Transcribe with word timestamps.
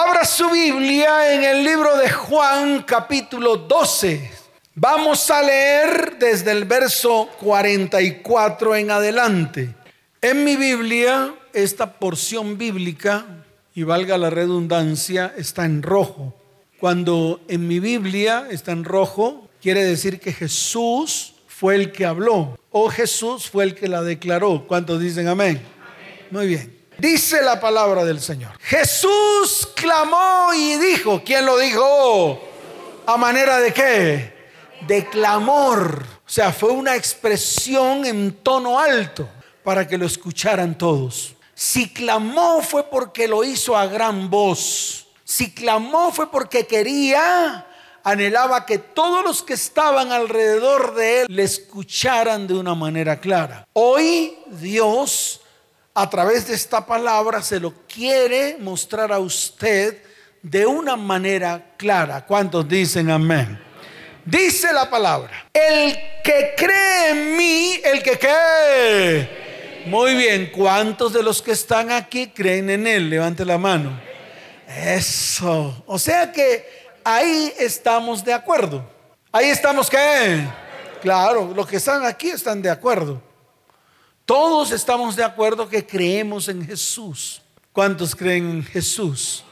Abra 0.00 0.24
su 0.24 0.48
Biblia 0.48 1.34
en 1.34 1.42
el 1.42 1.64
libro 1.64 1.96
de 1.96 2.08
Juan 2.08 2.84
capítulo 2.84 3.56
12. 3.56 4.30
Vamos 4.76 5.28
a 5.28 5.42
leer 5.42 6.18
desde 6.20 6.52
el 6.52 6.66
verso 6.66 7.28
44 7.40 8.76
en 8.76 8.92
adelante. 8.92 9.74
En 10.22 10.44
mi 10.44 10.54
Biblia, 10.54 11.34
esta 11.52 11.94
porción 11.94 12.56
bíblica, 12.56 13.26
y 13.74 13.82
valga 13.82 14.16
la 14.18 14.30
redundancia, 14.30 15.34
está 15.36 15.64
en 15.64 15.82
rojo. 15.82 16.32
Cuando 16.78 17.40
en 17.48 17.66
mi 17.66 17.80
Biblia 17.80 18.46
está 18.52 18.70
en 18.70 18.84
rojo, 18.84 19.48
quiere 19.60 19.82
decir 19.82 20.20
que 20.20 20.32
Jesús 20.32 21.34
fue 21.48 21.74
el 21.74 21.90
que 21.90 22.06
habló 22.06 22.56
o 22.70 22.88
Jesús 22.88 23.50
fue 23.50 23.64
el 23.64 23.74
que 23.74 23.88
la 23.88 24.02
declaró. 24.02 24.64
¿Cuántos 24.68 25.00
dicen 25.00 25.26
amén? 25.26 25.60
Muy 26.30 26.46
bien. 26.46 26.77
Dice 26.98 27.42
la 27.42 27.60
palabra 27.60 28.04
del 28.04 28.20
Señor. 28.20 28.58
Jesús 28.60 29.68
clamó 29.76 30.52
y 30.52 30.74
dijo. 30.76 31.22
¿Quién 31.24 31.46
lo 31.46 31.56
dijo? 31.56 32.40
¿A 33.06 33.16
manera 33.16 33.60
de 33.60 33.72
qué? 33.72 34.34
De 34.86 35.08
clamor. 35.08 36.04
O 36.26 36.30
sea, 36.30 36.52
fue 36.52 36.70
una 36.70 36.96
expresión 36.96 38.04
en 38.04 38.32
tono 38.42 38.80
alto 38.80 39.28
para 39.62 39.86
que 39.86 39.96
lo 39.96 40.06
escucharan 40.06 40.76
todos. 40.76 41.34
Si 41.54 41.92
clamó 41.92 42.62
fue 42.62 42.84
porque 42.84 43.28
lo 43.28 43.44
hizo 43.44 43.76
a 43.76 43.86
gran 43.86 44.28
voz. 44.28 45.06
Si 45.24 45.52
clamó 45.52 46.10
fue 46.10 46.30
porque 46.30 46.66
quería, 46.66 47.66
anhelaba 48.02 48.66
que 48.66 48.78
todos 48.78 49.24
los 49.24 49.42
que 49.42 49.54
estaban 49.54 50.10
alrededor 50.10 50.94
de 50.94 51.22
él 51.22 51.26
le 51.28 51.44
escucharan 51.44 52.46
de 52.48 52.54
una 52.54 52.74
manera 52.74 53.20
clara. 53.20 53.68
Hoy 53.72 54.36
Dios 54.46 55.37
a 56.00 56.08
través 56.08 56.46
de 56.46 56.54
esta 56.54 56.86
palabra 56.86 57.42
se 57.42 57.58
lo 57.58 57.74
quiere 57.92 58.56
mostrar 58.60 59.10
a 59.12 59.18
usted 59.18 60.00
de 60.40 60.64
una 60.64 60.94
manera 60.94 61.74
clara. 61.76 62.24
¿Cuántos 62.24 62.68
dicen 62.68 63.10
amén? 63.10 63.58
Dice 64.24 64.72
la 64.72 64.88
palabra, 64.88 65.50
el 65.52 65.98
que 66.22 66.54
cree 66.56 67.10
en 67.10 67.36
mí, 67.36 67.80
el 67.82 68.00
que 68.00 68.16
cree. 68.16 69.82
Muy 69.86 70.14
bien, 70.14 70.52
¿cuántos 70.54 71.12
de 71.12 71.20
los 71.20 71.42
que 71.42 71.50
están 71.50 71.90
aquí 71.90 72.28
creen 72.28 72.70
en 72.70 72.86
él? 72.86 73.10
Levante 73.10 73.44
la 73.44 73.58
mano. 73.58 74.00
Eso. 74.68 75.82
O 75.84 75.98
sea 75.98 76.30
que 76.30 76.64
ahí 77.02 77.52
estamos 77.58 78.24
de 78.24 78.34
acuerdo. 78.34 78.88
Ahí 79.32 79.48
estamos 79.48 79.90
qué? 79.90 80.46
Claro, 81.02 81.52
los 81.56 81.66
que 81.66 81.78
están 81.78 82.04
aquí 82.04 82.30
están 82.30 82.62
de 82.62 82.70
acuerdo. 82.70 83.27
Todos 84.28 84.72
estamos 84.72 85.16
de 85.16 85.24
acuerdo 85.24 85.66
que 85.70 85.86
creemos 85.86 86.48
en 86.48 86.62
Jesús. 86.62 87.40
¿Cuántos 87.72 88.14
creen 88.14 88.50
en 88.50 88.62
Jesús? 88.62 89.42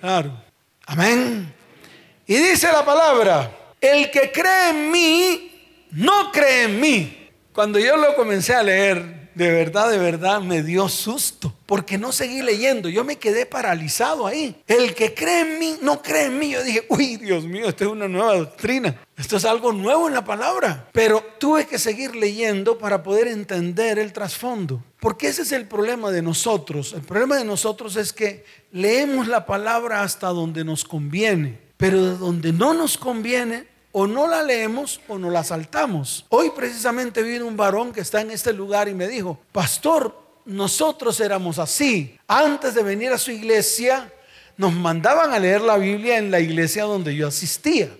Claro. 0.00 0.32
Amén. 0.86 1.54
Y 2.26 2.36
dice 2.36 2.72
la 2.72 2.86
palabra, 2.86 3.74
el 3.78 4.10
que 4.10 4.32
cree 4.32 4.70
en 4.70 4.90
mí, 4.90 5.86
no 5.90 6.32
cree 6.32 6.62
en 6.62 6.80
mí. 6.80 7.28
Cuando 7.52 7.78
yo 7.78 7.98
lo 7.98 8.16
comencé 8.16 8.54
a 8.54 8.62
leer, 8.62 9.17
de 9.38 9.52
verdad, 9.52 9.88
de 9.88 9.98
verdad 9.98 10.40
me 10.40 10.64
dio 10.64 10.88
susto, 10.88 11.54
porque 11.64 11.96
no 11.96 12.10
seguí 12.10 12.42
leyendo, 12.42 12.88
yo 12.88 13.04
me 13.04 13.16
quedé 13.16 13.46
paralizado 13.46 14.26
ahí. 14.26 14.60
El 14.66 14.96
que 14.96 15.14
cree 15.14 15.42
en 15.42 15.60
mí, 15.60 15.78
no 15.80 16.02
cree 16.02 16.24
en 16.24 16.40
mí. 16.40 16.50
Yo 16.50 16.64
dije, 16.64 16.84
uy, 16.88 17.18
Dios 17.18 17.44
mío, 17.44 17.68
esto 17.68 17.84
es 17.84 17.90
una 17.90 18.08
nueva 18.08 18.34
doctrina, 18.34 19.00
esto 19.16 19.36
es 19.36 19.44
algo 19.44 19.72
nuevo 19.72 20.08
en 20.08 20.14
la 20.14 20.24
palabra. 20.24 20.88
Pero 20.92 21.24
tuve 21.38 21.68
que 21.68 21.78
seguir 21.78 22.16
leyendo 22.16 22.78
para 22.78 23.04
poder 23.04 23.28
entender 23.28 24.00
el 24.00 24.12
trasfondo. 24.12 24.82
Porque 24.98 25.28
ese 25.28 25.42
es 25.42 25.52
el 25.52 25.68
problema 25.68 26.10
de 26.10 26.20
nosotros. 26.20 26.92
El 26.92 27.02
problema 27.02 27.36
de 27.36 27.44
nosotros 27.44 27.94
es 27.94 28.12
que 28.12 28.44
leemos 28.72 29.28
la 29.28 29.46
palabra 29.46 30.02
hasta 30.02 30.26
donde 30.28 30.64
nos 30.64 30.84
conviene, 30.84 31.60
pero 31.76 32.04
de 32.04 32.18
donde 32.18 32.52
no 32.52 32.74
nos 32.74 32.98
conviene, 32.98 33.68
o 34.00 34.06
no 34.06 34.28
la 34.28 34.44
leemos 34.44 35.00
o 35.08 35.18
no 35.18 35.28
la 35.28 35.42
saltamos. 35.42 36.24
Hoy 36.28 36.50
precisamente 36.50 37.20
vino 37.20 37.46
un 37.46 37.56
varón 37.56 37.90
que 37.90 38.00
está 38.00 38.20
en 38.20 38.30
este 38.30 38.52
lugar 38.52 38.86
y 38.86 38.94
me 38.94 39.08
dijo, 39.08 39.40
pastor, 39.50 40.16
nosotros 40.44 41.18
éramos 41.18 41.58
así. 41.58 42.16
Antes 42.28 42.74
de 42.74 42.84
venir 42.84 43.10
a 43.10 43.18
su 43.18 43.32
iglesia, 43.32 44.08
nos 44.56 44.72
mandaban 44.72 45.32
a 45.32 45.40
leer 45.40 45.62
la 45.62 45.78
Biblia 45.78 46.16
en 46.16 46.30
la 46.30 46.38
iglesia 46.38 46.84
donde 46.84 47.12
yo 47.16 47.26
asistía. 47.26 47.90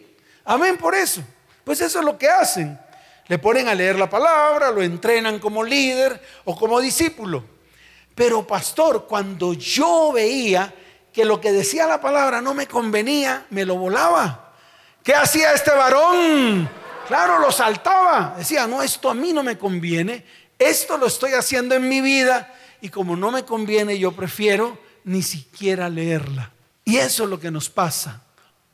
Amén 0.45 0.77
por 0.77 0.95
eso. 0.95 1.21
Pues 1.65 1.81
eso 1.81 1.99
es 1.99 2.05
lo 2.05 2.17
que 2.17 2.29
hacen. 2.29 2.79
Le 3.27 3.41
ponen 3.41 3.67
a 3.67 3.75
leer 3.75 3.99
la 3.99 4.09
palabra, 4.09 4.71
lo 4.71 4.81
entrenan 4.81 5.41
como 5.41 5.65
líder 5.65 6.23
o 6.45 6.55
como 6.55 6.81
discípulo. 6.81 7.43
Pero 8.15 8.47
pastor, 8.47 9.07
cuando 9.09 9.53
yo 9.53 10.13
veía 10.13 10.73
que 11.13 11.25
lo 11.25 11.41
que 11.41 11.51
decía 11.51 11.89
la 11.89 12.01
palabra 12.01 12.41
no 12.41 12.55
me 12.55 12.69
convenía, 12.69 13.47
me 13.51 13.65
lo 13.65 13.75
volaba. 13.75 14.48
¿Qué 15.09 15.15
hacía 15.15 15.55
este 15.55 15.71
varón? 15.71 16.69
Claro, 17.07 17.39
lo 17.39 17.51
saltaba. 17.51 18.35
Decía, 18.37 18.67
no, 18.67 18.83
esto 18.83 19.09
a 19.09 19.15
mí 19.15 19.33
no 19.33 19.43
me 19.43 19.57
conviene. 19.57 20.23
Esto 20.59 20.99
lo 20.99 21.07
estoy 21.07 21.33
haciendo 21.33 21.75
en 21.75 21.89
mi 21.89 22.03
vida 22.03 22.55
y 22.83 22.91
como 22.91 23.17
no 23.17 23.31
me 23.31 23.43
conviene, 23.43 23.99
yo 23.99 24.13
prefiero 24.13 24.79
ni 25.05 25.23
siquiera 25.23 25.89
leerla. 25.89 26.53
Y 26.85 26.99
eso 26.99 27.25
es 27.25 27.31
lo 27.31 27.41
que 27.41 27.51
nos 27.51 27.71
pasa. 27.71 28.23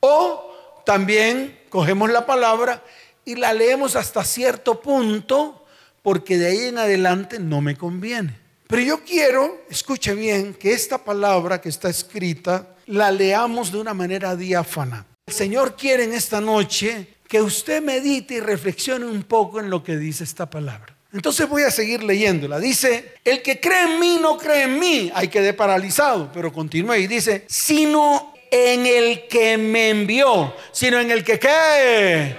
O 0.01 0.81
también 0.85 1.57
cogemos 1.69 2.11
la 2.11 2.25
palabra 2.25 2.83
y 3.23 3.35
la 3.35 3.53
leemos 3.53 3.95
hasta 3.95 4.25
cierto 4.25 4.81
punto 4.81 5.65
porque 6.01 6.37
de 6.37 6.47
ahí 6.47 6.67
en 6.67 6.79
adelante 6.79 7.39
no 7.39 7.61
me 7.61 7.77
conviene. 7.77 8.37
Pero 8.67 8.81
yo 8.81 9.03
quiero, 9.05 9.61
escuche 9.69 10.13
bien, 10.13 10.53
que 10.53 10.73
esta 10.73 10.97
palabra 10.97 11.61
que 11.61 11.69
está 11.69 11.87
escrita 11.87 12.75
la 12.87 13.09
leamos 13.09 13.71
de 13.71 13.77
una 13.77 13.93
manera 13.93 14.35
diáfana. 14.35 15.05
El 15.27 15.33
Señor 15.33 15.75
quiere 15.75 16.03
en 16.03 16.13
esta 16.13 16.39
noche 16.39 17.15
que 17.27 17.41
usted 17.41 17.81
medite 17.81 18.35
y 18.35 18.39
reflexione 18.41 19.07
un 19.07 19.23
poco 19.23 19.59
en 19.59 19.71
lo 19.71 19.83
que 19.83 19.97
dice 19.97 20.23
esta 20.23 20.47
palabra. 20.47 20.95
Entonces 21.11 21.49
voy 21.49 21.63
a 21.63 21.71
seguir 21.71 22.03
leyéndola. 22.03 22.59
Dice, 22.59 23.15
el 23.25 23.41
que 23.41 23.59
cree 23.59 23.91
en 23.91 23.99
mí 23.99 24.19
no 24.21 24.37
cree 24.37 24.65
en 24.65 24.77
mí. 24.77 25.11
Hay 25.15 25.29
quedé 25.29 25.53
paralizado, 25.53 26.31
pero 26.31 26.53
continúa 26.53 26.99
y 26.99 27.07
dice, 27.07 27.43
sino 27.47 28.35
en 28.51 28.85
el 28.85 29.27
que 29.27 29.57
me 29.57 29.89
envió, 29.89 30.53
sino 30.71 30.99
en 30.99 31.09
el 31.09 31.23
que 31.23 31.39
cree. 31.39 32.35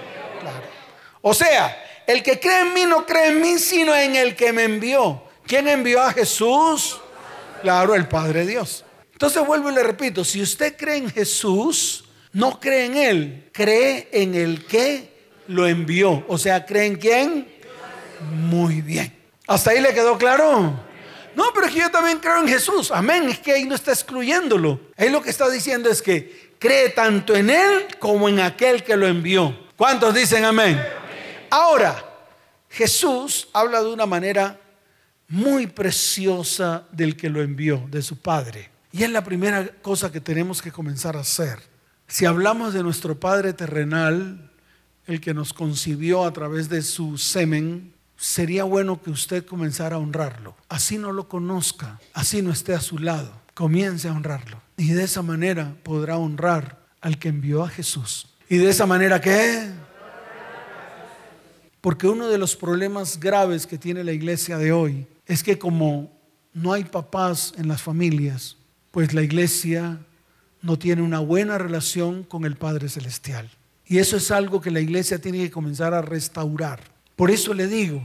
O 1.21 1.33
sea, 1.33 2.03
el 2.07 2.23
que 2.23 2.39
cree 2.39 2.61
en 2.61 2.73
mí 2.73 2.85
no 2.85 3.05
cree 3.05 3.31
en 3.31 3.41
mí, 3.41 3.59
sino 3.59 3.93
en 3.93 4.15
el 4.15 4.33
que 4.33 4.53
me 4.53 4.63
envió. 4.63 5.23
¿Quién 5.45 5.67
envió 5.67 6.01
a 6.01 6.13
Jesús? 6.13 7.01
Claro, 7.61 7.95
el 7.95 8.07
Padre 8.07 8.45
Dios. 8.45 8.85
Entonces 9.11 9.45
vuelvo 9.45 9.69
y 9.71 9.75
le 9.75 9.83
repito, 9.83 10.23
si 10.23 10.41
usted 10.41 10.77
cree 10.77 10.95
en 10.95 11.09
Jesús, 11.09 12.06
no 12.33 12.59
cree 12.59 12.85
en 12.85 12.97
Él, 12.97 13.49
cree 13.51 14.09
en 14.11 14.35
el 14.35 14.65
que 14.65 15.17
lo 15.47 15.67
envió. 15.67 16.25
O 16.27 16.37
sea, 16.37 16.65
¿cree 16.65 16.85
en 16.85 16.95
quién? 16.95 17.47
Muy 18.31 18.81
bien. 18.81 19.13
¿Hasta 19.47 19.71
ahí 19.71 19.81
le 19.81 19.93
quedó 19.93 20.17
claro? 20.17 20.87
No, 21.35 21.45
pero 21.53 21.67
es 21.67 21.73
que 21.73 21.79
yo 21.79 21.91
también 21.91 22.17
creo 22.17 22.41
en 22.41 22.47
Jesús. 22.47 22.91
Amén. 22.91 23.29
Es 23.29 23.39
que 23.39 23.53
ahí 23.53 23.65
no 23.65 23.75
está 23.75 23.91
excluyéndolo. 23.91 24.79
Ahí 24.97 25.09
lo 25.09 25.21
que 25.21 25.29
está 25.29 25.49
diciendo 25.49 25.89
es 25.89 26.01
que 26.01 26.55
cree 26.59 26.89
tanto 26.89 27.35
en 27.35 27.49
Él 27.49 27.87
como 27.99 28.27
en 28.27 28.39
aquel 28.39 28.83
que 28.83 28.97
lo 28.97 29.07
envió. 29.07 29.55
¿Cuántos 29.75 30.15
dicen 30.15 30.43
amén? 30.43 30.81
Ahora, 31.49 32.03
Jesús 32.69 33.47
habla 33.53 33.81
de 33.81 33.89
una 33.89 34.05
manera 34.05 34.59
muy 35.27 35.67
preciosa 35.67 36.87
del 36.91 37.15
que 37.15 37.29
lo 37.29 37.41
envió, 37.41 37.85
de 37.89 38.01
su 38.01 38.17
Padre. 38.17 38.69
Y 38.91 39.03
es 39.03 39.09
la 39.09 39.23
primera 39.23 39.67
cosa 39.81 40.11
que 40.11 40.19
tenemos 40.19 40.61
que 40.61 40.71
comenzar 40.71 41.15
a 41.15 41.19
hacer. 41.19 41.59
Si 42.07 42.25
hablamos 42.25 42.73
de 42.73 42.83
nuestro 42.83 43.19
Padre 43.19 43.51
terrenal, 43.51 44.49
el 45.07 45.19
que 45.19 45.33
nos 45.33 45.51
concibió 45.51 46.23
a 46.23 46.31
través 46.31 46.69
de 46.69 46.81
su 46.81 47.17
semen, 47.17 47.93
sería 48.15 48.63
bueno 48.63 49.01
que 49.01 49.09
usted 49.09 49.45
comenzara 49.45 49.97
a 49.97 49.99
honrarlo. 49.99 50.55
Así 50.69 50.97
no 50.97 51.11
lo 51.11 51.27
conozca, 51.27 51.99
así 52.13 52.41
no 52.41 52.51
esté 52.51 52.73
a 52.73 52.79
su 52.79 52.97
lado. 52.97 53.31
Comience 53.53 54.07
a 54.07 54.13
honrarlo. 54.13 54.61
Y 54.77 54.93
de 54.93 55.03
esa 55.03 55.21
manera 55.21 55.75
podrá 55.83 56.17
honrar 56.17 56.79
al 57.01 57.19
que 57.19 57.27
envió 57.27 57.63
a 57.63 57.69
Jesús. 57.69 58.33
¿Y 58.47 58.57
de 58.57 58.69
esa 58.69 58.85
manera 58.85 59.19
qué? 59.19 59.69
Porque 61.81 62.07
uno 62.07 62.29
de 62.29 62.37
los 62.37 62.55
problemas 62.55 63.19
graves 63.19 63.67
que 63.67 63.77
tiene 63.77 64.03
la 64.05 64.13
iglesia 64.13 64.57
de 64.57 64.71
hoy 64.71 65.07
es 65.25 65.43
que 65.43 65.59
como 65.59 66.17
no 66.53 66.71
hay 66.71 66.85
papás 66.85 67.53
en 67.57 67.67
las 67.67 67.81
familias, 67.81 68.55
pues 68.91 69.13
la 69.13 69.23
iglesia 69.23 69.99
no 70.61 70.77
tiene 70.77 71.01
una 71.01 71.19
buena 71.19 71.57
relación 71.57 72.23
con 72.23 72.45
el 72.45 72.55
Padre 72.55 72.89
Celestial. 72.89 73.49
Y 73.85 73.99
eso 73.99 74.17
es 74.17 74.31
algo 74.31 74.59
que 74.59 74.71
la 74.71 74.81
iglesia 74.81 75.19
tiene 75.19 75.39
que 75.39 75.51
comenzar 75.51 75.93
a 75.93 76.01
restaurar. 76.01 76.81
Por 77.15 77.31
eso 77.31 77.53
le 77.53 77.67
digo, 77.67 78.01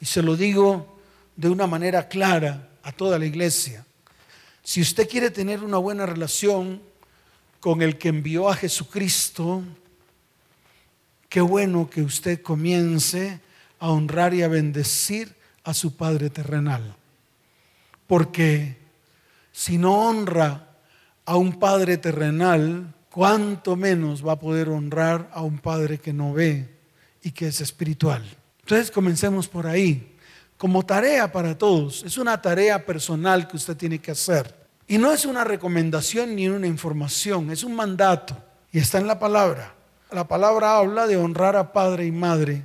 y 0.00 0.06
se 0.06 0.22
lo 0.22 0.36
digo 0.36 0.98
de 1.36 1.48
una 1.48 1.66
manera 1.66 2.08
clara 2.08 2.68
a 2.82 2.92
toda 2.92 3.18
la 3.18 3.26
iglesia, 3.26 3.86
si 4.62 4.80
usted 4.80 5.08
quiere 5.08 5.30
tener 5.30 5.62
una 5.62 5.78
buena 5.78 6.06
relación 6.06 6.82
con 7.60 7.82
el 7.82 7.98
que 7.98 8.08
envió 8.08 8.48
a 8.48 8.56
Jesucristo, 8.56 9.62
qué 11.28 11.40
bueno 11.40 11.88
que 11.88 12.02
usted 12.02 12.42
comience 12.42 13.40
a 13.78 13.90
honrar 13.90 14.34
y 14.34 14.42
a 14.42 14.48
bendecir 14.48 15.34
a 15.64 15.74
su 15.74 15.96
Padre 15.96 16.30
terrenal. 16.30 16.96
Porque 18.06 18.78
si 19.52 19.78
no 19.78 20.08
honra 20.08 20.69
a 21.30 21.36
un 21.36 21.60
Padre 21.60 21.96
terrenal, 21.96 22.92
cuánto 23.08 23.76
menos 23.76 24.26
va 24.26 24.32
a 24.32 24.38
poder 24.40 24.68
honrar 24.68 25.30
a 25.32 25.42
un 25.42 25.60
Padre 25.60 25.98
que 25.98 26.12
no 26.12 26.32
ve 26.32 26.68
y 27.22 27.30
que 27.30 27.46
es 27.46 27.60
espiritual. 27.60 28.24
Entonces 28.62 28.90
comencemos 28.90 29.46
por 29.46 29.68
ahí. 29.68 30.16
Como 30.56 30.84
tarea 30.84 31.30
para 31.30 31.56
todos, 31.56 32.02
es 32.02 32.18
una 32.18 32.42
tarea 32.42 32.84
personal 32.84 33.46
que 33.46 33.56
usted 33.56 33.76
tiene 33.76 34.00
que 34.00 34.10
hacer. 34.10 34.52
Y 34.88 34.98
no 34.98 35.12
es 35.12 35.24
una 35.24 35.44
recomendación 35.44 36.34
ni 36.34 36.48
una 36.48 36.66
información, 36.66 37.52
es 37.52 37.62
un 37.62 37.76
mandato. 37.76 38.36
Y 38.72 38.80
está 38.80 38.98
en 38.98 39.06
la 39.06 39.20
palabra. 39.20 39.72
La 40.10 40.26
palabra 40.26 40.78
habla 40.78 41.06
de 41.06 41.16
honrar 41.16 41.54
a 41.54 41.72
padre 41.72 42.06
y 42.06 42.10
madre. 42.10 42.64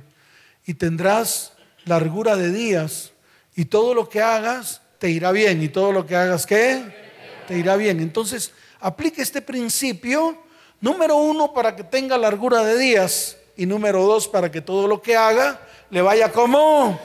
Y 0.66 0.74
tendrás 0.74 1.52
largura 1.84 2.34
de 2.34 2.50
días. 2.50 3.12
Y 3.54 3.66
todo 3.66 3.94
lo 3.94 4.08
que 4.08 4.22
hagas 4.22 4.82
te 4.98 5.08
irá 5.08 5.30
bien. 5.30 5.62
Y 5.62 5.68
todo 5.68 5.92
lo 5.92 6.04
que 6.04 6.16
hagas, 6.16 6.46
¿qué? 6.46 7.05
Te 7.46 7.56
irá 7.56 7.76
bien. 7.76 8.00
Entonces, 8.00 8.52
aplique 8.80 9.22
este 9.22 9.42
principio. 9.42 10.42
Número 10.80 11.16
uno, 11.16 11.52
para 11.52 11.74
que 11.74 11.84
tenga 11.84 12.18
largura 12.18 12.64
de 12.64 12.78
días. 12.78 13.36
Y 13.56 13.66
número 13.66 14.02
dos, 14.02 14.28
para 14.28 14.50
que 14.50 14.60
todo 14.60 14.86
lo 14.86 15.00
que 15.00 15.16
haga 15.16 15.60
le 15.90 16.02
vaya 16.02 16.30
como. 16.32 17.00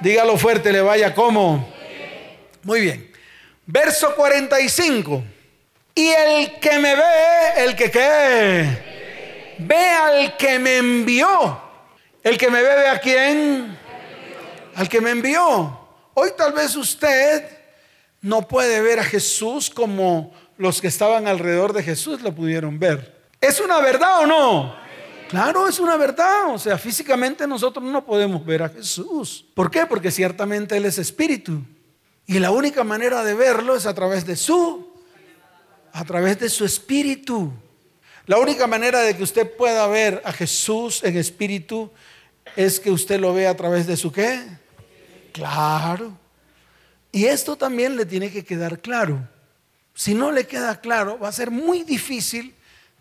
Dígalo 0.00 0.36
fuerte, 0.36 0.72
le 0.72 0.80
vaya 0.80 1.14
como. 1.14 1.68
Muy 2.62 2.80
bien. 2.80 3.12
Verso 3.66 4.14
45. 4.14 5.22
Y 5.94 6.08
el 6.08 6.58
que 6.58 6.78
me 6.78 6.96
ve, 6.96 7.02
el 7.58 7.76
que 7.76 7.90
qué, 7.90 9.56
ve 9.58 9.88
al 9.88 10.36
que 10.36 10.58
me 10.58 10.78
envió. 10.78 11.60
El 12.22 12.38
que 12.38 12.50
me 12.50 12.62
ve, 12.62 12.76
ve 12.76 12.88
a 12.88 12.98
quién? 12.98 13.78
Al 14.74 14.88
que 14.88 15.00
me 15.00 15.10
envió. 15.10 15.78
Hoy 16.14 16.30
tal 16.36 16.52
vez 16.52 16.74
usted 16.76 17.61
no 18.22 18.48
puede 18.48 18.80
ver 18.80 19.00
a 19.00 19.04
Jesús 19.04 19.68
como 19.68 20.32
los 20.56 20.80
que 20.80 20.86
estaban 20.86 21.26
alrededor 21.26 21.72
de 21.72 21.82
Jesús 21.82 22.22
lo 22.22 22.34
pudieron 22.34 22.78
ver. 22.78 23.20
¿Es 23.40 23.60
una 23.60 23.80
verdad 23.80 24.20
o 24.20 24.26
no? 24.26 24.74
Claro, 25.28 25.66
es 25.66 25.80
una 25.80 25.96
verdad. 25.96 26.54
O 26.54 26.58
sea, 26.58 26.78
físicamente 26.78 27.46
nosotros 27.46 27.84
no 27.84 28.04
podemos 28.04 28.46
ver 28.46 28.62
a 28.62 28.68
Jesús. 28.68 29.44
¿Por 29.54 29.70
qué? 29.70 29.86
Porque 29.86 30.10
ciertamente 30.10 30.76
Él 30.76 30.84
es 30.84 30.98
espíritu. 30.98 31.62
Y 32.26 32.38
la 32.38 32.52
única 32.52 32.84
manera 32.84 33.24
de 33.24 33.34
verlo 33.34 33.74
es 33.74 33.86
a 33.86 33.94
través 33.94 34.24
de 34.24 34.36
su, 34.36 34.94
a 35.92 36.04
través 36.04 36.38
de 36.38 36.48
su 36.48 36.64
espíritu. 36.64 37.52
La 38.26 38.38
única 38.38 38.68
manera 38.68 39.00
de 39.00 39.16
que 39.16 39.24
usted 39.24 39.50
pueda 39.56 39.86
ver 39.88 40.22
a 40.24 40.32
Jesús 40.32 41.02
en 41.02 41.16
espíritu 41.16 41.90
es 42.54 42.78
que 42.78 42.92
usted 42.92 43.18
lo 43.18 43.34
vea 43.34 43.50
a 43.50 43.56
través 43.56 43.88
de 43.88 43.96
su 43.96 44.12
qué. 44.12 44.40
Claro. 45.32 46.21
Y 47.12 47.26
esto 47.26 47.56
también 47.56 47.96
le 47.96 48.06
tiene 48.06 48.32
que 48.32 48.44
quedar 48.44 48.80
claro. 48.80 49.28
Si 49.94 50.14
no 50.14 50.32
le 50.32 50.46
queda 50.46 50.80
claro, 50.80 51.18
va 51.18 51.28
a 51.28 51.32
ser 51.32 51.50
muy 51.50 51.82
difícil 51.84 52.54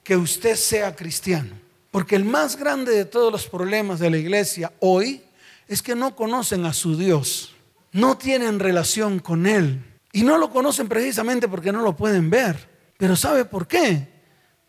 que 0.04 0.18
usted 0.18 0.56
sea 0.58 0.96
cristiano. 0.96 1.58
Porque 1.90 2.18
el 2.18 2.26
más 2.26 2.58
grande 2.58 2.94
de 2.94 3.06
todos 3.06 3.32
los 3.32 3.48
problemas 3.48 4.00
de 4.00 4.10
la 4.10 4.18
iglesia 4.18 4.72
hoy 4.80 5.24
es 5.68 5.82
que 5.82 5.96
no 5.96 6.16
conocen 6.16 6.66
a 6.66 6.74
su 6.74 6.98
Dios, 6.98 7.56
no 7.94 8.18
tienen 8.18 8.60
relación 8.60 9.20
con 9.20 9.48
Él. 9.48 9.82
Y 10.14 10.24
no 10.24 10.38
lo 10.38 10.52
conocen 10.52 10.90
precisamente 10.90 11.48
porque 11.48 11.72
no 11.72 11.82
lo 11.82 11.96
pueden 11.96 12.30
ver. 12.30 12.70
Pero 12.98 13.16
¿sabe 13.16 13.46
por 13.46 13.68
qué? 13.68 14.10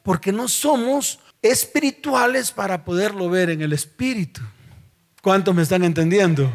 Porque 0.04 0.30
no 0.30 0.46
somos 0.46 1.18
espirituales 1.42 2.52
para 2.52 2.84
poderlo 2.84 3.28
ver 3.28 3.50
en 3.50 3.62
el 3.62 3.72
espíritu. 3.72 4.40
¿Cuántos 5.20 5.54
me 5.54 5.62
están 5.62 5.82
entendiendo? 5.82 6.52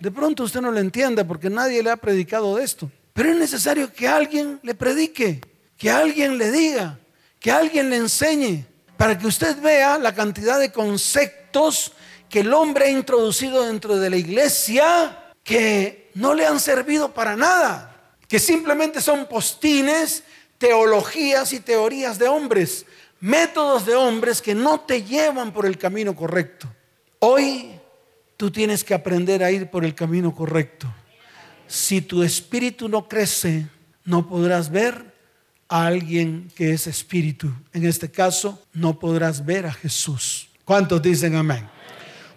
De 0.00 0.10
pronto 0.10 0.44
usted 0.44 0.62
no 0.62 0.70
lo 0.70 0.80
entiende 0.80 1.24
porque 1.24 1.50
nadie 1.50 1.82
le 1.82 1.90
ha 1.90 1.96
predicado 1.96 2.56
de 2.56 2.64
esto. 2.64 2.90
Pero 3.12 3.30
es 3.30 3.36
necesario 3.36 3.92
que 3.92 4.08
alguien 4.08 4.58
le 4.62 4.74
predique, 4.74 5.42
que 5.76 5.90
alguien 5.90 6.38
le 6.38 6.50
diga, 6.50 6.98
que 7.38 7.50
alguien 7.50 7.90
le 7.90 7.96
enseñe 7.96 8.64
para 8.96 9.18
que 9.18 9.26
usted 9.26 9.60
vea 9.60 9.98
la 9.98 10.14
cantidad 10.14 10.58
de 10.58 10.72
conceptos 10.72 11.92
que 12.28 12.40
el 12.40 12.52
hombre 12.54 12.86
ha 12.86 12.90
introducido 12.90 13.66
dentro 13.66 13.96
de 13.96 14.08
la 14.08 14.16
iglesia 14.16 15.32
que 15.42 16.10
no 16.14 16.34
le 16.34 16.46
han 16.46 16.60
servido 16.60 17.12
para 17.12 17.36
nada, 17.36 18.14
que 18.28 18.38
simplemente 18.38 19.00
son 19.00 19.26
postines, 19.26 20.22
teologías 20.58 21.52
y 21.52 21.60
teorías 21.60 22.18
de 22.18 22.28
hombres, 22.28 22.86
métodos 23.20 23.84
de 23.84 23.96
hombres 23.96 24.40
que 24.40 24.54
no 24.54 24.80
te 24.80 25.02
llevan 25.02 25.52
por 25.52 25.66
el 25.66 25.76
camino 25.76 26.14
correcto. 26.14 26.68
Hoy 27.18 27.79
tú 28.40 28.50
tienes 28.50 28.82
que 28.82 28.94
aprender 28.94 29.44
a 29.44 29.50
ir 29.50 29.68
por 29.68 29.84
el 29.84 29.94
camino 29.94 30.34
correcto. 30.34 30.90
Si 31.66 32.00
tu 32.00 32.22
espíritu 32.22 32.88
no 32.88 33.06
crece, 33.06 33.66
no 34.06 34.26
podrás 34.26 34.70
ver 34.70 35.14
a 35.68 35.84
alguien 35.84 36.50
que 36.56 36.72
es 36.72 36.86
espíritu. 36.86 37.52
En 37.74 37.84
este 37.84 38.10
caso, 38.10 38.58
no 38.72 38.98
podrás 38.98 39.44
ver 39.44 39.66
a 39.66 39.72
Jesús. 39.74 40.48
¿Cuántos 40.64 41.02
dicen 41.02 41.36
amén? 41.36 41.68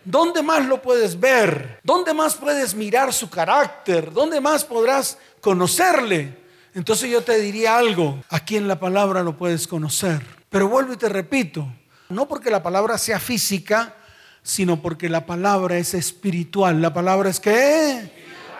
¿Dónde 0.04 0.44
más 0.44 0.66
lo 0.66 0.82
puedes 0.82 1.18
ver? 1.18 1.80
¿Dónde 1.86 2.14
más 2.14 2.36
puedes 2.36 2.76
mirar 2.76 3.14
su 3.14 3.30
carácter? 3.30 4.12
¿Dónde 4.12 4.42
más 4.42 4.66
podrás 4.66 5.18
conocerle? 5.40 6.38
Entonces 6.74 7.10
yo 7.10 7.22
te 7.22 7.40
diría 7.40 7.78
algo, 7.78 8.22
aquí 8.28 8.58
en 8.58 8.68
la 8.68 8.78
palabra 8.78 9.24
lo 9.24 9.38
puedes 9.38 9.70
conocer. 9.70 10.22
Pero 10.50 10.68
vuelvo 10.68 10.92
y 10.92 10.98
te 10.98 11.08
repito, 11.08 11.66
no 12.10 12.28
porque 12.28 12.50
la 12.50 12.62
palabra 12.62 12.98
sea 12.98 13.22
física, 13.22 13.96
sino 14.44 14.82
porque 14.82 15.10
la 15.10 15.26
palabra 15.26 15.78
es 15.78 15.94
espiritual. 15.94 16.82
La 16.82 16.94
palabra 16.94 17.30
es 17.30 17.40
que 17.40 18.12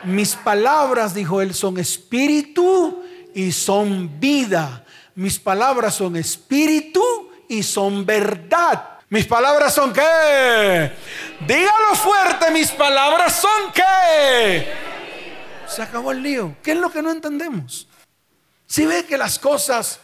mis 0.06 0.36
palabras, 0.36 1.14
dijo 1.14 1.42
él, 1.42 1.54
son 1.54 1.78
espíritu 1.78 3.04
y 3.34 3.52
son 3.52 4.20
vida. 4.20 4.86
Mis 5.16 5.40
palabras 5.40 5.96
son 5.96 6.16
espíritu 6.16 7.04
y 7.48 7.62
son 7.62 8.06
verdad. 8.06 8.90
Mis 9.10 9.28
palabras 9.28 9.76
son 9.76 9.94
qué? 9.94 10.92
Dígalo 11.46 11.96
fuerte, 11.96 12.50
mis 12.52 12.72
palabras 12.72 13.36
son 13.36 13.72
qué? 13.74 14.68
Se 15.68 15.84
acabó 15.84 16.12
el 16.12 16.24
lío. 16.24 16.56
¿Qué 16.64 16.72
es 16.72 16.78
lo 16.78 16.92
que 16.92 17.02
no 17.02 17.12
entendemos? 17.12 17.88
Si 18.66 18.86
ve 18.88 19.06
que 19.06 19.18
las 19.18 19.38
cosas 19.38 20.00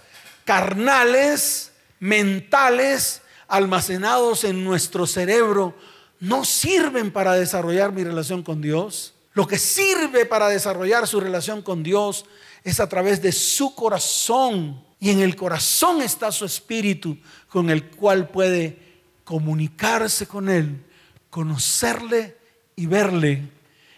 carnales, 0.46 1.72
mentales, 2.00 3.22
almacenados 3.50 4.44
en 4.44 4.64
nuestro 4.64 5.06
cerebro, 5.06 5.76
no 6.20 6.46
sirven 6.46 7.12
para 7.12 7.34
desarrollar 7.34 7.92
mi 7.92 8.04
relación 8.04 8.44
con 8.44 8.62
Dios. 8.62 9.16
Lo 9.34 9.48
que 9.48 9.58
sirve 9.58 10.26
para 10.26 10.48
desarrollar 10.48 11.08
su 11.08 11.20
relación 11.20 11.62
con 11.62 11.84
Dios 11.84 12.26
es 12.64 12.80
a 12.80 12.88
través 12.88 13.22
de 13.22 13.32
su 13.32 13.74
corazón. 13.74 14.84
Y 15.00 15.10
en 15.10 15.22
el 15.22 15.36
corazón 15.36 16.02
está 16.02 16.32
su 16.32 16.46
espíritu 16.46 17.18
con 17.48 17.70
el 17.70 17.90
cual 17.90 18.30
puede 18.30 18.78
comunicarse 19.24 20.28
con 20.28 20.50
Él, 20.50 20.84
conocerle 21.30 22.38
y 22.76 22.86
verle. 22.86 23.50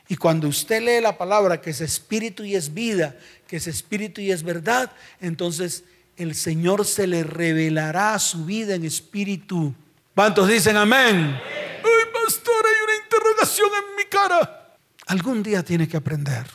Y 0.07 0.15
cuando 0.15 0.47
usted 0.47 0.81
lee 0.81 1.01
la 1.01 1.17
palabra 1.17 1.61
que 1.61 1.71
es 1.71 1.81
espíritu 1.81 2.43
y 2.43 2.55
es 2.55 2.73
vida, 2.73 3.17
que 3.47 3.57
es 3.57 3.67
espíritu 3.67 4.21
y 4.21 4.31
es 4.31 4.43
verdad, 4.43 4.91
entonces 5.19 5.85
el 6.21 6.35
Señor 6.35 6.85
se 6.85 7.07
le 7.07 7.23
revelará 7.23 8.17
su 8.19 8.45
vida 8.45 8.75
en 8.75 8.85
espíritu. 8.85 9.73
¿Cuántos 10.15 10.47
dicen 10.47 10.77
amén? 10.77 11.35
Ay, 11.35 12.05
pastor, 12.13 12.65
hay 12.65 12.83
una 12.83 13.03
interrogación 13.03 13.69
en 13.69 13.95
mi 13.95 14.05
cara. 14.05 14.75
Algún 15.07 15.41
día 15.41 15.63
tiene 15.63 15.87
que 15.87 15.97
aprender. 15.97 16.45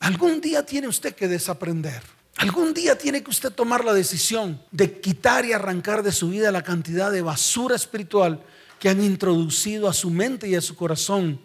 Algún 0.00 0.40
día 0.40 0.64
tiene 0.64 0.88
usted 0.88 1.14
que 1.14 1.26
desaprender. 1.26 2.02
Algún 2.36 2.72
día 2.72 2.96
tiene 2.96 3.22
que 3.22 3.30
usted 3.30 3.50
tomar 3.50 3.84
la 3.84 3.92
decisión 3.92 4.62
de 4.70 5.00
quitar 5.00 5.44
y 5.44 5.52
arrancar 5.52 6.02
de 6.02 6.12
su 6.12 6.30
vida 6.30 6.52
la 6.52 6.62
cantidad 6.62 7.10
de 7.10 7.22
basura 7.22 7.74
espiritual 7.74 8.40
que 8.78 8.88
han 8.88 9.02
introducido 9.02 9.88
a 9.88 9.92
su 9.92 10.10
mente 10.10 10.48
y 10.48 10.54
a 10.54 10.60
su 10.60 10.76
corazón 10.76 11.40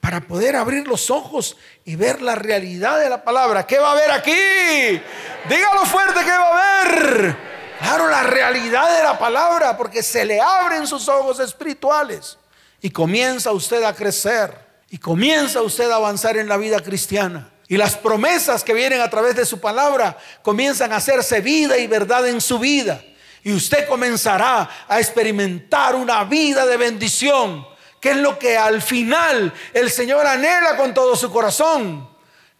para 0.00 0.20
poder 0.20 0.56
abrir 0.56 0.86
los 0.86 1.10
ojos 1.10 1.56
y 1.84 1.96
ver 1.96 2.22
la 2.22 2.34
realidad 2.34 2.98
de 2.98 3.10
la 3.10 3.22
palabra. 3.22 3.66
¿Qué 3.66 3.78
va 3.78 3.90
a 3.90 3.92
haber 3.92 4.10
aquí? 4.10 5.02
Dígalo 5.48 5.84
fuerte, 5.86 6.20
¿qué 6.24 6.30
va 6.30 6.48
a 6.48 6.82
haber? 6.82 7.36
Claro, 7.78 8.08
la 8.08 8.22
realidad 8.24 8.96
de 8.96 9.02
la 9.02 9.18
palabra, 9.18 9.76
porque 9.76 10.02
se 10.02 10.24
le 10.24 10.40
abren 10.40 10.86
sus 10.86 11.08
ojos 11.08 11.38
espirituales 11.40 12.38
y 12.80 12.90
comienza 12.90 13.52
usted 13.52 13.82
a 13.84 13.94
crecer 13.94 14.52
y 14.90 14.98
comienza 14.98 15.62
usted 15.62 15.90
a 15.90 15.96
avanzar 15.96 16.36
en 16.36 16.48
la 16.48 16.56
vida 16.56 16.80
cristiana. 16.80 17.50
Y 17.68 17.76
las 17.76 17.96
promesas 17.96 18.64
que 18.64 18.72
vienen 18.72 19.00
a 19.00 19.10
través 19.10 19.36
de 19.36 19.44
su 19.44 19.60
palabra 19.60 20.16
comienzan 20.42 20.92
a 20.92 20.96
hacerse 20.96 21.40
vida 21.40 21.76
y 21.76 21.86
verdad 21.86 22.26
en 22.26 22.40
su 22.40 22.58
vida. 22.58 23.02
Y 23.44 23.52
usted 23.52 23.86
comenzará 23.86 24.68
a 24.88 24.98
experimentar 24.98 25.94
una 25.94 26.24
vida 26.24 26.66
de 26.66 26.76
bendición, 26.76 27.66
que 28.00 28.10
es 28.10 28.16
lo 28.16 28.38
que 28.38 28.56
al 28.56 28.82
final 28.82 29.52
el 29.72 29.90
Señor 29.90 30.26
anhela 30.26 30.76
con 30.76 30.94
todo 30.94 31.16
su 31.16 31.30
corazón. 31.30 32.08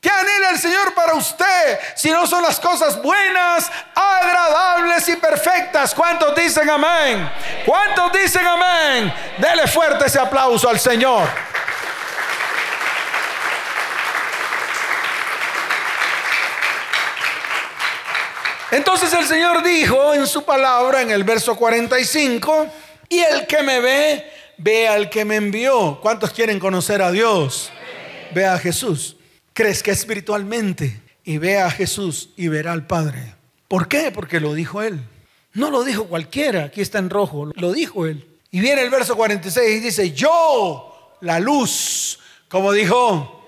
¿Qué 0.00 0.11
anhela 0.11 0.50
el 0.50 0.59
Señor 0.59 0.95
para 0.95 1.14
usted 1.14 1.78
si 1.97 2.11
no 2.11 2.26
son 2.26 2.42
las 2.42 2.61
cosas 2.61 3.02
buenas, 3.02 3.71
agradables 3.95 5.09
y 5.09 5.16
perfectas? 5.16 5.92
¿Cuántos 5.92 6.35
dicen 6.37 6.71
amén? 6.71 7.28
¿Cuántos 7.66 8.12
dicen 8.12 8.47
amén? 8.47 9.12
Dele 9.38 9.66
fuerte 9.66 10.07
ese 10.07 10.21
aplauso 10.21 10.68
al 10.68 10.78
Señor. 10.78 11.28
Entonces 18.71 19.12
el 19.14 19.26
Señor 19.26 19.62
dijo 19.62 20.12
en 20.12 20.26
su 20.26 20.45
palabra 20.45 21.00
en 21.00 21.11
el 21.11 21.25
verso 21.25 21.57
45, 21.57 22.66
y 23.09 23.21
el 23.21 23.47
que 23.47 23.62
me 23.62 23.80
ve, 23.80 24.47
ve 24.58 24.88
al 24.88 25.08
que 25.08 25.24
me 25.24 25.36
envió. 25.36 25.98
¿Cuántos 26.02 26.32
quieren 26.32 26.58
conocer 26.58 27.00
a 27.00 27.10
Dios? 27.10 27.70
Ve 28.34 28.44
a 28.44 28.58
Jesús. 28.58 29.16
¿Crees 29.54 29.82
que 29.82 29.90
espiritualmente? 29.90 31.00
Y 31.24 31.38
ve 31.38 31.58
a 31.58 31.70
Jesús 31.70 32.30
y 32.36 32.48
verá 32.48 32.72
al 32.72 32.86
Padre. 32.86 33.34
¿Por 33.68 33.88
qué? 33.88 34.10
Porque 34.10 34.40
lo 34.40 34.54
dijo 34.54 34.82
Él. 34.82 35.00
No 35.54 35.70
lo 35.70 35.84
dijo 35.84 36.04
cualquiera, 36.04 36.64
aquí 36.64 36.80
está 36.80 36.98
en 36.98 37.10
rojo, 37.10 37.50
lo 37.54 37.72
dijo 37.72 38.06
Él. 38.06 38.26
Y 38.50 38.60
viene 38.60 38.82
el 38.82 38.90
verso 38.90 39.16
46 39.16 39.76
y 39.76 39.80
dice, 39.80 40.12
yo, 40.12 41.16
la 41.20 41.38
luz, 41.40 42.18
como 42.48 42.72
dijo. 42.72 43.44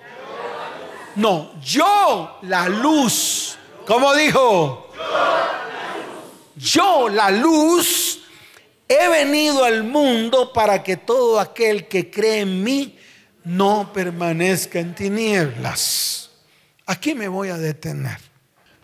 No, 1.15 1.51
yo, 1.61 2.39
la 2.43 2.69
luz, 2.69 3.57
como 3.85 4.13
dijo. 4.13 4.89
Yo, 6.55 7.09
la 7.09 7.31
luz, 7.31 8.20
he 8.91 9.09
venido 9.09 9.63
al 9.63 9.83
mundo 9.83 10.51
para 10.53 10.83
que 10.83 10.97
todo 10.97 11.39
aquel 11.39 11.87
que 11.87 12.09
cree 12.09 12.41
en 12.41 12.63
mí 12.63 12.97
no 13.43 13.91
permanezca 13.93 14.79
en 14.79 14.93
tinieblas. 14.93 16.31
Aquí 16.85 17.15
me 17.15 17.27
voy 17.27 17.49
a 17.49 17.57
detener. 17.57 18.17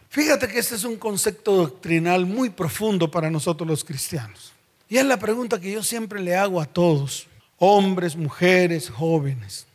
Fíjate 0.09 0.47
que 0.47 0.59
este 0.59 0.75
es 0.75 0.83
un 0.83 0.97
concepto 0.97 1.55
doctrinal 1.55 2.25
muy 2.25 2.49
profundo 2.49 3.11
para 3.11 3.29
nosotros 3.29 3.67
los 3.67 3.83
cristianos. 3.83 4.53
Y 4.89 4.97
es 4.97 5.05
la 5.05 5.19
pregunta 5.19 5.59
que 5.59 5.71
yo 5.71 5.83
siempre 5.83 6.21
le 6.21 6.35
hago 6.35 6.61
a 6.61 6.65
todos, 6.65 7.27
hombres, 7.57 8.15
mujeres, 8.15 8.89
jóvenes. 8.89 9.67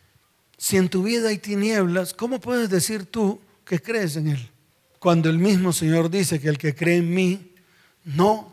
Si 0.57 0.77
en 0.77 0.89
tu 0.89 1.03
vida 1.03 1.29
hay 1.29 1.39
tinieblas, 1.39 2.15
¿cómo 2.15 2.41
puedes 2.41 2.71
decir 2.71 3.05
tú 3.05 3.41
que 3.65 3.81
crees 3.81 4.17
en 4.17 4.29
Él? 4.29 4.51
Cuando 4.99 5.29
el 5.29 5.39
mismo 5.39 5.73
Señor 5.73 6.09
dice 6.09 6.41
que 6.41 6.49
el 6.49 6.59
que 6.59 6.75
cree 6.75 6.99
en 6.99 7.13
mí 7.13 7.53
no 8.05 8.52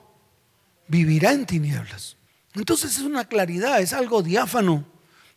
vivirá 0.89 1.31
en 1.31 1.45
tinieblas. 1.45 2.17
Entonces 2.53 2.97
es 2.97 3.03
una 3.03 3.23
claridad, 3.25 3.79
es 3.79 3.93
algo 3.93 4.21
diáfano 4.21 4.83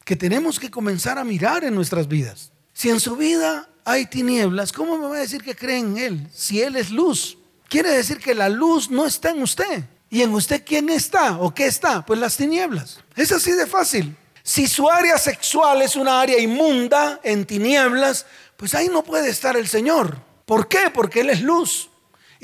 que 0.04 0.16
tenemos 0.16 0.58
que 0.58 0.70
comenzar 0.70 1.18
a 1.18 1.24
mirar 1.24 1.62
en 1.62 1.74
nuestras 1.74 2.08
vidas. 2.08 2.50
Si 2.72 2.90
en 2.90 2.98
su 2.98 3.16
vida 3.16 3.68
hay 3.84 4.06
tinieblas, 4.06 4.72
¿cómo 4.72 4.98
me 4.98 5.06
va 5.06 5.16
a 5.16 5.20
decir 5.20 5.42
que 5.42 5.54
cree 5.54 5.78
en 5.78 5.98
Él? 5.98 6.26
Si 6.32 6.60
Él 6.60 6.74
es 6.74 6.90
luz. 6.90 7.38
Quiere 7.68 7.90
decir 7.90 8.18
que 8.18 8.34
la 8.34 8.48
luz 8.48 8.90
no 8.90 9.06
está 9.06 9.30
en 9.30 9.42
usted. 9.42 9.84
¿Y 10.10 10.22
en 10.22 10.34
usted 10.34 10.62
quién 10.66 10.90
está 10.90 11.38
o 11.38 11.54
qué 11.54 11.66
está? 11.66 12.04
Pues 12.04 12.18
las 12.18 12.36
tinieblas. 12.36 13.00
Es 13.14 13.30
así 13.32 13.52
de 13.52 13.66
fácil. 13.66 14.16
Si 14.42 14.66
su 14.66 14.90
área 14.90 15.16
sexual 15.16 15.82
es 15.82 15.96
una 15.96 16.20
área 16.20 16.38
inmunda, 16.38 17.20
en 17.22 17.46
tinieblas, 17.46 18.26
pues 18.56 18.74
ahí 18.74 18.88
no 18.88 19.04
puede 19.04 19.30
estar 19.30 19.56
el 19.56 19.68
Señor. 19.68 20.18
¿Por 20.44 20.68
qué? 20.68 20.90
Porque 20.92 21.20
Él 21.20 21.30
es 21.30 21.40
luz. 21.42 21.88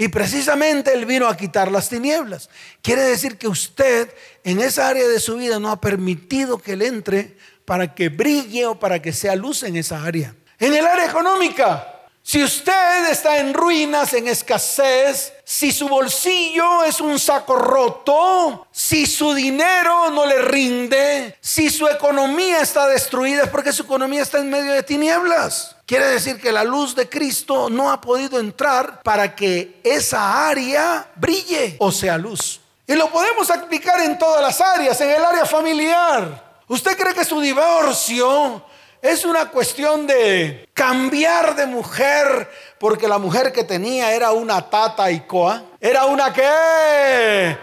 Y 0.01 0.07
precisamente 0.07 0.93
Él 0.93 1.07
vino 1.07 1.27
a 1.27 1.37
quitar 1.37 1.73
las 1.73 1.89
tinieblas. 1.89 2.49
Quiere 2.83 3.03
decir 3.03 3.37
que 3.37 3.49
usted 3.49 4.09
en 4.45 4.61
esa 4.61 4.87
área 4.87 5.09
de 5.09 5.19
su 5.19 5.37
vida 5.37 5.59
no 5.59 5.73
ha 5.73 5.81
permitido 5.81 6.59
que 6.59 6.75
Él 6.75 6.83
entre 6.83 7.37
para 7.65 7.97
que 7.97 8.09
brille 8.09 8.65
o 8.67 8.79
para 8.79 9.03
que 9.03 9.13
sea 9.13 9.35
luz 9.35 9.65
en 9.65 9.75
esa 9.75 10.05
área. 10.05 10.37
En 10.61 10.73
el 10.73 10.87
área 10.87 11.05
económica, 11.05 12.07
si 12.23 12.45
usted 12.45 13.11
está 13.11 13.41
en 13.41 13.53
ruinas, 13.53 14.15
en 14.15 14.29
escasez, 14.29 15.33
si 15.43 15.73
su 15.73 15.89
bolsillo 15.89 16.85
es 16.85 17.01
un 17.01 17.19
saco 17.19 17.57
roto, 17.57 18.69
si 18.71 19.05
su 19.05 19.35
dinero 19.35 20.11
no 20.11 20.27
le 20.27 20.43
rinde, 20.43 21.37
si 21.41 21.71
su 21.71 21.89
economía 21.89 22.61
está 22.61 22.87
destruida, 22.87 23.43
es 23.43 23.49
porque 23.51 23.73
su 23.73 23.83
economía 23.83 24.23
está 24.23 24.39
en 24.39 24.49
medio 24.49 24.71
de 24.75 24.85
tinieblas. 24.85 25.75
Quiere 25.89 26.05
decir 26.09 26.39
que 26.39 26.53
la 26.53 26.65
luz 26.65 26.95
de 26.95 27.09
Cristo 27.09 27.71
no 27.71 27.91
ha 27.91 27.99
podido 27.99 28.39
entrar 28.39 29.03
para 29.03 29.35
que 29.35 29.81
esa 29.83 30.47
área 30.47 31.11
brille 31.17 31.77
o 31.79 31.91
sea 31.91 32.19
luz. 32.19 32.61
Y 32.87 32.93
lo 32.95 33.09
podemos 33.09 33.51
aplicar 33.51 33.99
en 34.01 34.19
todas 34.19 34.43
las 34.43 34.61
áreas, 34.61 35.01
en 35.01 35.09
el 35.09 35.25
área 35.25 35.47
familiar. 35.47 36.61
¿Usted 36.69 36.95
cree 36.95 37.15
que 37.15 37.25
su 37.25 37.41
divorcio 37.41 38.63
es 39.01 39.25
una 39.25 39.49
cuestión 39.49 40.07
de 40.07 40.69
cambiar 40.75 41.57
de 41.57 41.65
mujer, 41.65 42.51
porque 42.79 43.09
la 43.09 43.17
mujer 43.17 43.51
que 43.51 43.65
tenía 43.65 44.13
era 44.13 44.33
una 44.33 44.69
tata 44.69 45.11
y 45.11 45.21
coa. 45.21 45.63
¿Era 45.81 46.05
una 46.05 46.35
qué? 46.35 47.57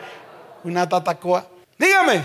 Una 0.63 0.89
tatacoa. 0.89 1.46
Dígame, 1.77 2.24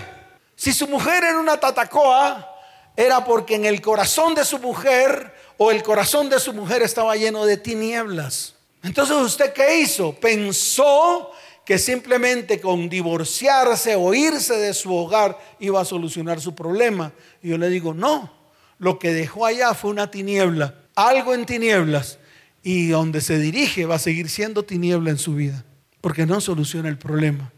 si 0.55 0.73
su 0.73 0.87
mujer 0.87 1.23
era 1.25 1.37
una 1.37 1.59
tatacoa, 1.59 2.47
era 2.95 3.23
porque 3.23 3.53
en 3.53 3.65
el 3.65 3.81
corazón 3.81 4.33
de 4.33 4.43
su 4.43 4.57
mujer 4.57 5.40
o 5.57 5.71
el 5.71 5.83
corazón 5.83 6.29
de 6.29 6.39
su 6.39 6.53
mujer 6.53 6.81
estaba 6.81 7.15
lleno 7.15 7.45
de 7.45 7.57
tinieblas. 7.57 8.55
Entonces, 8.83 9.15
¿usted 9.15 9.53
qué 9.53 9.79
hizo? 9.79 10.13
Pensó 10.13 11.31
que 11.65 11.77
simplemente 11.77 12.59
con 12.59 12.89
divorciarse 12.89 13.95
o 13.95 14.13
irse 14.13 14.55
de 14.55 14.73
su 14.73 14.93
hogar 14.95 15.37
iba 15.59 15.79
a 15.79 15.85
solucionar 15.85 16.41
su 16.41 16.55
problema. 16.55 17.11
Y 17.43 17.49
yo 17.49 17.57
le 17.57 17.69
digo, 17.69 17.93
no 17.93 18.41
lo 18.81 18.97
que 18.97 19.13
dejó 19.13 19.45
allá 19.45 19.75
fue 19.75 19.91
una 19.91 20.09
tiniebla, 20.09 20.73
algo 20.95 21.35
en 21.35 21.45
tinieblas, 21.45 22.17
y 22.63 22.87
donde 22.87 23.21
se 23.21 23.37
dirige 23.37 23.85
va 23.85 23.95
a 23.95 23.99
seguir 23.99 24.27
siendo 24.27 24.63
tiniebla 24.63 25.11
en 25.11 25.19
su 25.19 25.35
vida, 25.35 25.63
porque 26.01 26.25
no 26.25 26.41
soluciona 26.41 26.89
el 26.89 26.97
problema. 26.97 27.51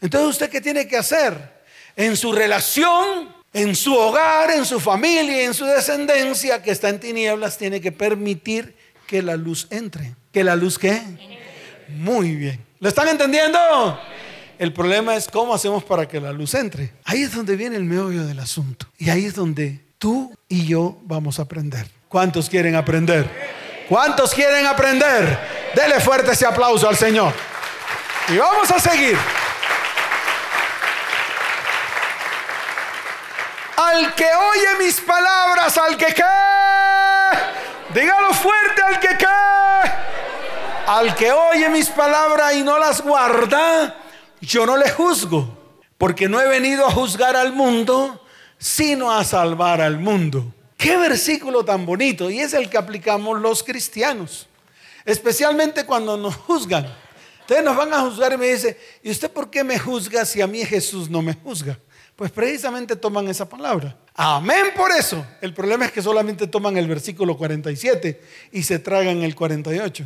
Entonces, 0.00 0.30
¿usted 0.30 0.48
qué 0.48 0.60
tiene 0.60 0.86
que 0.86 0.96
hacer? 0.96 1.60
En 1.96 2.16
su 2.16 2.30
relación, 2.30 3.34
en 3.52 3.74
su 3.74 3.94
hogar, 3.94 4.50
en 4.50 4.64
su 4.64 4.78
familia, 4.78 5.42
en 5.44 5.54
su 5.54 5.64
descendencia 5.64 6.62
que 6.62 6.70
está 6.70 6.88
en 6.88 7.00
tinieblas, 7.00 7.58
tiene 7.58 7.80
que 7.80 7.92
permitir 7.92 8.74
que 9.06 9.22
la 9.22 9.36
luz 9.36 9.66
entre. 9.70 10.14
¿Que 10.32 10.44
la 10.44 10.54
luz 10.54 10.78
qué? 10.78 11.02
Muy 11.88 12.36
bien. 12.36 12.64
¿Lo 12.78 12.88
están 12.88 13.08
entendiendo? 13.08 13.58
El 14.58 14.72
problema 14.72 15.16
es 15.16 15.26
cómo 15.26 15.54
hacemos 15.54 15.82
para 15.82 16.06
que 16.06 16.20
la 16.20 16.32
luz 16.32 16.54
entre. 16.54 16.92
Ahí 17.04 17.22
es 17.22 17.34
donde 17.34 17.56
viene 17.56 17.76
el 17.76 17.84
meollo 17.84 18.24
del 18.24 18.38
asunto. 18.38 18.86
Y 18.98 19.10
ahí 19.10 19.24
es 19.24 19.34
donde 19.34 19.80
tú 19.98 20.32
y 20.48 20.66
yo 20.66 20.98
vamos 21.02 21.38
a 21.38 21.42
aprender. 21.42 21.86
¿Cuántos 22.08 22.48
quieren 22.48 22.76
aprender? 22.76 23.28
¿Cuántos 23.88 24.32
quieren 24.32 24.66
aprender? 24.66 25.38
Dele 25.74 25.98
fuerte 25.98 26.32
ese 26.32 26.46
aplauso 26.46 26.88
al 26.88 26.96
Señor. 26.96 27.32
Y 28.28 28.36
vamos 28.36 28.70
a 28.70 28.78
seguir. 28.78 29.16
Al 33.80 34.14
que 34.14 34.26
oye 34.26 34.84
mis 34.84 35.00
palabras, 35.00 35.78
al 35.78 35.96
que 35.96 36.12
cae, 36.12 37.38
dígalo 37.94 38.34
fuerte, 38.34 38.82
al 38.82 39.00
que 39.00 39.16
cae, 39.16 39.92
al 40.86 41.14
que 41.14 41.32
oye 41.32 41.66
mis 41.70 41.88
palabras 41.88 42.54
y 42.56 42.62
no 42.62 42.78
las 42.78 43.00
guarda, 43.00 43.96
yo 44.42 44.66
no 44.66 44.76
le 44.76 44.90
juzgo, 44.90 45.48
porque 45.96 46.28
no 46.28 46.38
he 46.42 46.46
venido 46.46 46.86
a 46.86 46.90
juzgar 46.90 47.36
al 47.36 47.54
mundo, 47.54 48.22
sino 48.58 49.10
a 49.10 49.24
salvar 49.24 49.80
al 49.80 49.98
mundo. 49.98 50.52
Qué 50.76 50.98
versículo 50.98 51.64
tan 51.64 51.86
bonito. 51.86 52.30
Y 52.30 52.40
es 52.40 52.52
el 52.52 52.68
que 52.68 52.76
aplicamos 52.76 53.40
los 53.40 53.62
cristianos. 53.62 54.46
Especialmente 55.06 55.86
cuando 55.86 56.18
nos 56.18 56.36
juzgan. 56.36 56.86
Ustedes 57.40 57.64
nos 57.64 57.76
van 57.76 57.94
a 57.94 58.00
juzgar 58.00 58.34
y 58.34 58.36
me 58.36 58.46
dice, 58.48 58.78
¿y 59.02 59.10
usted 59.10 59.30
por 59.30 59.48
qué 59.50 59.64
me 59.64 59.78
juzga 59.78 60.26
si 60.26 60.42
a 60.42 60.46
mí 60.46 60.64
Jesús 60.66 61.08
no 61.08 61.22
me 61.22 61.32
juzga? 61.32 61.78
Pues 62.20 62.32
precisamente 62.32 62.96
toman 62.96 63.28
esa 63.28 63.48
palabra. 63.48 63.96
Amén 64.14 64.74
por 64.76 64.90
eso. 64.90 65.24
El 65.40 65.54
problema 65.54 65.86
es 65.86 65.92
que 65.92 66.02
solamente 66.02 66.46
toman 66.46 66.76
el 66.76 66.86
versículo 66.86 67.34
47 67.34 68.20
y 68.52 68.62
se 68.62 68.78
tragan 68.78 69.22
el 69.22 69.34
48. 69.34 70.04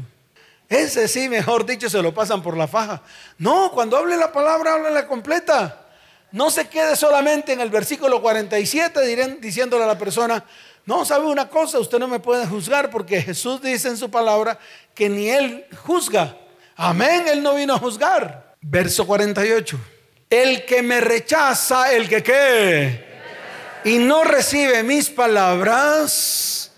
Ese 0.69 1.09
sí, 1.09 1.29
mejor 1.29 1.67
dicho, 1.67 1.91
se 1.91 2.01
lo 2.01 2.15
pasan 2.15 2.41
por 2.41 2.57
la 2.57 2.69
faja. 2.69 3.03
No, 3.37 3.73
cuando 3.73 3.97
hable 3.97 4.17
la 4.17 4.31
palabra, 4.31 4.79
la 4.93 5.09
completa. 5.09 5.89
No 6.31 6.53
se 6.53 6.69
quede 6.69 6.95
solamente 6.95 7.53
en 7.53 7.61
el 7.61 7.71
versículo 7.71 8.23
47 8.23 9.37
diciéndole 9.41 9.83
a 9.83 9.89
la 9.89 9.99
persona, 9.99 10.45
no, 10.87 11.05
sabe 11.05 11.27
una 11.27 11.49
cosa, 11.49 11.81
usted 11.81 11.99
no 11.99 12.07
me 12.07 12.21
puede 12.21 12.47
juzgar 12.47 12.91
porque 12.91 13.23
Jesús 13.23 13.61
dice 13.61 13.89
en 13.89 13.97
su 13.97 14.09
palabra 14.09 14.57
que 14.95 15.09
ni 15.09 15.31
Él 15.31 15.67
juzga. 15.83 16.37
Amén, 16.77 17.25
Él 17.27 17.43
no 17.43 17.57
vino 17.57 17.75
a 17.75 17.79
juzgar. 17.81 18.55
Verso 18.61 19.05
48. 19.05 19.94
El 20.31 20.65
que 20.65 20.83
me 20.83 21.01
rechaza, 21.01 21.93
el 21.93 22.09
que 22.09 22.23
qué, 22.23 23.05
y 23.85 23.99
no 23.99 24.25
recibe 24.25 24.83
mis 24.83 25.11
palabras, 25.11 26.73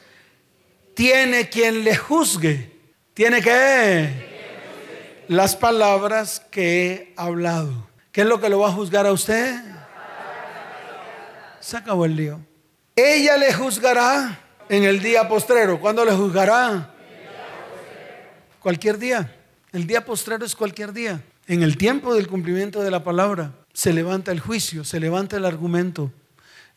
tiene 0.95 1.49
quien 1.49 1.85
le 1.85 1.97
juzgue. 1.97 2.73
Tiene 3.15 3.41
que 3.41 5.25
las 5.29 5.57
palabras 5.57 6.43
que 6.51 6.91
he 6.91 7.15
hablado. 7.17 7.89
¿Qué 8.13 8.23
es 8.23 8.27
lo 8.27 8.41
que 8.41 8.49
lo 8.49 8.61
va 8.61 8.69
a 8.69 8.73
juzgar 8.73 9.07
a 9.07 9.13
usted? 9.13 9.55
Se 11.61 11.77
acabó 11.77 12.05
el 12.05 12.17
lío. 12.17 12.41
Ella 12.95 13.37
le 13.37 13.53
juzgará 13.53 14.41
en 14.69 14.85
el 14.85 15.01
día 15.01 15.29
postrero. 15.29 15.81
¿Cuándo 15.81 16.05
le 16.05 16.13
juzgará? 16.13 16.91
Cualquier 18.61 18.99
día. 18.99 19.33
El 19.73 19.87
día 19.87 20.05
postrero 20.05 20.45
es 20.45 20.57
cualquier 20.57 20.93
día. 20.93 21.21
En 21.49 21.63
el 21.63 21.77
tiempo 21.77 22.15
del 22.15 22.27
cumplimiento 22.27 22.83
de 22.83 22.91
la 22.91 23.05
palabra 23.05 23.53
se 23.73 23.93
levanta 23.93 24.33
el 24.33 24.41
juicio, 24.41 24.83
se 24.83 24.99
levanta 24.99 25.37
el 25.37 25.45
argumento. 25.45 26.11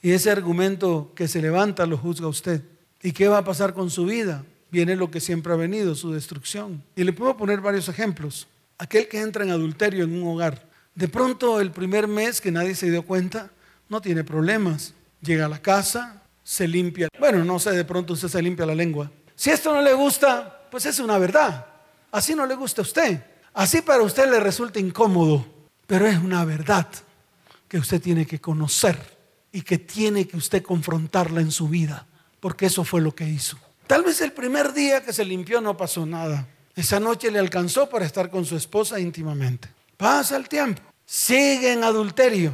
Y 0.02 0.12
ese 0.12 0.30
argumento 0.30 1.12
que 1.16 1.28
se 1.28 1.42
levanta 1.42 1.88
lo 1.88 1.98
juzga 1.98 2.28
usted. 2.28 2.62
¿Y 3.02 3.12
qué 3.12 3.28
va 3.28 3.40
a 3.40 3.44
pasar 3.44 3.74
con 3.74 3.90
su 3.90 4.06
vida? 4.06 4.46
Viene 4.70 4.96
lo 4.96 5.10
que 5.10 5.20
siempre 5.20 5.54
ha 5.54 5.56
venido, 5.56 5.96
su 5.96 6.12
destrucción. 6.12 6.84
Y 6.96 7.04
le 7.04 7.14
puedo 7.14 7.36
poner 7.36 7.62
varios 7.62 7.90
ejemplos. 7.90 8.48
aquel 8.78 9.10
que 9.10 9.20
entra 9.20 9.44
en 9.44 9.50
adulterio 9.50 10.06
en 10.06 10.22
un 10.22 10.28
hogar. 10.28 10.66
De 10.96 11.08
pronto 11.08 11.60
el 11.60 11.72
primer 11.72 12.08
mes 12.08 12.40
que 12.40 12.52
nadie 12.52 12.76
se 12.76 12.90
dio 12.90 13.04
cuenta, 13.04 13.50
no 13.90 14.02
tiene 14.02 14.24
problemas. 14.24 14.94
Llega 15.22 15.48
a 15.48 15.50
la 15.50 15.62
casa, 15.62 16.22
se 16.44 16.68
limpia. 16.68 17.10
Bueno, 17.20 17.44
no 17.44 17.60
sé, 17.60 17.72
de 17.72 17.84
pronto 17.84 18.14
usted 18.14 18.30
se 18.30 18.42
limpia 18.42 18.66
la 18.66 18.76
lengua. 18.76 19.12
Si 19.36 19.50
esto 19.50 19.74
no 19.74 19.82
le 19.82 19.94
gusta, 19.94 20.68
pues 20.70 20.86
es 20.86 21.00
una 21.00 21.18
verdad. 21.18 21.66
Así 22.12 22.36
no 22.36 22.46
le 22.46 22.56
gusta 22.56 22.82
a 22.82 22.84
usted. 22.84 23.22
Así 23.54 23.82
para 23.82 24.04
usted 24.04 24.30
le 24.30 24.40
resulta 24.40 24.80
incómodo, 24.80 25.46
pero 25.88 26.08
es 26.08 26.18
una 26.18 26.46
verdad 26.46 26.88
que 27.68 27.78
usted 27.78 28.02
tiene 28.02 28.26
que 28.26 28.40
conocer 28.40 28.98
y 29.52 29.62
que 29.62 29.78
tiene 29.78 30.28
que 30.28 30.38
usted 30.38 30.64
confrontarla 30.64 31.42
en 31.42 31.52
su 31.52 31.68
vida, 31.68 32.06
porque 32.40 32.68
eso 32.68 32.84
fue 32.84 33.02
lo 33.02 33.14
que 33.14 33.28
hizo. 33.28 33.58
Tal 33.88 34.04
vez 34.04 34.22
el 34.22 34.32
primer 34.32 34.74
día 34.74 35.04
que 35.04 35.14
se 35.14 35.26
limpió 35.26 35.62
no 35.62 35.76
pasó 35.76 36.06
nada. 36.06 36.48
Esa 36.76 37.00
noche 37.00 37.32
le 37.32 37.40
alcanzó 37.40 37.90
para 37.90 38.06
estar 38.06 38.30
con 38.30 38.46
su 38.46 38.56
esposa 38.56 39.00
íntimamente. 39.00 39.70
Pasa 39.98 40.38
el 40.38 40.48
tiempo, 40.48 40.82
sigue 41.06 41.74
en 41.74 41.84
adulterio. 41.84 42.54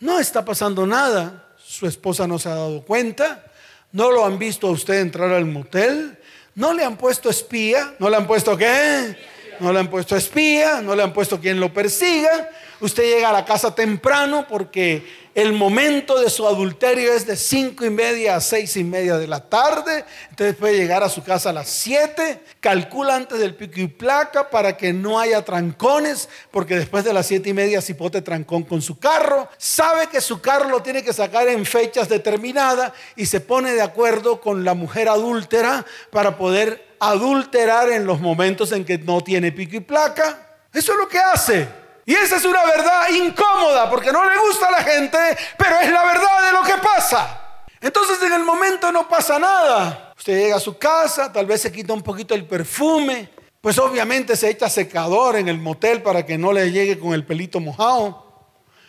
No 0.00 0.20
está 0.20 0.44
pasando 0.44 0.86
nada. 0.86 1.54
Su 1.56 1.86
esposa 1.86 2.26
no 2.26 2.38
se 2.38 2.50
ha 2.50 2.54
dado 2.54 2.82
cuenta. 2.82 3.44
No 3.92 4.10
lo 4.10 4.26
han 4.26 4.38
visto 4.38 4.68
a 4.68 4.70
usted 4.70 5.00
entrar 5.00 5.30
al 5.32 5.46
motel. 5.46 6.18
No 6.54 6.74
le 6.74 6.84
han 6.84 6.96
puesto 6.96 7.30
espía. 7.30 7.94
¿No 7.98 8.10
le 8.10 8.16
han 8.16 8.26
puesto 8.26 8.56
qué? 8.56 9.16
No 9.60 9.72
le 9.72 9.80
han 9.80 9.88
puesto 9.88 10.16
espía. 10.16 10.80
No 10.80 10.94
le 10.94 11.02
han 11.02 11.12
puesto 11.12 11.40
quien 11.40 11.60
lo 11.60 11.72
persiga. 11.72 12.50
Usted 12.80 13.04
llega 13.04 13.30
a 13.30 13.32
la 13.32 13.44
casa 13.44 13.74
temprano 13.74 14.46
porque 14.48 15.23
el 15.34 15.52
momento 15.52 16.20
de 16.20 16.30
su 16.30 16.46
adulterio 16.46 17.12
es 17.12 17.26
de 17.26 17.36
cinco 17.36 17.84
y 17.84 17.90
media 17.90 18.36
a 18.36 18.40
seis 18.40 18.76
y 18.76 18.84
media 18.84 19.18
de 19.18 19.26
la 19.26 19.40
tarde. 19.40 20.04
Entonces 20.30 20.54
puede 20.54 20.76
llegar 20.76 21.02
a 21.02 21.08
su 21.08 21.24
casa 21.24 21.50
a 21.50 21.52
las 21.52 21.68
siete. 21.68 22.40
Calcula 22.60 23.16
antes 23.16 23.40
del 23.40 23.56
pico 23.56 23.80
y 23.80 23.88
placa 23.88 24.48
para 24.48 24.76
que 24.76 24.92
no 24.92 25.18
haya 25.18 25.44
trancones, 25.44 26.28
porque 26.52 26.76
después 26.76 27.04
de 27.04 27.12
las 27.12 27.26
siete 27.26 27.50
y 27.50 27.52
media 27.52 27.82
cipote 27.82 28.22
trancón 28.22 28.62
con 28.62 28.80
su 28.80 28.98
carro. 28.98 29.48
Sabe 29.58 30.06
que 30.06 30.20
su 30.20 30.40
carro 30.40 30.68
lo 30.68 30.82
tiene 30.82 31.02
que 31.02 31.12
sacar 31.12 31.48
en 31.48 31.66
fechas 31.66 32.08
determinadas 32.08 32.92
y 33.16 33.26
se 33.26 33.40
pone 33.40 33.72
de 33.72 33.82
acuerdo 33.82 34.40
con 34.40 34.64
la 34.64 34.74
mujer 34.74 35.08
adúltera 35.08 35.84
para 36.10 36.38
poder 36.38 36.94
adulterar 37.00 37.90
en 37.90 38.06
los 38.06 38.20
momentos 38.20 38.70
en 38.70 38.84
que 38.84 38.98
no 38.98 39.20
tiene 39.20 39.50
pico 39.50 39.76
y 39.76 39.80
placa. 39.80 40.58
Eso 40.72 40.92
es 40.92 40.98
lo 40.98 41.08
que 41.08 41.18
hace. 41.18 41.83
Y 42.06 42.14
esa 42.14 42.36
es 42.36 42.44
una 42.44 42.64
verdad 42.64 43.08
incómoda 43.10 43.88
porque 43.88 44.12
no 44.12 44.28
le 44.28 44.38
gusta 44.38 44.68
a 44.68 44.70
la 44.72 44.82
gente, 44.82 45.18
pero 45.56 45.78
es 45.80 45.90
la 45.90 46.04
verdad 46.04 46.46
de 46.46 46.52
lo 46.52 46.62
que 46.62 46.82
pasa. 46.82 47.40
Entonces 47.80 48.22
en 48.22 48.32
el 48.32 48.44
momento 48.44 48.92
no 48.92 49.08
pasa 49.08 49.38
nada. 49.38 50.12
Usted 50.16 50.38
llega 50.38 50.56
a 50.56 50.60
su 50.60 50.76
casa, 50.76 51.32
tal 51.32 51.46
vez 51.46 51.62
se 51.62 51.72
quita 51.72 51.92
un 51.92 52.02
poquito 52.02 52.34
el 52.34 52.46
perfume, 52.46 53.30
pues 53.60 53.78
obviamente 53.78 54.36
se 54.36 54.50
echa 54.50 54.68
secador 54.68 55.36
en 55.36 55.48
el 55.48 55.58
motel 55.58 56.02
para 56.02 56.26
que 56.26 56.36
no 56.36 56.52
le 56.52 56.70
llegue 56.70 56.98
con 56.98 57.14
el 57.14 57.24
pelito 57.24 57.60
mojado. 57.60 58.22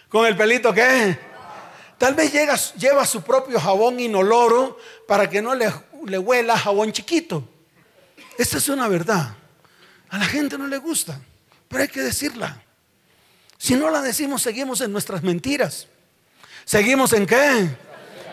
¿Con 0.10 0.25
el 0.25 0.36
pelito 0.36 0.74
qué? 0.74 1.17
Tal 1.98 2.13
vez 2.13 2.31
llega, 2.31 2.55
lleva 2.77 3.05
su 3.05 3.22
propio 3.22 3.60
jabón 3.60 4.00
inoloro 4.00 4.77
para 5.07 5.29
que 5.29 5.41
no 5.41 5.55
le, 5.55 5.72
le 6.05 6.17
huela 6.17 6.57
jabón 6.57 6.91
chiquito. 6.91 7.48
Esta 8.38 8.57
es 8.57 8.67
una 8.67 8.89
verdad. 8.89 9.36
A 10.10 10.17
la 10.17 10.25
gente 10.25 10.57
no 10.57 10.67
le 10.67 10.77
gusta, 10.77 11.19
pero 11.67 11.84
hay 11.84 11.88
que 11.88 12.01
decirla. 12.01 12.62
Si 13.58 13.76
no 13.76 13.90
la 13.90 14.02
decimos, 14.02 14.42
seguimos 14.42 14.82
en 14.82 14.92
nuestras 14.92 15.24
mentiras. 15.24 15.88
¿Seguimos 16.66 17.14
en 17.14 17.26
qué? 17.26 17.70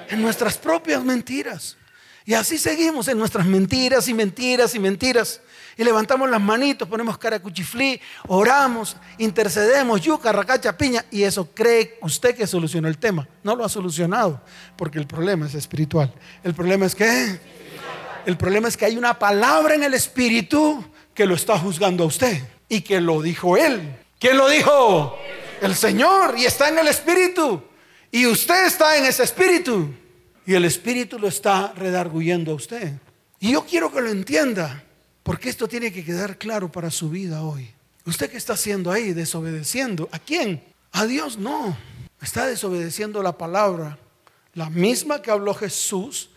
En 0.09 0.23
nuestras 0.23 0.59
propias 0.59 1.05
mentiras. 1.05 1.77
Y 2.25 2.35
así 2.35 2.59
seguimos 2.59 3.09
en 3.09 3.19
nuestras 3.19 3.47
mentiras 3.47 4.09
y 4.09 4.15
mentiras 4.15 4.75
y 4.75 4.79
mentiras. 4.79 5.41
Y 5.77 5.85
levantamos 5.85 6.29
las 6.31 6.41
manitos, 6.41 6.87
ponemos 6.87 7.19
cara 7.19 7.41
cuchiflí, 7.41 8.01
oramos, 8.29 8.97
intercedemos, 9.19 10.01
yuca, 10.01 10.31
racacha, 10.31 10.77
piña. 10.77 11.05
Y 11.11 11.23
eso 11.23 11.49
cree 11.53 11.99
usted 12.03 12.37
que 12.37 12.47
solucionó 12.47 12.89
el 12.89 12.99
tema. 12.99 13.27
No 13.43 13.57
lo 13.57 13.65
ha 13.65 13.69
solucionado, 13.69 14.41
porque 14.77 14.99
el 14.99 15.07
problema 15.07 15.47
es 15.47 15.55
espiritual. 15.55 16.13
El 16.45 16.55
problema 16.55 16.87
es 16.87 16.95
que, 16.95 17.41
el 18.27 18.37
problema 18.37 18.69
es 18.69 18.77
que 18.77 18.85
hay 18.85 18.97
una 18.97 19.19
palabra 19.19 19.75
en 19.75 19.83
el 19.83 19.95
espíritu 19.95 20.85
que 21.15 21.27
lo 21.27 21.35
está 21.35 21.59
juzgando 21.59 22.05
a 22.05 22.07
usted 22.07 22.43
y 22.69 22.83
que 22.83 23.01
lo 23.01 23.21
dijo 23.21 23.57
él. 23.57 24.02
¿Quién 24.23 24.37
lo 24.37 24.49
dijo? 24.49 25.19
El 25.61 25.75
Señor. 25.75 26.39
Y 26.39 26.45
está 26.45 26.69
en 26.69 26.79
el 26.79 26.87
Espíritu. 26.87 27.61
Y 28.13 28.25
usted 28.27 28.67
está 28.67 28.97
en 28.97 29.05
ese 29.05 29.25
Espíritu. 29.25 29.93
Y 30.47 30.55
el 30.55 30.65
Espíritu 30.65 31.19
lo 31.19 31.27
está 31.27 31.73
redarguyendo 31.73 32.53
a 32.53 32.55
usted. 32.55 32.93
Y 33.41 33.51
yo 33.51 33.67
quiero 33.67 33.93
que 33.93 34.01
lo 34.01 34.09
entienda. 34.11 34.85
Porque 35.25 35.49
esto 35.49 35.67
tiene 35.67 35.93
que 35.93 36.05
quedar 36.05 36.39
claro 36.39 36.71
para 36.71 36.89
su 36.93 37.11
vida 37.11 37.43
hoy. 37.43 37.69
¿Usted 38.07 38.31
qué 38.31 38.37
está 38.37 38.53
haciendo 38.53 38.93
ahí? 38.93 39.13
Desobedeciendo. 39.13 40.09
¿A 40.13 40.21
quién? 40.21 40.63
A 40.93 41.05
Dios 41.05 41.37
no. 41.37 41.77
Está 42.21 42.47
desobedeciendo 42.47 43.25
la 43.25 43.37
palabra. 43.37 43.99
La 44.55 44.71
misma 44.71 45.21
que 45.21 45.33
habló 45.33 45.53
Jesús, 45.53 46.31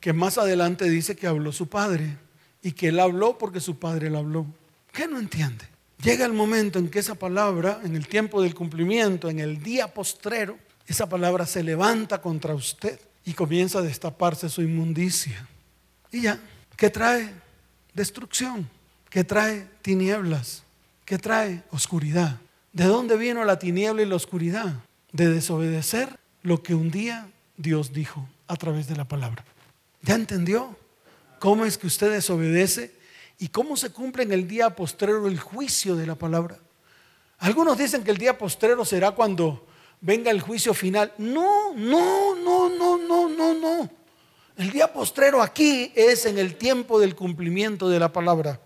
que 0.00 0.12
más 0.12 0.36
adelante 0.36 0.90
dice 0.90 1.14
que 1.14 1.28
habló 1.28 1.52
su 1.52 1.68
Padre. 1.68 2.16
Y 2.60 2.72
que 2.72 2.88
él 2.88 2.98
habló 2.98 3.38
porque 3.38 3.60
su 3.60 3.78
Padre 3.78 4.10
le 4.10 4.18
habló. 4.18 4.46
¿Qué 4.92 5.06
no 5.06 5.20
entiende? 5.20 5.69
Llega 6.02 6.24
el 6.24 6.32
momento 6.32 6.78
en 6.78 6.88
que 6.88 6.98
esa 6.98 7.14
palabra, 7.14 7.80
en 7.84 7.94
el 7.94 8.06
tiempo 8.06 8.40
del 8.40 8.54
cumplimiento, 8.54 9.28
en 9.28 9.38
el 9.38 9.62
día 9.62 9.92
postrero, 9.92 10.56
esa 10.86 11.08
palabra 11.08 11.44
se 11.46 11.62
levanta 11.62 12.22
contra 12.22 12.54
usted 12.54 12.98
y 13.24 13.34
comienza 13.34 13.80
a 13.80 13.82
destaparse 13.82 14.48
su 14.48 14.62
inmundicia. 14.62 15.46
Y 16.10 16.22
ya, 16.22 16.40
¿qué 16.76 16.88
trae? 16.88 17.32
Destrucción, 17.92 18.68
¿qué 19.10 19.24
trae 19.24 19.68
tinieblas, 19.82 20.62
¿qué 21.04 21.18
trae 21.18 21.62
oscuridad. 21.70 22.38
¿De 22.72 22.84
dónde 22.84 23.16
vino 23.16 23.44
la 23.44 23.58
tiniebla 23.58 24.02
y 24.02 24.06
la 24.06 24.16
oscuridad? 24.16 24.74
De 25.12 25.28
desobedecer 25.28 26.18
lo 26.42 26.62
que 26.62 26.74
un 26.74 26.90
día 26.90 27.28
Dios 27.56 27.92
dijo 27.92 28.26
a 28.46 28.56
través 28.56 28.88
de 28.88 28.96
la 28.96 29.06
palabra. 29.06 29.44
¿Ya 30.02 30.14
entendió 30.14 30.76
cómo 31.40 31.66
es 31.66 31.76
que 31.76 31.88
usted 31.88 32.10
desobedece 32.10 32.99
¿Y 33.40 33.48
cómo 33.48 33.74
se 33.74 33.90
cumple 33.90 34.22
en 34.22 34.32
el 34.32 34.46
día 34.46 34.76
postrero 34.76 35.26
el 35.26 35.40
juicio 35.40 35.96
de 35.96 36.06
la 36.06 36.14
palabra? 36.14 36.58
Algunos 37.38 37.78
dicen 37.78 38.04
que 38.04 38.10
el 38.10 38.18
día 38.18 38.36
postrero 38.36 38.84
será 38.84 39.12
cuando 39.12 39.66
venga 40.02 40.30
el 40.30 40.42
juicio 40.42 40.74
final. 40.74 41.14
No, 41.16 41.72
no, 41.74 42.34
no, 42.36 42.68
no, 42.68 42.98
no, 42.98 43.28
no, 43.30 43.54
no. 43.54 43.90
El 44.58 44.70
día 44.70 44.92
postrero 44.92 45.40
aquí 45.40 45.90
es 45.96 46.26
en 46.26 46.38
el 46.38 46.56
tiempo 46.56 47.00
del 47.00 47.16
cumplimiento 47.16 47.88
de 47.88 47.98
la 47.98 48.12
palabra, 48.12 48.60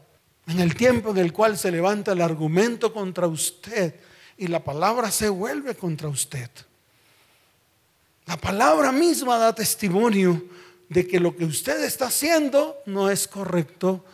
en 0.48 0.58
el 0.58 0.74
tiempo 0.74 1.10
en 1.10 1.18
el 1.18 1.32
cual 1.32 1.56
se 1.56 1.70
levanta 1.70 2.10
el 2.10 2.20
argumento 2.20 2.92
contra 2.92 3.28
usted 3.28 3.94
y 4.36 4.48
la 4.48 4.64
palabra 4.64 5.12
se 5.12 5.28
vuelve 5.28 5.76
contra 5.76 6.08
usted. 6.08 6.50
La 8.26 8.36
palabra 8.36 8.90
misma 8.90 9.38
da 9.38 9.54
testimonio 9.54 10.42
de 10.88 11.06
que 11.06 11.20
lo 11.20 11.36
que 11.36 11.44
usted 11.44 11.84
está 11.84 12.06
haciendo 12.06 12.78
no 12.86 13.08
es 13.08 13.28
correcto 13.28 14.04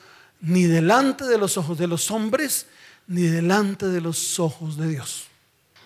ni 0.40 0.64
delante 0.64 1.24
de 1.24 1.38
los 1.38 1.56
ojos 1.56 1.78
de 1.78 1.86
los 1.86 2.10
hombres, 2.10 2.66
ni 3.06 3.22
delante 3.22 3.86
de 3.86 4.00
los 4.00 4.38
ojos 4.38 4.76
de 4.76 4.88
Dios. 4.88 5.24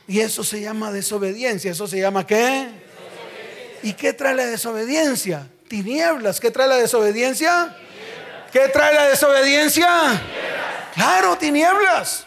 Y 0.06 0.20
eso 0.20 0.44
se 0.44 0.60
llama 0.60 0.92
desobediencia. 0.92 1.70
¿Eso 1.70 1.86
se 1.86 1.98
llama 1.98 2.26
qué? 2.26 2.68
¿Y 3.82 3.94
qué 3.94 4.12
trae 4.12 4.34
la 4.34 4.46
desobediencia? 4.46 5.48
Tinieblas. 5.68 6.40
¿Qué 6.40 6.50
trae 6.50 6.68
la 6.68 6.76
desobediencia? 6.76 7.76
¿Qué 8.52 8.68
trae 8.72 8.94
la 8.94 9.08
desobediencia? 9.08 10.22
Claro, 10.94 11.36
tinieblas. 11.36 12.26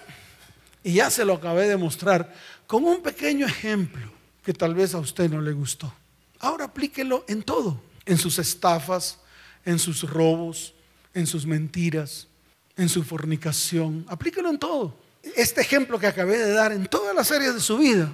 Y 0.84 0.94
ya 0.94 1.10
se 1.10 1.24
lo 1.24 1.36
acabé 1.36 1.68
de 1.68 1.78
mostrar 1.78 2.34
con 2.66 2.84
un 2.84 3.02
pequeño 3.02 3.46
ejemplo 3.46 4.12
que 4.44 4.54
tal 4.54 4.74
vez 4.74 4.94
a 4.94 5.00
usted 5.00 5.30
no 5.30 5.42
le 5.42 5.52
gustó. 5.52 5.94
Ahora 6.40 6.66
aplíquelo 6.66 7.26
en 7.28 7.44
todo, 7.44 7.82
en 8.06 8.18
sus 8.18 8.40
estafas, 8.40 9.20
en 9.66 9.80
sus 9.80 10.04
robos, 10.04 10.74
en 11.18 11.26
sus 11.26 11.48
mentiras, 11.48 12.28
en 12.76 12.90
su 12.90 13.04
fornicación. 13.04 14.06
Aplíquelo 14.08 14.50
en 14.50 14.60
todo. 14.60 14.96
Este 15.36 15.62
ejemplo 15.62 16.00
que 16.00 16.06
acabé 16.06 16.38
de 16.38 16.52
dar 16.52 16.72
en 16.72 16.86
todas 16.86 17.16
las 17.16 17.32
áreas 17.32 17.56
de 17.56 17.60
su 17.60 17.78
vida. 17.78 18.14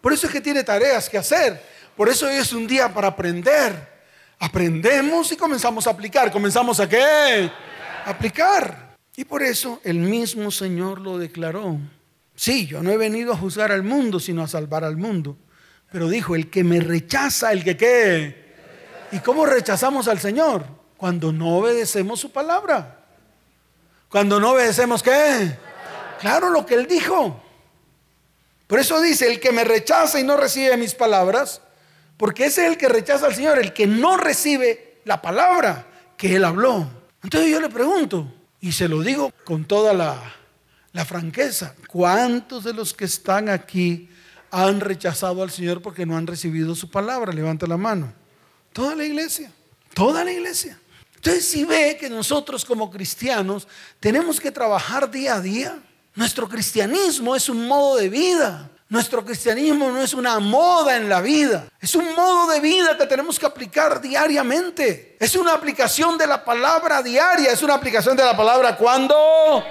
Por 0.00 0.12
eso 0.12 0.28
es 0.28 0.32
que 0.32 0.40
tiene 0.40 0.62
tareas 0.62 1.08
que 1.08 1.18
hacer. 1.18 1.60
Por 1.96 2.08
eso 2.08 2.28
hoy 2.28 2.36
es 2.36 2.52
un 2.52 2.66
día 2.68 2.94
para 2.94 3.08
aprender. 3.08 3.98
Aprendemos 4.38 5.32
y 5.32 5.36
comenzamos 5.36 5.88
a 5.88 5.90
aplicar. 5.90 6.30
¿Comenzamos 6.30 6.78
a 6.78 6.88
qué? 6.88 7.50
aplicar. 8.04 8.96
Y 9.16 9.24
por 9.24 9.42
eso 9.42 9.80
el 9.82 9.98
mismo 9.98 10.52
Señor 10.52 11.00
lo 11.00 11.18
declaró. 11.18 11.78
Sí, 12.36 12.68
yo 12.68 12.84
no 12.84 12.92
he 12.92 12.96
venido 12.96 13.32
a 13.32 13.36
juzgar 13.36 13.72
al 13.72 13.82
mundo, 13.82 14.20
sino 14.20 14.44
a 14.44 14.48
salvar 14.48 14.84
al 14.84 14.96
mundo. 14.96 15.36
Pero 15.90 16.08
dijo, 16.08 16.36
el 16.36 16.48
que 16.48 16.62
me 16.62 16.78
rechaza, 16.78 17.50
el 17.50 17.64
que 17.64 17.76
qué. 17.76 18.54
¿Y 19.10 19.18
cómo 19.18 19.44
rechazamos 19.44 20.06
al 20.06 20.20
Señor? 20.20 20.77
Cuando 20.98 21.32
no 21.32 21.56
obedecemos 21.56 22.20
su 22.20 22.30
palabra. 22.30 23.06
Cuando 24.10 24.38
no 24.38 24.50
obedecemos 24.50 25.02
qué? 25.02 25.56
Claro, 26.20 26.50
lo 26.50 26.66
que 26.66 26.74
él 26.74 26.86
dijo. 26.86 27.42
Por 28.66 28.78
eso 28.78 29.00
dice, 29.00 29.30
el 29.30 29.40
que 29.40 29.50
me 29.50 29.64
rechaza 29.64 30.20
y 30.20 30.24
no 30.24 30.36
recibe 30.36 30.76
mis 30.76 30.94
palabras, 30.94 31.62
porque 32.18 32.46
ese 32.46 32.66
es 32.66 32.72
el 32.72 32.76
que 32.76 32.88
rechaza 32.88 33.26
al 33.26 33.34
Señor, 33.34 33.58
el 33.58 33.72
que 33.72 33.86
no 33.86 34.18
recibe 34.18 35.00
la 35.06 35.22
palabra 35.22 35.86
que 36.18 36.36
él 36.36 36.44
habló. 36.44 36.86
Entonces 37.22 37.50
yo 37.50 37.60
le 37.60 37.70
pregunto, 37.70 38.30
y 38.60 38.72
se 38.72 38.88
lo 38.88 39.00
digo 39.00 39.32
con 39.44 39.64
toda 39.64 39.94
la, 39.94 40.34
franqueza. 41.06 41.76
¿Cuántos 41.86 42.64
de 42.64 42.72
los 42.74 42.92
que 42.92 43.04
están 43.04 43.48
aquí 43.48 44.10
han 44.50 44.80
rechazado 44.80 45.44
al 45.44 45.50
Señor 45.52 45.80
porque 45.80 46.04
no 46.04 46.16
han 46.16 46.26
recibido 46.26 46.74
su 46.74 46.90
palabra? 46.90 47.32
Levanta 47.32 47.68
la 47.68 47.76
mano. 47.76 48.12
Toda 48.72 48.96
la 48.96 49.04
iglesia, 49.04 49.52
toda 49.94 50.24
la 50.24 50.32
iglesia. 50.32 50.76
Entonces 51.18 51.46
si 51.46 51.64
ve 51.64 51.96
que 51.98 52.08
nosotros 52.08 52.64
como 52.64 52.90
cristianos 52.90 53.68
tenemos 54.00 54.40
que 54.40 54.50
trabajar 54.50 55.10
día 55.10 55.34
a 55.34 55.40
día. 55.40 55.78
Nuestro 56.14 56.48
cristianismo 56.48 57.36
es 57.36 57.48
un 57.48 57.66
modo 57.66 57.96
de 57.96 58.08
vida. 58.08 58.70
Nuestro 58.88 59.22
cristianismo 59.22 59.90
no 59.90 60.00
es 60.00 60.14
una 60.14 60.38
moda 60.38 60.96
en 60.96 61.10
la 61.10 61.20
vida, 61.20 61.66
es 61.78 61.94
un 61.94 62.14
modo 62.14 62.50
de 62.50 62.60
vida 62.60 62.96
que 62.96 63.04
tenemos 63.04 63.38
que 63.38 63.44
aplicar 63.44 64.00
diariamente. 64.00 65.16
Es 65.20 65.36
una 65.36 65.52
aplicación 65.52 66.16
de 66.16 66.26
la 66.26 66.42
palabra 66.42 67.02
diaria, 67.02 67.52
es 67.52 67.62
una 67.62 67.74
aplicación 67.74 68.16
de 68.16 68.24
la 68.24 68.34
palabra 68.34 68.76
cuando 68.76 69.62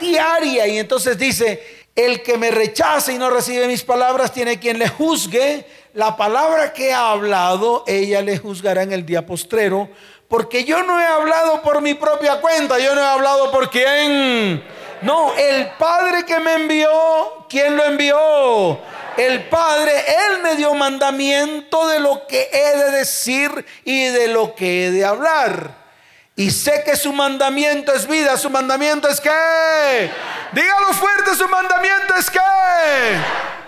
diaria. 0.00 0.66
Y 0.66 0.78
entonces 0.78 1.16
dice, 1.16 1.86
el 1.94 2.20
que 2.22 2.36
me 2.36 2.50
rechace 2.50 3.12
y 3.12 3.18
no 3.18 3.30
recibe 3.30 3.68
mis 3.68 3.84
palabras 3.84 4.32
tiene 4.32 4.58
quien 4.58 4.80
le 4.80 4.88
juzgue. 4.88 5.64
La 5.94 6.16
palabra 6.16 6.72
que 6.72 6.92
ha 6.92 7.12
hablado, 7.12 7.84
ella 7.86 8.22
le 8.22 8.38
juzgará 8.38 8.82
en 8.82 8.92
el 8.92 9.06
día 9.06 9.24
postrero, 9.24 9.88
porque 10.28 10.64
yo 10.64 10.82
no 10.82 11.00
he 11.00 11.06
hablado 11.06 11.62
por 11.62 11.80
mi 11.80 11.94
propia 11.94 12.40
cuenta, 12.40 12.78
yo 12.78 12.94
no 12.94 13.00
he 13.00 13.06
hablado 13.06 13.50
por 13.50 13.70
quién 13.70 14.62
no, 15.02 15.34
el 15.36 15.68
Padre 15.78 16.24
que 16.24 16.40
me 16.40 16.54
envió, 16.54 17.46
¿quién 17.48 17.76
lo 17.76 17.84
envió? 17.84 18.80
El 19.16 19.44
Padre, 19.48 19.92
Él 19.92 20.42
me 20.42 20.56
dio 20.56 20.74
mandamiento 20.74 21.88
de 21.88 22.00
lo 22.00 22.26
que 22.26 22.48
he 22.52 22.78
de 22.78 22.90
decir 22.98 23.64
y 23.84 24.06
de 24.06 24.28
lo 24.28 24.54
que 24.54 24.86
he 24.86 24.90
de 24.90 25.04
hablar. 25.04 25.88
Y 26.34 26.50
sé 26.50 26.82
que 26.84 26.94
su 26.96 27.12
mandamiento 27.12 27.92
es 27.92 28.06
vida. 28.06 28.36
Su 28.36 28.48
mandamiento 28.48 29.08
es 29.08 29.20
que. 29.20 30.10
Dígalo 30.52 30.92
fuerte, 30.92 31.34
su 31.34 31.48
mandamiento 31.48 32.14
es 32.16 32.30
que. 32.30 32.38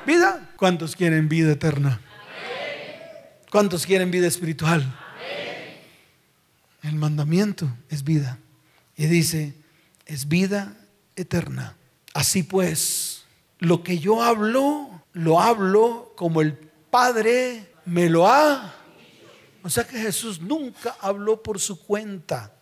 Vida. 0.07 0.51
¿Cuántos 0.57 0.95
quieren 0.95 1.29
vida 1.29 1.53
eterna? 1.53 2.01
¿Cuántos 3.51 3.87
quieren 3.87 4.13
vida 4.13 4.29
espiritual? 4.29 4.85
El 6.83 6.95
mandamiento 6.95 7.69
es 7.89 8.05
vida. 8.05 8.39
Y 8.97 9.07
dice, 9.07 9.55
es 10.07 10.29
vida 10.29 10.77
eterna. 11.17 11.77
Así 12.15 12.43
pues, 12.43 13.25
lo 13.59 13.83
que 13.83 13.99
yo 13.99 14.23
hablo, 14.23 15.03
lo 15.13 15.41
hablo 15.41 16.13
como 16.17 16.41
el 16.41 16.55
Padre 16.91 17.73
me 17.85 18.09
lo 18.09 18.27
ha. 18.27 18.75
O 19.63 19.69
sea 19.69 19.87
que 19.87 19.99
Jesús 19.99 20.41
nunca 20.41 20.97
habló 21.01 21.43
por 21.43 21.61
su 21.61 21.81
cuenta. 21.81 22.53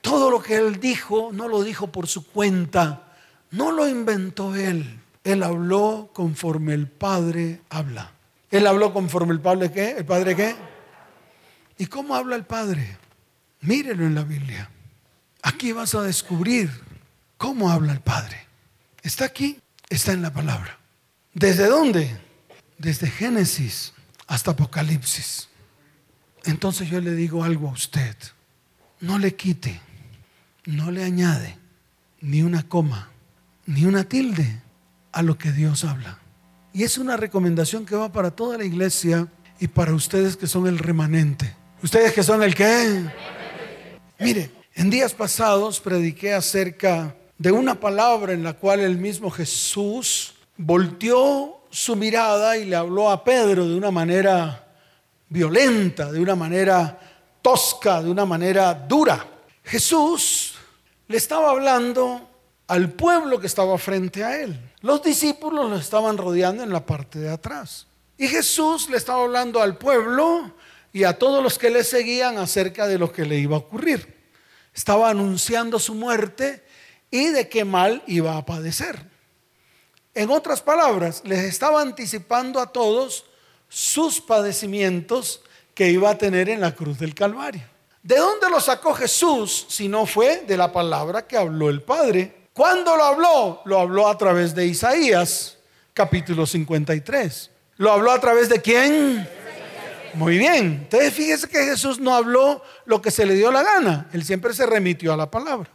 Todo 0.00 0.30
lo 0.30 0.42
que 0.42 0.56
él 0.56 0.80
dijo, 0.80 1.30
no 1.32 1.48
lo 1.48 1.62
dijo 1.62 1.88
por 1.88 2.06
su 2.06 2.26
cuenta. 2.26 3.12
No 3.50 3.72
lo 3.72 3.88
inventó 3.88 4.54
él. 4.54 5.00
Él 5.24 5.42
habló 5.42 6.10
conforme 6.12 6.74
el 6.74 6.86
Padre 6.86 7.62
habla. 7.70 8.12
Él 8.50 8.66
habló 8.66 8.92
conforme 8.92 9.32
el 9.32 9.40
Padre 9.40 9.72
qué? 9.72 9.90
¿El 9.92 10.04
Padre 10.04 10.36
qué? 10.36 10.54
¿Y 11.78 11.86
cómo 11.86 12.14
habla 12.14 12.36
el 12.36 12.44
Padre? 12.44 12.98
Mírelo 13.64 14.06
en 14.06 14.14
la 14.14 14.24
Biblia. 14.24 14.70
Aquí 15.42 15.72
vas 15.72 15.94
a 15.94 16.02
descubrir 16.02 16.70
¿Cómo 17.44 17.70
habla 17.70 17.92
el 17.92 18.00
Padre? 18.00 18.46
Está 19.02 19.26
aquí, 19.26 19.60
está 19.90 20.12
en 20.12 20.22
la 20.22 20.32
palabra. 20.32 20.78
¿Desde 21.34 21.66
dónde? 21.66 22.18
Desde 22.78 23.10
Génesis 23.10 23.92
hasta 24.26 24.52
Apocalipsis. 24.52 25.48
Entonces 26.44 26.88
yo 26.88 27.02
le 27.02 27.12
digo 27.12 27.44
algo 27.44 27.68
a 27.68 27.72
usted. 27.72 28.16
No 29.00 29.18
le 29.18 29.34
quite, 29.34 29.80
no 30.64 30.90
le 30.90 31.04
añade 31.04 31.58
ni 32.22 32.42
una 32.42 32.62
coma, 32.66 33.10
ni 33.66 33.84
una 33.84 34.04
tilde 34.04 34.62
a 35.12 35.20
lo 35.20 35.36
que 35.36 35.52
Dios 35.52 35.84
habla. 35.84 36.18
Y 36.72 36.84
es 36.84 36.96
una 36.96 37.18
recomendación 37.18 37.84
que 37.84 37.96
va 37.96 38.10
para 38.10 38.30
toda 38.30 38.56
la 38.56 38.64
iglesia 38.64 39.28
y 39.60 39.68
para 39.68 39.92
ustedes 39.92 40.38
que 40.38 40.46
son 40.46 40.66
el 40.66 40.78
remanente. 40.78 41.54
¿Ustedes 41.82 42.14
que 42.14 42.22
son 42.22 42.42
el 42.42 42.54
qué? 42.54 43.04
Mire, 44.24 44.50
en 44.74 44.88
días 44.88 45.12
pasados 45.12 45.80
prediqué 45.80 46.32
acerca 46.32 47.14
de 47.36 47.52
una 47.52 47.78
palabra 47.78 48.32
en 48.32 48.42
la 48.42 48.54
cual 48.54 48.80
el 48.80 48.96
mismo 48.96 49.30
Jesús 49.30 50.32
volteó 50.56 51.60
su 51.68 51.94
mirada 51.94 52.56
y 52.56 52.64
le 52.64 52.74
habló 52.74 53.10
a 53.10 53.22
Pedro 53.22 53.68
de 53.68 53.74
una 53.74 53.90
manera 53.90 54.66
violenta, 55.28 56.10
de 56.10 56.20
una 56.20 56.34
manera 56.34 56.98
tosca, 57.42 58.00
de 58.00 58.10
una 58.10 58.24
manera 58.24 58.72
dura. 58.72 59.26
Jesús 59.62 60.54
le 61.06 61.18
estaba 61.18 61.50
hablando 61.50 62.26
al 62.66 62.92
pueblo 62.92 63.38
que 63.38 63.46
estaba 63.46 63.76
frente 63.76 64.24
a 64.24 64.40
él. 64.40 64.58
Los 64.80 65.02
discípulos 65.02 65.68
lo 65.68 65.76
estaban 65.76 66.16
rodeando 66.16 66.62
en 66.62 66.72
la 66.72 66.86
parte 66.86 67.18
de 67.18 67.28
atrás. 67.28 67.86
Y 68.16 68.26
Jesús 68.28 68.88
le 68.88 68.96
estaba 68.96 69.22
hablando 69.22 69.60
al 69.60 69.76
pueblo 69.76 70.50
y 70.94 71.04
a 71.04 71.18
todos 71.18 71.42
los 71.42 71.58
que 71.58 71.68
le 71.68 71.84
seguían 71.84 72.38
acerca 72.38 72.86
de 72.86 72.98
lo 72.98 73.12
que 73.12 73.26
le 73.26 73.36
iba 73.36 73.56
a 73.56 73.58
ocurrir. 73.58 74.13
Estaba 74.74 75.10
anunciando 75.10 75.78
su 75.78 75.94
muerte 75.94 76.64
y 77.10 77.28
de 77.28 77.48
qué 77.48 77.64
mal 77.64 78.02
iba 78.06 78.36
a 78.36 78.44
padecer. 78.44 78.98
En 80.14 80.30
otras 80.30 80.60
palabras, 80.62 81.22
les 81.24 81.44
estaba 81.44 81.80
anticipando 81.80 82.60
a 82.60 82.66
todos 82.66 83.24
sus 83.68 84.20
padecimientos 84.20 85.40
que 85.74 85.90
iba 85.90 86.10
a 86.10 86.18
tener 86.18 86.48
en 86.48 86.60
la 86.60 86.74
cruz 86.74 86.98
del 86.98 87.14
Calvario. 87.14 87.62
¿De 88.02 88.16
dónde 88.16 88.50
lo 88.50 88.60
sacó 88.60 88.94
Jesús 88.94 89.66
si 89.68 89.88
no 89.88 90.06
fue 90.06 90.44
de 90.46 90.56
la 90.56 90.70
palabra 90.72 91.26
que 91.26 91.36
habló 91.36 91.70
el 91.70 91.82
Padre? 91.82 92.48
¿Cuándo 92.52 92.96
lo 92.96 93.04
habló? 93.04 93.62
Lo 93.64 93.80
habló 93.80 94.08
a 94.08 94.16
través 94.18 94.54
de 94.54 94.66
Isaías, 94.66 95.56
capítulo 95.92 96.46
53. 96.46 97.50
¿Lo 97.76 97.90
habló 97.90 98.12
a 98.12 98.20
través 98.20 98.48
de 98.48 98.60
quién? 98.60 99.28
Muy 100.14 100.38
bien. 100.38 100.64
Entonces 100.84 101.12
fíjese 101.12 101.48
que 101.48 101.64
Jesús 101.64 101.98
no 101.98 102.14
habló 102.14 102.62
lo 102.84 103.02
que 103.02 103.10
se 103.10 103.26
le 103.26 103.34
dio 103.34 103.50
la 103.50 103.62
gana. 103.62 104.08
Él 104.12 104.24
siempre 104.24 104.54
se 104.54 104.64
remitió 104.66 105.12
a 105.12 105.16
la 105.16 105.30
palabra. 105.30 105.70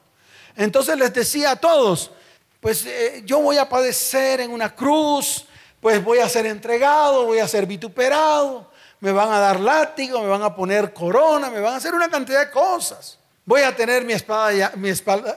Entonces 0.56 0.98
les 0.98 1.14
decía 1.14 1.52
a 1.52 1.56
todos, 1.56 2.12
pues 2.60 2.86
eh, 2.86 3.22
yo 3.26 3.40
voy 3.40 3.58
a 3.58 3.70
padecer 3.70 4.42
en 4.42 4.52
una 4.52 4.76
cruz, 4.76 5.46
pues 5.80 6.04
voy 6.04 6.20
a 6.20 6.30
ser 6.30 6.46
entregado, 6.46 7.26
voy 7.26 7.40
a 7.40 7.48
ser 7.48 7.66
vituperado, 7.66 8.70
me 9.00 9.12
van 9.12 9.32
a 9.32 9.40
dar 9.40 9.60
látigo, 9.60 10.22
me 10.22 10.28
van 10.28 10.44
a 10.44 10.56
poner 10.56 10.94
corona, 10.94 11.50
me 11.50 11.60
van 11.60 11.74
a 11.74 11.78
hacer 11.78 11.94
una 11.94 12.10
cantidad 12.10 12.46
de 12.46 12.52
cosas. 12.52 13.19
Voy 13.50 13.62
a 13.62 13.76
tener 13.76 14.06
mi, 14.06 14.14
espalda, 14.14 14.72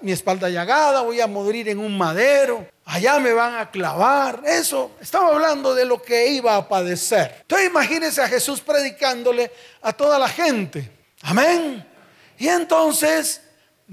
mi 0.03 0.12
espalda 0.12 0.51
llagada, 0.51 1.01
voy 1.01 1.18
a 1.18 1.27
morir 1.27 1.70
en 1.70 1.79
un 1.79 1.96
madero, 1.96 2.68
allá 2.85 3.18
me 3.18 3.33
van 3.33 3.57
a 3.57 3.70
clavar. 3.70 4.42
Eso, 4.44 4.90
estaba 5.01 5.29
hablando 5.29 5.75
de 5.75 5.87
lo 5.87 6.03
que 6.03 6.29
iba 6.29 6.55
a 6.55 6.68
padecer. 6.68 7.38
Entonces 7.40 7.68
imagínense 7.68 8.20
a 8.20 8.29
Jesús 8.29 8.61
predicándole 8.61 9.51
a 9.81 9.94
toda 9.94 10.18
la 10.18 10.29
gente. 10.29 10.90
Amén. 11.22 11.88
Y 12.37 12.48
entonces 12.48 13.40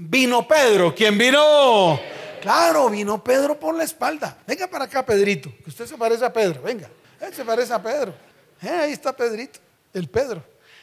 Vino 0.02 0.46
Pedro. 0.46 0.94
¿Quién 0.94 1.16
vino? 1.16 1.98
Claro, 2.42 2.90
vino 2.90 3.24
Pedro 3.24 3.58
por 3.58 3.74
la 3.74 3.84
espalda. 3.84 4.36
Venga 4.46 4.66
para 4.66 4.84
acá, 4.84 5.04
Pedrito, 5.04 5.50
que 5.64 5.70
usted 5.70 5.86
se 5.86 5.96
parece 5.96 6.26
a 6.26 6.32
Pedro. 6.32 6.60
Venga, 6.62 6.90
él 7.20 7.34
se 7.34 7.42
parece 7.42 7.72
a 7.72 7.82
Pedro. 7.82 8.14
Eh, 8.62 8.68
ahí 8.68 8.92
está 8.92 9.14
Pedrito, 9.14 9.60
el 9.94 10.08
Pedro. 10.08 10.42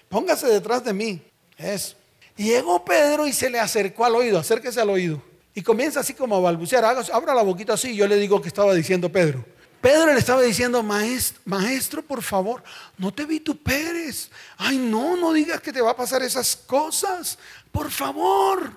Póngase 0.10 0.48
detrás 0.48 0.84
de 0.84 0.94
mí. 0.94 1.22
Eso. 1.56 1.96
Llegó 2.38 2.86
Pedro 2.86 3.28
y 3.28 3.34
se 3.34 3.50
le 3.50 3.60
acercó 3.60 4.06
al 4.06 4.16
oído. 4.16 4.40
Acérquese 4.40 4.80
al 4.80 4.90
oído. 4.90 5.22
Y 5.56 5.64
comienza 5.64 6.02
así 6.02 6.14
como 6.14 6.36
a 6.36 6.40
balbucear. 6.40 6.86
abra 6.86 7.34
la 7.34 7.42
boquita 7.42 7.74
así. 7.74 7.96
Yo 7.96 8.08
le 8.08 8.18
digo 8.18 8.42
que 8.42 8.48
estaba 8.48 8.74
diciendo 8.74 9.12
Pedro. 9.12 9.44
Pedro 9.82 10.14
le 10.14 10.20
estaba 10.20 10.42
diciendo, 10.42 10.82
maestro, 10.82 11.42
maestro, 11.46 12.02
por 12.02 12.22
favor, 12.22 12.64
no 12.98 13.14
te 13.14 13.26
vituperes. 13.26 14.30
Ay, 14.58 14.78
no, 14.78 15.16
no 15.16 15.34
digas 15.34 15.62
que 15.62 15.72
te 15.72 15.82
va 15.82 15.92
a 15.92 15.96
pasar 15.96 16.22
esas 16.24 16.56
cosas. 16.56 17.38
Por 17.72 17.92
favor. 17.92 18.72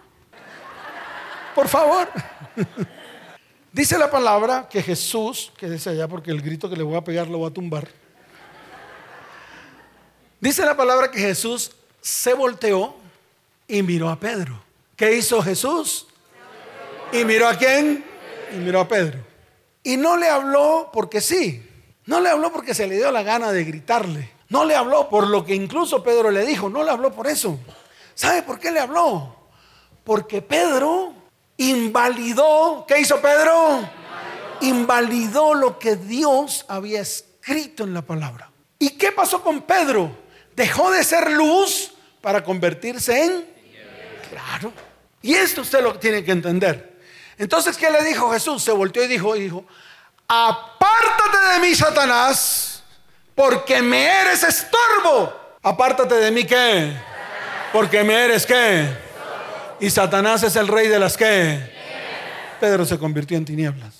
Por 1.55 1.69
favor. 1.69 2.09
Dice 3.73 3.99
la 3.99 4.11
palabra 4.11 4.69
que 4.69 4.83
Jesús, 4.83 5.53
que 5.57 5.71
dice 5.71 5.91
allá 5.91 6.09
porque 6.09 6.33
el 6.33 6.43
grito 6.43 6.69
que 6.69 6.77
le 6.77 6.83
voy 6.83 6.97
a 6.97 7.05
pegar 7.05 7.29
lo 7.29 7.39
voy 7.39 7.51
a 7.51 7.55
tumbar. 7.55 7.87
Dice 10.41 10.65
la 10.65 10.77
palabra 10.77 11.09
que 11.09 11.21
Jesús 11.21 11.71
se 12.01 12.35
volteó 12.35 12.97
y 13.71 13.83
miró 13.83 14.11
a 14.11 14.19
Pedro. 14.19 14.61
¿Qué 14.97 15.17
hizo 15.17 15.41
Jesús? 15.41 16.07
¿Y 17.13 17.25
miró 17.25 17.49
a 17.49 17.57
quién? 17.57 18.05
Y 18.53 18.57
miró 18.57 18.81
a 18.81 18.89
Pedro. 18.89 19.19
Y 19.83 19.97
no 19.97 20.17
le 20.17 20.29
habló 20.29 20.91
porque 20.93 21.21
sí. 21.21 21.67
No 22.07 22.21
le 22.21 22.29
habló 22.29 22.53
porque 22.53 22.75
se 22.75 22.87
le 22.87 22.97
dio 22.97 23.11
la 23.13 23.23
gana 23.23 23.53
de 23.53 23.65
gritarle. 23.65 24.31
No 24.49 24.65
le 24.65 24.75
habló 24.75 25.09
por 25.09 25.29
lo 25.29 25.45
que 25.45 25.55
incluso 25.55 26.03
Pedro 26.03 26.31
le 26.31 26.45
dijo. 26.45 26.69
No 26.69 26.83
le 26.83 26.91
habló 26.91 27.13
por 27.13 27.29
eso. 27.29 27.59
¿Sabe 28.15 28.43
por 28.43 28.59
qué 28.59 28.73
le 28.73 28.81
habló? 28.81 29.37
Porque 30.03 30.43
Pedro 30.43 31.15
invalidó, 31.57 32.85
¿qué 32.89 33.01
hizo 33.01 33.21
Pedro? 33.21 33.89
Invalidó 34.63 35.55
lo 35.55 35.79
que 35.79 35.97
Dios 35.97 36.65
había 36.69 37.01
escrito 37.01 37.85
en 37.85 37.95
la 37.95 38.03
palabra. 38.03 38.51
¿Y 38.79 38.91
qué 38.91 39.13
pasó 39.13 39.43
con 39.43 39.63
Pedro? 39.63 40.11
Dejó 40.57 40.91
de 40.91 41.05
ser 41.05 41.31
luz 41.31 41.93
para 42.21 42.43
convertirse 42.43 43.25
en... 43.25 43.60
Claro. 44.31 44.73
Y 45.23 45.35
esto 45.35 45.61
usted 45.63 45.83
lo 45.83 45.99
tiene 45.99 46.25
que 46.25 46.33
entender. 46.33 46.99
Entonces, 47.37 47.77
¿qué 47.77 47.91
le 47.91 48.03
dijo 48.05 48.31
Jesús? 48.33 48.63
Se 48.63 48.73
volteó 48.73 49.03
y 49.05 49.09
dijo, 49.09 49.35
dijo, 49.35 49.65
apártate 50.29 51.39
de 51.55 51.61
mí, 51.61 51.75
Satanás, 51.75 52.83
porque 53.35 53.83
me 53.83 54.07
eres 54.07 54.43
estorbo. 54.43 55.33
Apártate 55.63 56.15
de 56.15 56.31
mí, 56.31 56.45
¿qué? 56.45 56.95
Porque 57.73 58.05
me 58.05 58.15
eres 58.15 58.47
qué. 58.47 58.89
Y 59.81 59.91
Satanás 59.91 60.43
es 60.43 60.57
el 60.57 60.69
rey 60.69 60.89
de 60.89 60.99
las 60.99 61.17
qué. 61.17 61.79
Pedro 62.61 62.85
se 62.85 62.99
convirtió 62.99 63.37
en 63.37 63.45
tinieblas. 63.45 63.95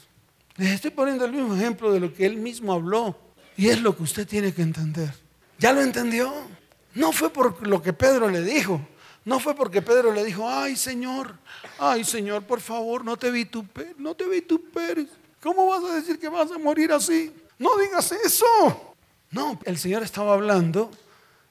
Les 0.57 0.73
estoy 0.73 0.91
poniendo 0.91 1.25
el 1.25 1.33
mismo 1.33 1.55
ejemplo 1.55 1.91
de 1.91 2.01
lo 2.01 2.13
que 2.13 2.27
él 2.27 2.37
mismo 2.37 2.73
habló. 2.73 3.19
Y 3.57 3.69
es 3.69 3.81
lo 3.81 3.97
que 3.97 4.03
usted 4.03 4.29
tiene 4.29 4.53
que 4.53 4.63
entender. 4.63 5.15
¿Ya 5.59 5.73
lo 5.73 5.81
entendió? 5.81 6.33
No 6.95 7.13
fue 7.13 7.31
por 7.31 7.67
lo 7.67 7.83
que 7.83 7.93
Pedro 7.93 8.29
le 8.29 8.43
dijo. 8.43 8.81
No 9.25 9.39
fue 9.39 9.55
porque 9.55 9.83
Pedro 9.83 10.13
le 10.13 10.25
dijo, 10.25 10.49
ay 10.49 10.77
Señor, 10.77 11.37
ay 11.79 12.05
Señor, 12.05 12.45
por 12.45 12.61
favor, 12.61 13.05
no 13.05 13.17
te 13.17 13.31
vituperes, 13.31 13.95
no 13.99 14.15
te 14.15 14.27
vituperes. 14.27 15.09
¿Cómo 15.43 15.67
vas 15.67 15.85
a 15.85 15.95
decir 15.95 16.19
que 16.19 16.29
vas 16.29 16.51
a 16.51 16.59
morir 16.59 16.93
así? 16.93 17.33
No 17.59 17.77
digas 17.77 18.13
eso. 18.13 18.95
No, 19.31 19.59
el 19.65 19.79
Señor 19.79 20.03
estaba 20.03 20.35
hablando 20.35 20.91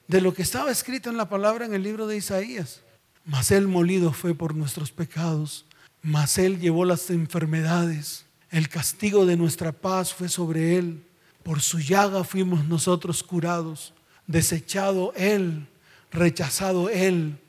de 0.08 0.22
lo 0.22 0.34
que 0.34 0.42
estaba 0.42 0.72
escrito 0.72 1.10
en 1.10 1.18
la 1.18 1.30
palabra 1.30 1.66
en 1.66 1.74
el 1.74 1.84
libro 1.84 2.08
de 2.08 2.18
Isaías. 2.18 2.82
Mas 3.26 3.52
Él 3.52 3.68
molido 3.68 4.12
fue 4.12 4.34
por 4.34 4.56
nuestros 4.56 4.92
pecados, 4.92 5.66
mas 6.02 6.38
Él 6.40 6.60
llevó 6.60 6.86
las 6.86 7.10
enfermedades. 7.12 8.26
El 8.50 8.70
castigo 8.70 9.28
de 9.28 9.38
nuestra 9.38 9.72
paz 9.72 10.14
fue 10.14 10.28
sobre 10.28 10.78
Él. 10.78 11.04
Por 11.44 11.62
su 11.62 11.80
llaga 11.80 12.24
fuimos 12.24 12.66
nosotros 12.66 13.22
curados. 13.22 13.94
Desechado 14.26 15.14
Él, 15.16 15.68
rechazado 16.12 16.90
Él 16.90 17.40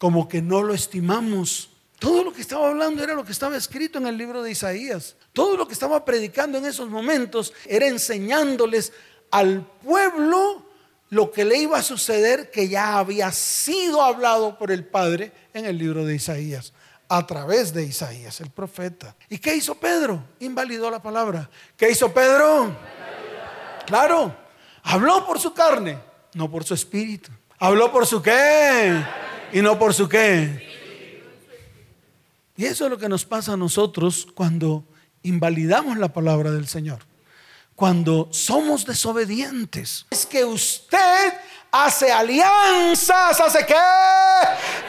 como 0.00 0.26
que 0.26 0.40
no 0.40 0.62
lo 0.62 0.72
estimamos. 0.72 1.68
Todo 1.98 2.24
lo 2.24 2.32
que 2.32 2.40
estaba 2.40 2.70
hablando 2.70 3.04
era 3.04 3.12
lo 3.12 3.22
que 3.22 3.32
estaba 3.32 3.54
escrito 3.54 3.98
en 3.98 4.06
el 4.06 4.16
libro 4.16 4.42
de 4.42 4.50
Isaías. 4.50 5.14
Todo 5.34 5.58
lo 5.58 5.68
que 5.68 5.74
estaba 5.74 6.06
predicando 6.06 6.56
en 6.56 6.64
esos 6.64 6.88
momentos 6.88 7.52
era 7.66 7.86
enseñándoles 7.86 8.94
al 9.30 9.60
pueblo 9.84 10.64
lo 11.10 11.30
que 11.30 11.44
le 11.44 11.58
iba 11.58 11.76
a 11.76 11.82
suceder 11.82 12.50
que 12.50 12.66
ya 12.66 12.96
había 12.96 13.30
sido 13.30 14.00
hablado 14.02 14.56
por 14.56 14.72
el 14.72 14.86
Padre 14.86 15.32
en 15.52 15.66
el 15.66 15.76
libro 15.76 16.06
de 16.06 16.14
Isaías, 16.14 16.72
a 17.06 17.26
través 17.26 17.74
de 17.74 17.84
Isaías, 17.84 18.40
el 18.40 18.48
profeta. 18.48 19.14
¿Y 19.28 19.36
qué 19.36 19.54
hizo 19.54 19.74
Pedro? 19.74 20.24
Invalidó 20.38 20.90
la 20.90 21.02
palabra. 21.02 21.50
¿Qué 21.76 21.90
hizo 21.90 22.10
Pedro? 22.10 22.74
Claro, 23.84 24.34
habló 24.82 25.26
por 25.26 25.38
su 25.38 25.52
carne, 25.52 25.98
no 26.32 26.50
por 26.50 26.64
su 26.64 26.72
espíritu. 26.72 27.30
Habló 27.58 27.92
por 27.92 28.06
su 28.06 28.22
qué 28.22 29.04
y 29.52 29.60
no 29.62 29.78
por 29.78 29.94
su 29.94 30.08
qué. 30.08 30.68
Y 32.56 32.66
eso 32.66 32.84
es 32.84 32.90
lo 32.90 32.98
que 32.98 33.08
nos 33.08 33.24
pasa 33.24 33.54
a 33.54 33.56
nosotros 33.56 34.28
cuando 34.34 34.84
invalidamos 35.22 35.96
la 35.96 36.12
palabra 36.12 36.50
del 36.50 36.68
Señor. 36.68 36.98
Cuando 37.74 38.28
somos 38.32 38.84
desobedientes. 38.84 40.06
Es 40.10 40.26
que 40.26 40.44
usted 40.44 41.32
hace 41.72 42.12
alianzas, 42.12 43.40
hace 43.40 43.64
qué? 43.64 43.74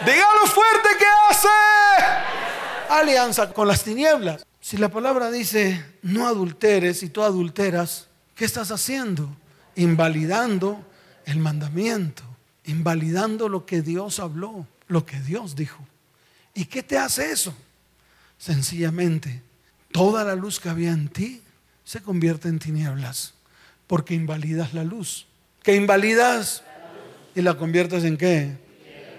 Dígalo 0.05 0.45
fuerte 0.47 0.89
que 0.99 1.05
hace. 1.29 1.47
Alianza 2.89 3.53
con 3.53 3.67
las 3.67 3.83
tinieblas. 3.83 4.45
Si 4.59 4.77
la 4.77 4.89
palabra 4.89 5.31
dice 5.31 5.85
no 6.01 6.27
adulteres 6.27 7.01
y 7.03 7.09
tú 7.09 7.23
adulteras, 7.23 8.09
¿qué 8.35 8.43
estás 8.43 8.71
haciendo? 8.71 9.29
Invalidando 9.75 10.83
el 11.25 11.39
mandamiento 11.39 12.30
invalidando 12.71 13.47
lo 13.47 13.65
que 13.65 13.81
Dios 13.81 14.19
habló, 14.19 14.67
lo 14.87 15.05
que 15.05 15.19
Dios 15.19 15.55
dijo. 15.55 15.85
¿Y 16.53 16.65
qué 16.65 16.83
te 16.83 16.97
hace 16.97 17.31
eso? 17.31 17.53
Sencillamente, 18.37 19.41
toda 19.91 20.23
la 20.23 20.35
luz 20.35 20.59
que 20.59 20.69
había 20.69 20.91
en 20.91 21.07
ti 21.07 21.41
se 21.83 22.01
convierte 22.01 22.49
en 22.49 22.59
tinieblas, 22.59 23.33
porque 23.87 24.13
invalidas 24.13 24.73
la 24.73 24.83
luz. 24.83 25.27
¿Qué 25.63 25.75
invalidas? 25.75 26.63
¿Y 27.35 27.41
la 27.41 27.57
conviertes 27.57 28.03
en 28.03 28.17
qué? 28.17 28.57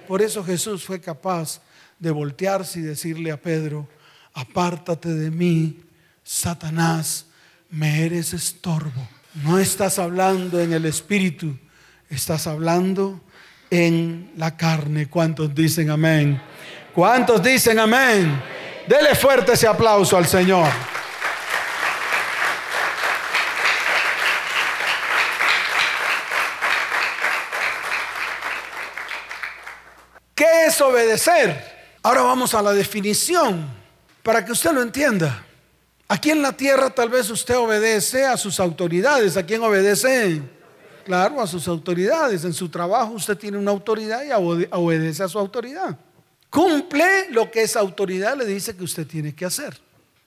Por 0.09 0.23
eso 0.23 0.45
Jesús 0.45 0.85
fue 0.85 1.01
capaz 1.01 1.63
de 1.99 2.11
voltearse 2.11 2.81
y 2.81 2.83
decirle 2.83 3.31
a 3.31 3.41
Pedro, 3.41 3.89
apártate 4.35 5.09
de 5.09 5.31
mí, 5.31 5.81
Satanás, 6.25 7.27
me 7.71 8.05
eres 8.05 8.35
estorbo. 8.35 9.09
No 9.35 9.59
estás 9.59 9.99
hablando 9.99 10.61
en 10.61 10.73
el 10.73 10.85
espíritu, 10.85 11.57
estás 12.11 12.47
hablando 12.47 13.21
en 13.73 14.31
la 14.37 14.55
carne. 14.55 15.09
¿Cuántos 15.09 15.55
dicen 15.55 15.89
amén? 15.89 16.39
¿Cuántos 16.95 17.43
dicen 17.43 17.79
amén? 17.79 18.39
Dele 18.87 19.15
fuerte 19.15 19.55
ese 19.55 19.67
aplauso 19.67 20.15
al 20.15 20.27
Señor. 20.27 20.69
¿Qué 30.35 30.67
es 30.67 30.79
obedecer? 30.83 31.97
Ahora 32.03 32.21
vamos 32.21 32.55
a 32.55 32.61
la 32.61 32.75
definición 32.75 33.67
para 34.23 34.45
que 34.45 34.53
usted 34.53 34.73
lo 34.73 34.83
entienda. 34.83 35.47
Aquí 36.09 36.31
en 36.31 36.43
la 36.43 36.53
tierra 36.53 36.91
tal 36.91 37.09
vez 37.09 37.31
usted 37.31 37.57
obedece 37.57 38.27
a 38.27 38.37
sus 38.37 38.61
autoridades. 38.61 39.39
¿A 39.39 39.47
quién 39.47 39.63
obedece? 39.63 40.43
Claro, 41.05 41.41
a 41.41 41.47
sus 41.47 41.67
autoridades. 41.69 42.45
En 42.45 42.53
su 42.53 42.69
trabajo 42.69 43.13
usted 43.13 43.37
tiene 43.37 43.59
una 43.59 43.71
autoridad 43.71 44.23
y 44.25 44.31
obedece 44.71 45.23
a 45.23 45.29
su 45.29 45.39
autoridad. 45.39 45.99
Cumple 46.51 47.31
lo 47.31 47.51
que 47.51 47.63
esa 47.63 47.81
autoridad 47.81 48.37
le 48.37 48.45
dice 48.45 48.77
que 48.77 48.85
usted 48.85 49.07
tiene 49.07 49.35
que 49.35 49.45
hacer. 49.45 49.79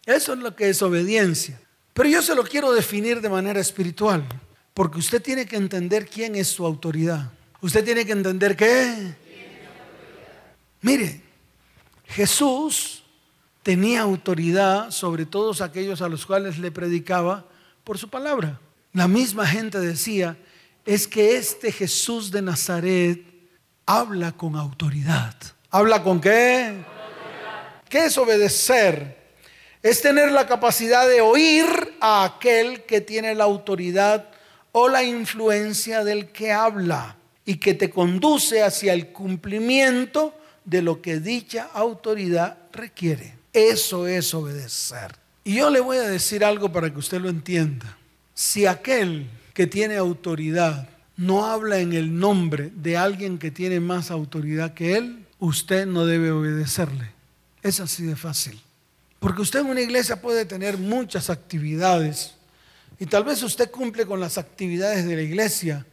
Eso 0.05 0.33
es 0.33 0.39
lo 0.39 0.55
que 0.55 0.69
es 0.69 0.81
obediencia. 0.81 1.59
Pero 1.93 2.09
yo 2.09 2.21
se 2.21 2.35
lo 2.35 2.43
quiero 2.43 2.73
definir 2.73 3.21
de 3.21 3.29
manera 3.29 3.59
espiritual, 3.59 4.27
porque 4.73 4.99
usted 4.99 5.21
tiene 5.21 5.45
que 5.45 5.55
entender 5.55 6.07
quién 6.07 6.35
es 6.35 6.47
su 6.47 6.65
autoridad. 6.65 7.31
Usted 7.61 7.83
tiene 7.85 8.05
que 8.05 8.11
entender 8.11 8.55
qué. 8.55 9.15
Mire, 10.81 11.21
Jesús 12.05 13.03
tenía 13.63 14.01
autoridad 14.01 14.91
sobre 14.91 15.25
todos 15.25 15.61
aquellos 15.61 16.01
a 16.01 16.09
los 16.09 16.25
cuales 16.25 16.59
le 16.59 16.71
predicaba 16.71 17.45
por 17.83 17.97
su 17.97 18.09
palabra. 18.09 18.59
La 18.93 19.07
misma 19.07 19.47
gente 19.47 19.79
decía, 19.79 20.37
es 20.85 21.07
que 21.07 21.35
este 21.35 21.71
Jesús 21.71 22.31
de 22.31 22.41
Nazaret 22.41 23.21
habla 23.85 24.31
con 24.31 24.55
autoridad. 24.55 25.35
¿Habla 25.71 26.03
con 26.03 26.21
qué? 26.21 26.83
¿Qué 27.89 28.05
es 28.05 28.17
obedecer? 28.17 29.17
Es 29.81 30.01
tener 30.01 30.31
la 30.31 30.47
capacidad 30.47 31.07
de 31.07 31.21
oír 31.21 31.65
a 31.99 32.23
aquel 32.23 32.83
que 32.83 33.01
tiene 33.01 33.35
la 33.35 33.43
autoridad 33.43 34.29
o 34.71 34.87
la 34.87 35.03
influencia 35.03 36.03
del 36.03 36.27
que 36.31 36.51
habla 36.51 37.17
y 37.45 37.57
que 37.57 37.73
te 37.73 37.89
conduce 37.89 38.63
hacia 38.63 38.93
el 38.93 39.07
cumplimiento 39.07 40.33
de 40.63 40.81
lo 40.81 41.01
que 41.01 41.19
dicha 41.19 41.69
autoridad 41.73 42.57
requiere. 42.71 43.35
Eso 43.53 44.07
es 44.07 44.33
obedecer. 44.33 45.15
Y 45.43 45.55
yo 45.55 45.69
le 45.69 45.79
voy 45.79 45.97
a 45.97 46.09
decir 46.09 46.43
algo 46.43 46.71
para 46.71 46.91
que 46.91 46.99
usted 46.99 47.21
lo 47.21 47.29
entienda. 47.29 47.97
Si 48.33 48.65
aquel 48.65 49.29
que 49.55 49.65
tiene 49.65 49.95
autoridad 49.95 50.89
no 51.17 51.45
habla 51.45 51.79
en 51.79 51.93
el 51.93 52.19
nombre 52.19 52.71
de 52.75 52.97
alguien 52.97 53.37
que 53.37 53.51
tiene 53.51 53.79
más 53.79 54.11
autoridad 54.11 54.73
que 54.73 54.97
él, 54.97 55.25
usted 55.39 55.87
no 55.87 56.05
debe 56.05 56.29
obedecerle. 56.31 57.09
Es 57.63 57.79
así 57.79 58.03
de 58.03 58.17
fácil. 58.17 58.61
Porque 59.19 59.41
usted 59.41 59.61
en 59.61 59.67
una 59.67 59.79
iglesia 59.79 60.21
puede 60.21 60.45
tener 60.45 60.77
muchas 60.77 61.29
actividades 61.29 62.33
y 62.99 63.05
tal 63.05 63.23
vez 63.23 63.41
usted 63.43 63.71
cumple 63.71 64.05
con 64.05 64.19
las 64.19 64.37
actividades 64.37 65.05
de 65.05 65.15
la 65.15 65.21
iglesia, 65.21 65.85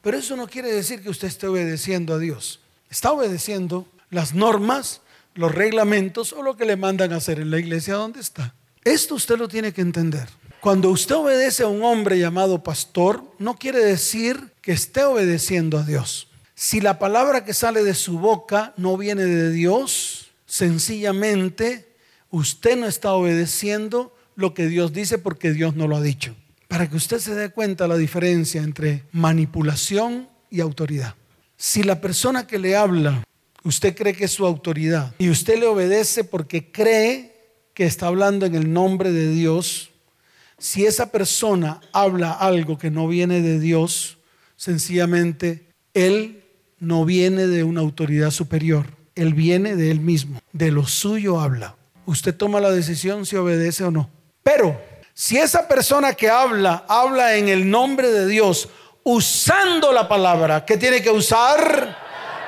pero 0.00 0.16
eso 0.16 0.34
no 0.34 0.48
quiere 0.48 0.72
decir 0.72 1.02
que 1.02 1.10
usted 1.10 1.28
esté 1.28 1.46
obedeciendo 1.46 2.14
a 2.14 2.18
Dios. 2.18 2.60
Está 2.88 3.12
obedeciendo 3.12 3.86
las 4.08 4.34
normas, 4.34 5.02
los 5.34 5.54
reglamentos 5.54 6.32
o 6.32 6.42
lo 6.42 6.56
que 6.56 6.64
le 6.64 6.76
mandan 6.76 7.12
a 7.12 7.16
hacer 7.16 7.38
en 7.38 7.50
la 7.50 7.58
iglesia 7.58 7.96
donde 7.96 8.20
está. 8.20 8.54
Esto 8.82 9.14
usted 9.14 9.36
lo 9.36 9.46
tiene 9.46 9.74
que 9.74 9.82
entender. 9.82 10.26
Cuando 10.60 10.90
usted 10.90 11.14
obedece 11.14 11.62
a 11.62 11.68
un 11.68 11.82
hombre 11.82 12.18
llamado 12.18 12.62
pastor, 12.62 13.24
no 13.38 13.56
quiere 13.56 13.82
decir 13.82 14.52
que 14.60 14.72
esté 14.72 15.04
obedeciendo 15.04 15.78
a 15.78 15.84
Dios. 15.84 16.28
Si 16.54 16.82
la 16.82 16.98
palabra 16.98 17.46
que 17.46 17.54
sale 17.54 17.82
de 17.82 17.94
su 17.94 18.18
boca 18.18 18.74
no 18.76 18.98
viene 18.98 19.24
de 19.24 19.50
Dios, 19.52 20.32
sencillamente 20.44 21.88
usted 22.28 22.76
no 22.76 22.86
está 22.86 23.14
obedeciendo 23.14 24.14
lo 24.36 24.52
que 24.52 24.66
Dios 24.66 24.92
dice 24.92 25.16
porque 25.16 25.52
Dios 25.52 25.76
no 25.76 25.88
lo 25.88 25.96
ha 25.96 26.02
dicho. 26.02 26.36
Para 26.68 26.90
que 26.90 26.96
usted 26.96 27.20
se 27.20 27.34
dé 27.34 27.48
cuenta 27.48 27.88
la 27.88 27.96
diferencia 27.96 28.60
entre 28.60 29.04
manipulación 29.12 30.28
y 30.50 30.60
autoridad. 30.60 31.14
Si 31.56 31.82
la 31.82 32.02
persona 32.02 32.46
que 32.46 32.58
le 32.58 32.76
habla, 32.76 33.24
usted 33.64 33.96
cree 33.96 34.12
que 34.12 34.26
es 34.26 34.32
su 34.32 34.44
autoridad 34.44 35.14
y 35.18 35.30
usted 35.30 35.58
le 35.58 35.66
obedece 35.66 36.22
porque 36.22 36.70
cree 36.70 37.34
que 37.72 37.86
está 37.86 38.08
hablando 38.08 38.44
en 38.44 38.54
el 38.54 38.70
nombre 38.70 39.10
de 39.10 39.30
Dios, 39.30 39.89
si 40.60 40.84
esa 40.84 41.10
persona 41.10 41.80
habla 41.90 42.32
algo 42.32 42.76
que 42.76 42.90
no 42.90 43.08
viene 43.08 43.40
de 43.40 43.58
Dios, 43.58 44.18
sencillamente 44.56 45.66
él 45.94 46.44
no 46.78 47.06
viene 47.06 47.46
de 47.46 47.64
una 47.64 47.80
autoridad 47.80 48.30
superior, 48.30 48.84
él 49.14 49.32
viene 49.32 49.74
de 49.74 49.90
él 49.90 50.00
mismo, 50.00 50.38
de 50.52 50.70
lo 50.70 50.86
suyo 50.86 51.40
habla. 51.40 51.76
Usted 52.04 52.36
toma 52.36 52.60
la 52.60 52.70
decisión 52.70 53.24
si 53.24 53.36
obedece 53.36 53.84
o 53.84 53.90
no. 53.90 54.10
Pero 54.42 54.78
si 55.14 55.38
esa 55.38 55.66
persona 55.66 56.12
que 56.12 56.28
habla, 56.28 56.84
habla 56.88 57.36
en 57.36 57.48
el 57.48 57.70
nombre 57.70 58.10
de 58.10 58.26
Dios, 58.26 58.68
usando 59.02 59.92
la 59.92 60.08
palabra, 60.08 60.66
¿qué 60.66 60.76
tiene 60.76 61.00
que 61.00 61.10
usar? 61.10 61.96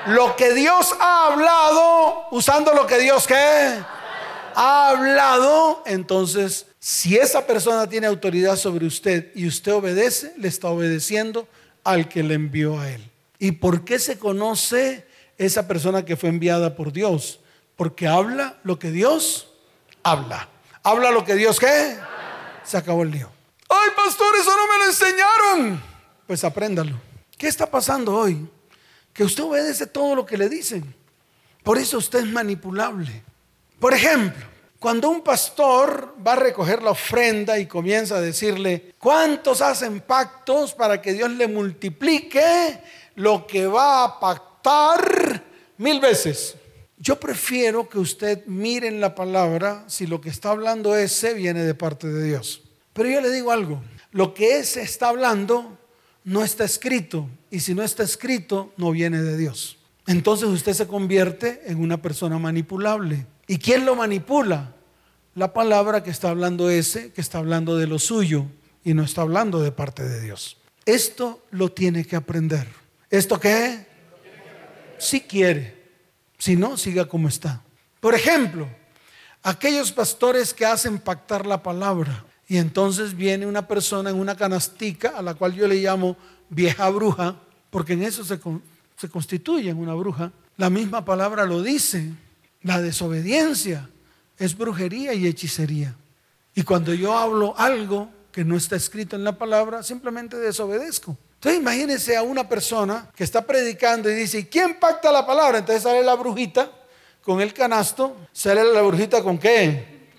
Lo 0.08 0.36
que 0.36 0.52
Dios 0.52 0.94
ha 1.00 1.28
hablado, 1.32 2.28
usando 2.30 2.74
lo 2.74 2.86
que 2.86 2.98
Dios 2.98 3.26
qué? 3.26 3.78
Ha 4.54 4.90
hablado, 4.90 5.82
entonces 5.86 6.66
si 6.84 7.16
esa 7.16 7.46
persona 7.46 7.88
tiene 7.88 8.08
autoridad 8.08 8.56
sobre 8.56 8.86
usted 8.86 9.30
y 9.36 9.46
usted 9.46 9.72
obedece, 9.72 10.34
le 10.36 10.48
está 10.48 10.66
obedeciendo 10.66 11.46
al 11.84 12.08
que 12.08 12.24
le 12.24 12.34
envió 12.34 12.80
a 12.80 12.90
él. 12.90 13.08
¿Y 13.38 13.52
por 13.52 13.84
qué 13.84 14.00
se 14.00 14.18
conoce 14.18 15.06
esa 15.38 15.68
persona 15.68 16.04
que 16.04 16.16
fue 16.16 16.28
enviada 16.30 16.74
por 16.74 16.92
Dios? 16.92 17.38
Porque 17.76 18.08
habla 18.08 18.58
lo 18.64 18.80
que 18.80 18.90
Dios 18.90 19.52
habla. 20.02 20.48
Habla 20.82 21.12
lo 21.12 21.24
que 21.24 21.36
Dios 21.36 21.60
qué? 21.60 21.96
Se 22.64 22.76
acabó 22.76 23.04
el 23.04 23.12
lío. 23.12 23.30
Ay, 23.68 23.90
pastor, 23.94 24.34
eso 24.40 24.50
no 24.50 24.66
me 24.66 24.78
lo 24.78 24.86
enseñaron. 24.86 25.82
Pues 26.26 26.42
apréndalo. 26.42 27.00
¿Qué 27.38 27.46
está 27.46 27.70
pasando 27.70 28.12
hoy? 28.16 28.44
Que 29.12 29.22
usted 29.22 29.44
obedece 29.44 29.86
todo 29.86 30.16
lo 30.16 30.26
que 30.26 30.36
le 30.36 30.48
dicen. 30.48 30.92
Por 31.62 31.78
eso 31.78 31.98
usted 31.98 32.24
es 32.24 32.32
manipulable. 32.32 33.22
Por 33.78 33.94
ejemplo, 33.94 34.51
cuando 34.82 35.10
un 35.10 35.22
pastor 35.22 36.16
va 36.26 36.32
a 36.32 36.36
recoger 36.36 36.82
la 36.82 36.90
ofrenda 36.90 37.56
y 37.56 37.66
comienza 37.66 38.16
a 38.16 38.20
decirle, 38.20 38.94
¿cuántos 38.98 39.62
hacen 39.62 40.00
pactos 40.00 40.74
para 40.74 41.00
que 41.00 41.12
Dios 41.12 41.30
le 41.30 41.46
multiplique 41.46 42.80
lo 43.14 43.46
que 43.46 43.64
va 43.68 44.02
a 44.02 44.18
pactar 44.18 45.40
mil 45.78 46.00
veces? 46.00 46.56
Yo 46.98 47.20
prefiero 47.20 47.88
que 47.88 48.00
usted 48.00 48.44
mire 48.46 48.88
en 48.88 49.00
la 49.00 49.14
palabra 49.14 49.84
si 49.86 50.08
lo 50.08 50.20
que 50.20 50.30
está 50.30 50.50
hablando 50.50 50.96
ese 50.96 51.32
viene 51.34 51.62
de 51.62 51.74
parte 51.74 52.08
de 52.08 52.24
Dios. 52.24 52.62
Pero 52.92 53.08
yo 53.08 53.20
le 53.20 53.30
digo 53.30 53.52
algo, 53.52 53.80
lo 54.10 54.34
que 54.34 54.58
ese 54.58 54.82
está 54.82 55.10
hablando 55.10 55.78
no 56.24 56.42
está 56.42 56.64
escrito 56.64 57.28
y 57.52 57.60
si 57.60 57.72
no 57.72 57.84
está 57.84 58.02
escrito 58.02 58.72
no 58.76 58.90
viene 58.90 59.22
de 59.22 59.36
Dios. 59.36 59.78
Entonces 60.06 60.48
usted 60.48 60.72
se 60.72 60.86
convierte 60.86 61.62
en 61.66 61.80
una 61.80 62.00
persona 62.02 62.38
manipulable. 62.38 63.26
¿Y 63.46 63.58
quién 63.58 63.86
lo 63.86 63.94
manipula? 63.94 64.74
La 65.34 65.52
palabra 65.52 66.02
que 66.02 66.10
está 66.10 66.30
hablando 66.30 66.68
ese, 66.70 67.12
que 67.12 67.20
está 67.20 67.38
hablando 67.38 67.76
de 67.76 67.86
lo 67.86 67.98
suyo 67.98 68.46
y 68.84 68.94
no 68.94 69.02
está 69.02 69.22
hablando 69.22 69.60
de 69.60 69.72
parte 69.72 70.06
de 70.06 70.20
Dios. 70.20 70.58
Esto 70.84 71.42
lo 71.50 71.70
tiene 71.70 72.04
que 72.04 72.16
aprender. 72.16 72.66
¿Esto 73.08 73.38
qué? 73.38 73.86
Si 74.98 75.20
quiere. 75.20 75.80
Si 76.38 76.56
no, 76.56 76.76
siga 76.76 77.06
como 77.06 77.28
está. 77.28 77.62
Por 78.00 78.14
ejemplo, 78.14 78.68
aquellos 79.42 79.92
pastores 79.92 80.52
que 80.52 80.66
hacen 80.66 80.98
pactar 80.98 81.46
la 81.46 81.62
palabra 81.62 82.24
y 82.48 82.56
entonces 82.56 83.14
viene 83.16 83.46
una 83.46 83.68
persona 83.68 84.10
en 84.10 84.16
una 84.16 84.36
canastica 84.36 85.10
a 85.16 85.22
la 85.22 85.34
cual 85.34 85.54
yo 85.54 85.68
le 85.68 85.76
llamo 85.76 86.16
vieja 86.50 86.88
bruja, 86.90 87.36
porque 87.70 87.94
en 87.94 88.02
eso 88.02 88.24
se, 88.24 88.38
se 89.02 89.08
constituye 89.08 89.68
en 89.68 89.78
una 89.78 89.94
bruja. 89.94 90.30
La 90.56 90.70
misma 90.70 91.04
palabra 91.04 91.44
lo 91.44 91.60
dice 91.60 92.12
la 92.62 92.80
desobediencia 92.80 93.88
es 94.38 94.56
brujería 94.56 95.12
y 95.12 95.26
hechicería. 95.26 95.96
Y 96.54 96.62
cuando 96.62 96.94
yo 96.94 97.18
hablo 97.18 97.52
algo 97.58 98.08
que 98.30 98.44
no 98.44 98.56
está 98.56 98.76
escrito 98.76 99.16
en 99.16 99.24
la 99.24 99.36
palabra, 99.36 99.82
simplemente 99.82 100.36
desobedezco. 100.36 101.16
Entonces 101.34 101.60
imagínense 101.60 102.16
a 102.16 102.22
una 102.22 102.48
persona 102.48 103.10
que 103.16 103.24
está 103.24 103.44
predicando 103.44 104.08
y 104.08 104.14
dice, 104.14 104.48
¿quién 104.48 104.78
pacta 104.78 105.10
la 105.10 105.26
palabra? 105.26 105.58
Entonces 105.58 105.82
sale 105.82 106.04
la 106.04 106.14
brujita 106.14 106.70
con 107.22 107.40
el 107.40 107.52
canasto, 107.52 108.16
sale 108.32 108.62
la 108.62 108.82
brujita 108.82 109.20
con 109.20 109.36
qué? 109.36 110.10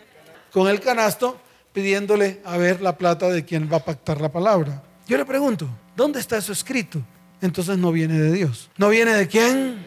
Con 0.51 0.67
el 0.67 0.81
canasto 0.81 1.39
pidiéndole 1.71 2.41
a 2.43 2.57
ver 2.57 2.81
la 2.81 2.97
plata 2.97 3.29
de 3.29 3.45
quien 3.45 3.71
va 3.71 3.77
a 3.77 3.85
pactar 3.85 4.19
la 4.19 4.29
palabra. 4.29 4.83
Yo 5.07 5.17
le 5.17 5.23
pregunto, 5.23 5.69
¿dónde 5.95 6.19
está 6.19 6.37
eso 6.37 6.51
escrito? 6.51 7.01
Entonces 7.43 7.77
no 7.77 7.91
viene 7.91 8.19
de 8.19 8.31
Dios. 8.31 8.71
¿No 8.77 8.89
viene 8.89 9.13
de 9.13 9.27
quién? 9.27 9.85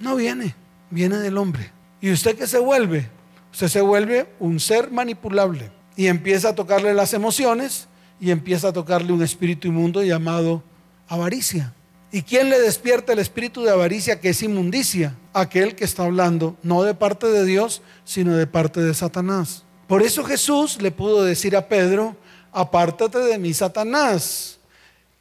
No 0.00 0.16
viene 0.16 0.54
viene 0.90 1.18
del 1.18 1.38
hombre. 1.38 1.70
¿Y 2.00 2.12
usted 2.12 2.36
qué 2.36 2.46
se 2.46 2.58
vuelve? 2.58 3.08
Usted 3.52 3.68
se 3.68 3.80
vuelve 3.80 4.28
un 4.38 4.60
ser 4.60 4.90
manipulable 4.90 5.70
y 5.96 6.06
empieza 6.06 6.50
a 6.50 6.54
tocarle 6.54 6.94
las 6.94 7.14
emociones 7.14 7.88
y 8.20 8.30
empieza 8.30 8.68
a 8.68 8.72
tocarle 8.72 9.12
un 9.12 9.22
espíritu 9.22 9.68
inmundo 9.68 10.02
llamado 10.02 10.62
avaricia. 11.08 11.74
¿Y 12.10 12.22
quién 12.22 12.48
le 12.48 12.60
despierta 12.60 13.12
el 13.12 13.18
espíritu 13.18 13.62
de 13.62 13.70
avaricia 13.70 14.20
que 14.20 14.30
es 14.30 14.42
inmundicia? 14.42 15.14
Aquel 15.34 15.74
que 15.74 15.84
está 15.84 16.04
hablando 16.04 16.56
no 16.62 16.82
de 16.82 16.94
parte 16.94 17.26
de 17.26 17.44
Dios, 17.44 17.82
sino 18.04 18.36
de 18.36 18.46
parte 18.46 18.80
de 18.80 18.94
Satanás. 18.94 19.64
Por 19.86 20.02
eso 20.02 20.24
Jesús 20.24 20.80
le 20.80 20.90
pudo 20.90 21.22
decir 21.24 21.56
a 21.56 21.68
Pedro, 21.68 22.16
apártate 22.52 23.18
de 23.18 23.38
mí, 23.38 23.52
Satanás. 23.52 24.57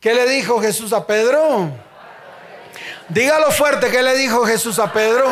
¿Qué 0.07 0.13
le 0.13 0.25
dijo 0.25 0.61
Jesús 0.61 0.93
a 0.93 1.05
Pedro? 1.05 1.69
Dígalo 3.09 3.51
fuerte, 3.51 3.91
¿qué 3.91 4.01
le 4.01 4.15
dijo 4.15 4.45
Jesús 4.45 4.79
a 4.79 4.93
Pedro? 4.93 5.27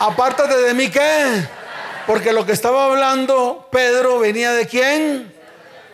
Apártate 0.00 0.56
de 0.62 0.74
mí, 0.74 0.88
¿qué? 0.88 1.46
Porque 2.04 2.32
lo 2.32 2.44
que 2.44 2.50
estaba 2.50 2.86
hablando 2.86 3.68
Pedro 3.70 4.18
venía 4.18 4.50
de 4.50 4.66
quién? 4.66 5.32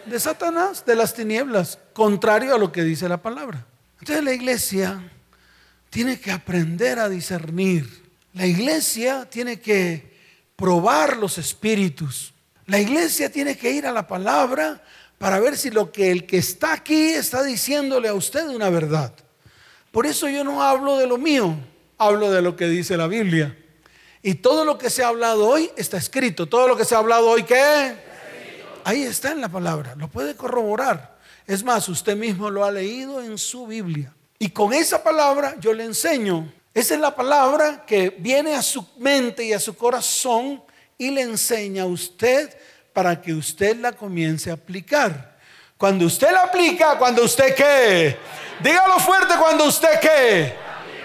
De 0.07 0.18
Satanás, 0.18 0.87
de 0.87 0.96
las 0.96 1.12
tinieblas, 1.12 1.78
contrario 1.92 2.54
a 2.54 2.59
lo 2.59 2.72
que 2.72 2.85
dice 2.85 3.07
la 3.07 3.18
palabra. 3.18 3.66
Entonces 4.00 4.24
la 4.24 4.33
iglesia 4.33 5.02
tiene 5.90 6.18
que 6.18 6.33
aprender 6.33 6.98
a 6.98 7.11
discernir. 7.11 8.02
La 8.33 8.46
iglesia 8.46 9.28
tiene 9.28 9.61
que 9.61 10.16
probar 10.57 11.18
los 11.18 11.37
espíritus. 11.37 12.33
La 12.64 12.78
iglesia 12.78 13.31
tiene 13.31 13.59
que 13.59 13.70
ir 13.70 13.87
a 13.87 13.92
la 13.92 14.07
palabra 14.07 14.83
para 15.18 15.40
ver 15.40 15.57
si 15.57 15.70
lo 15.70 15.90
que 15.92 16.11
el 16.11 16.26
que 16.26 16.38
está 16.38 16.72
aquí 16.72 17.11
está 17.11 17.42
diciéndole 17.42 18.09
a 18.09 18.14
usted 18.14 18.48
una 18.48 18.70
verdad. 18.70 19.12
Por 19.90 20.07
eso 20.07 20.28
yo 20.28 20.44
no 20.44 20.62
hablo 20.62 20.96
de 20.96 21.07
lo 21.07 21.18
mío, 21.18 21.57
hablo 21.98 22.31
de 22.31 22.40
lo 22.40 22.57
que 22.57 22.68
dice 22.68 22.96
la 22.96 23.09
Biblia. 23.09 23.57
Y 24.22 24.35
todo 24.35 24.64
lo 24.64 24.78
que 24.78 24.90
se 24.90 25.02
ha 25.02 25.09
hablado 25.09 25.48
hoy 25.48 25.70
está 25.76 25.96
escrito. 25.96 26.46
Todo 26.46 26.68
lo 26.68 26.76
que 26.76 26.85
se 26.85 26.94
ha 26.94 26.98
hablado 26.98 27.28
hoy, 27.28 27.42
¿qué? 27.42 27.94
Ahí 28.85 29.02
está 29.02 29.33
en 29.33 29.40
la 29.40 29.48
palabra, 29.48 29.94
lo 29.96 30.09
puede 30.09 30.35
corroborar. 30.35 31.18
Es 31.46 31.64
más, 31.64 31.88
usted 31.88 32.16
mismo 32.16 32.50
lo 32.50 32.64
ha 32.64 32.70
leído 32.70 33.22
en 33.22 33.38
su 33.38 33.66
Biblia. 33.66 34.14
Y 34.38 34.50
con 34.50 34.72
esa 34.72 35.02
palabra 35.02 35.57
yo 35.59 35.72
le 35.72 35.85
enseño. 35.85 36.52
Esa 36.74 36.94
es 36.94 37.00
la 37.00 37.14
palabra 37.14 37.85
que 37.87 38.11
viene 38.18 38.54
a 38.54 38.62
su 38.62 38.87
mente 38.98 39.44
y 39.44 39.52
a 39.52 39.59
su 39.59 39.74
corazón 39.74 40.62
y 40.96 41.11
le 41.11 41.22
enseña 41.22 41.85
a 41.85 41.87
usted 41.87 42.57
para 42.98 43.22
que 43.22 43.32
usted 43.32 43.76
la 43.76 43.92
comience 43.92 44.50
a 44.50 44.54
aplicar. 44.54 45.37
Cuando 45.76 46.04
usted 46.04 46.32
la 46.32 46.42
aplica, 46.42 46.98
cuando 46.98 47.22
usted 47.22 47.54
qué? 47.54 48.16
Dígalo 48.58 48.98
fuerte 48.98 49.34
cuando 49.38 49.66
usted 49.66 50.00
qué. 50.00 50.52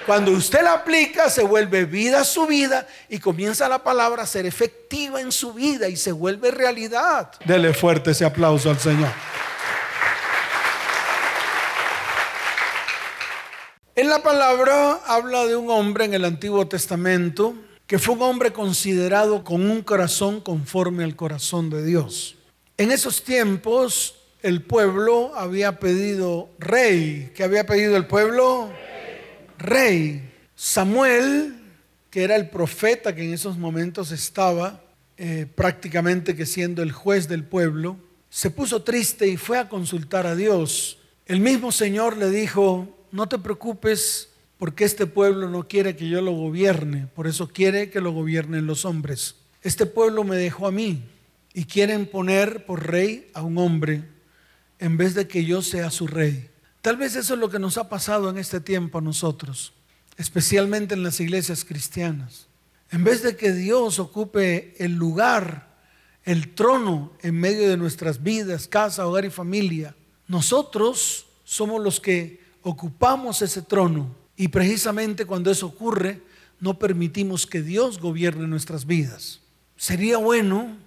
Cuando 0.04 0.32
usted 0.32 0.64
la 0.64 0.74
aplica, 0.74 1.30
se 1.30 1.44
vuelve 1.44 1.86
vida 1.86 2.24
su 2.24 2.48
vida 2.48 2.88
y 3.10 3.20
comienza 3.20 3.70
la 3.70 3.84
palabra 3.84 4.24
a 4.24 4.26
ser 4.26 4.48
efectiva 4.48 5.22
en 5.22 5.32
su 5.32 5.54
vida 5.54 5.88
y 5.88 5.96
se 5.96 6.12
vuelve 6.12 6.50
realidad. 6.50 7.30
Dele 7.46 7.76
fuerte 7.76 8.10
ese 8.10 8.26
aplauso 8.26 8.72
al 8.72 8.80
Señor. 8.80 9.12
En 13.96 14.10
la 14.10 14.24
palabra 14.24 15.00
habla 15.06 15.46
de 15.46 15.56
un 15.56 15.70
hombre 15.70 16.06
en 16.06 16.16
el 16.16 16.26
Antiguo 16.26 16.68
Testamento 16.68 17.54
que 17.88 18.00
fue 18.00 18.16
un 18.16 18.22
hombre 18.22 18.54
considerado 18.54 19.44
con 19.44 19.70
un 19.70 19.82
corazón 19.82 20.42
conforme 20.42 21.04
al 21.04 21.16
corazón 21.16 21.70
de 21.70 21.86
Dios. 21.86 22.36
En 22.78 22.92
esos 22.92 23.24
tiempos 23.24 24.16
el 24.42 24.62
pueblo 24.62 25.32
había 25.36 25.80
pedido 25.80 26.50
rey. 26.60 27.32
¿Qué 27.36 27.44
había 27.44 27.66
pedido 27.66 27.96
el 27.96 28.08
pueblo? 28.08 28.70
Rey. 29.58 30.30
Samuel, 30.56 31.56
que 32.10 32.24
era 32.24 32.36
el 32.36 32.50
profeta 32.50 33.16
que 33.16 33.24
en 33.24 33.34
esos 33.34 33.58
momentos 33.58 34.12
estaba 34.12 34.84
eh, 35.18 35.48
prácticamente 35.56 36.36
que 36.36 36.46
siendo 36.46 36.84
el 36.84 36.92
juez 36.92 37.28
del 37.28 37.44
pueblo, 37.44 37.98
se 38.30 38.50
puso 38.50 38.84
triste 38.84 39.28
y 39.28 39.38
fue 39.38 39.60
a 39.60 39.70
consultar 39.70 40.28
a 40.28 40.36
Dios. 40.36 40.98
El 41.26 41.40
mismo 41.40 41.72
Señor 41.72 42.18
le 42.18 42.30
dijo, 42.30 42.88
no 43.12 43.30
te 43.30 43.38
preocupes 43.38 44.30
porque 44.64 44.86
este 44.86 45.08
pueblo 45.08 45.50
no 45.50 45.68
quiere 45.68 45.98
que 45.98 46.08
yo 46.08 46.22
lo 46.22 46.32
gobierne, 46.32 47.08
por 47.08 47.28
eso 47.28 47.50
quiere 47.50 47.90
que 47.90 48.00
lo 48.00 48.14
gobiernen 48.14 48.66
los 48.66 48.86
hombres. 48.86 49.36
Este 49.62 49.86
pueblo 49.86 50.24
me 50.24 50.38
dejó 50.38 50.68
a 50.68 50.72
mí 50.72 51.04
y 51.54 51.66
quieren 51.66 52.06
poner 52.06 52.66
por 52.66 52.90
rey 52.90 53.30
a 53.34 53.42
un 53.42 53.58
hombre 53.58 54.06
en 54.80 54.96
vez 54.96 55.16
de 55.16 55.28
que 55.28 55.44
yo 55.44 55.62
sea 55.62 55.92
su 55.92 56.08
rey. 56.08 56.50
Tal 56.82 56.96
vez 56.96 57.18
eso 57.18 57.34
es 57.34 57.42
lo 57.42 57.50
que 57.50 57.60
nos 57.60 57.78
ha 57.78 57.90
pasado 57.90 58.30
en 58.30 58.38
este 58.38 58.62
tiempo 58.62 59.00
a 59.00 59.02
nosotros, 59.02 59.74
especialmente 60.16 60.94
en 60.94 61.04
las 61.04 61.20
iglesias 61.20 61.66
cristianas. 61.66 62.48
En 62.90 63.04
vez 63.04 63.22
de 63.22 63.36
que 63.36 63.52
Dios 63.52 64.00
ocupe 64.00 64.82
el 64.82 64.94
lugar, 64.94 65.76
el 66.24 66.56
trono 66.56 67.12
en 67.22 67.36
medio 67.36 67.70
de 67.70 67.76
nuestras 67.76 68.24
vidas, 68.24 68.70
casa, 68.70 69.06
hogar 69.06 69.26
y 69.26 69.30
familia, 69.30 69.94
nosotros 70.30 71.26
somos 71.44 71.84
los 71.84 72.00
que 72.00 72.42
ocupamos 72.62 73.42
ese 73.42 73.62
trono 73.62 74.23
y 74.36 74.48
precisamente 74.48 75.26
cuando 75.26 75.52
eso 75.52 75.68
ocurre, 75.68 76.22
no 76.60 76.80
permitimos 76.80 77.46
que 77.46 77.62
Dios 77.62 78.00
gobierne 78.00 78.48
nuestras 78.48 78.86
vidas 78.86 79.44
Sería 79.84 80.18
bueno 80.18 80.78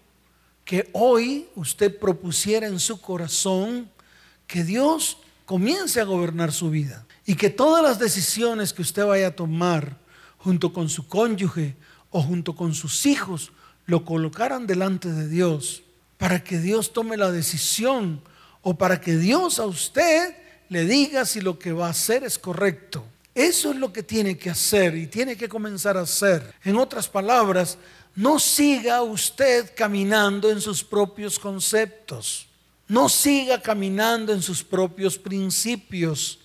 que 0.65 0.89
hoy 0.95 1.49
usted 1.55 1.99
propusiera 1.99 2.67
en 2.67 2.81
su 2.81 2.99
corazón 2.99 3.91
que 4.47 4.65
Dios 4.65 5.19
comience 5.45 6.01
a 6.01 6.05
gobernar 6.05 6.51
su 6.51 6.71
vida 6.71 7.07
y 7.27 7.35
que 7.35 7.51
todas 7.51 7.83
las 7.83 7.99
decisiones 7.99 8.73
que 8.73 8.81
usted 8.81 9.05
vaya 9.05 9.29
a 9.29 9.37
tomar 9.37 9.99
junto 10.39 10.73
con 10.73 10.89
su 10.89 11.07
cónyuge 11.09 11.77
o 12.11 12.23
junto 12.23 12.57
con 12.57 12.75
sus 12.75 13.05
hijos 13.05 13.53
lo 13.85 14.05
colocaran 14.05 14.67
delante 14.67 15.13
de 15.13 15.29
Dios 15.29 15.83
para 16.17 16.43
que 16.43 16.59
Dios 16.59 16.95
tome 16.95 17.19
la 17.19 17.31
decisión 17.31 18.23
o 18.63 18.79
para 18.79 19.01
que 19.01 19.19
Dios 19.19 19.59
a 19.59 19.67
usted 19.67 20.35
le 20.71 20.87
diga 20.87 21.27
si 21.27 21.41
lo 21.41 21.59
que 21.59 21.73
va 21.73 21.89
a 21.89 21.91
hacer 21.91 22.25
es 22.25 22.39
correcto. 22.39 23.05
Eso 23.37 23.71
es 23.71 23.77
lo 23.77 23.93
que 23.93 24.03
tiene 24.03 24.39
que 24.39 24.49
hacer 24.49 24.97
y 24.97 25.09
tiene 25.09 25.37
que 25.37 25.47
comenzar 25.47 25.99
a 25.99 26.01
hacer. 26.01 26.55
En 26.65 26.75
otras 26.79 27.07
palabras, 27.07 27.77
no 28.15 28.39
siga 28.39 29.03
usted 29.03 29.73
caminando 29.77 30.51
en 30.51 30.59
sus 30.59 30.83
propios 30.83 31.39
conceptos. 31.39 32.49
No 32.89 33.11
siga 33.11 33.61
caminando 33.61 34.33
en 34.33 34.41
sus 34.41 34.65
propios 34.65 35.19
principios. 35.19 36.39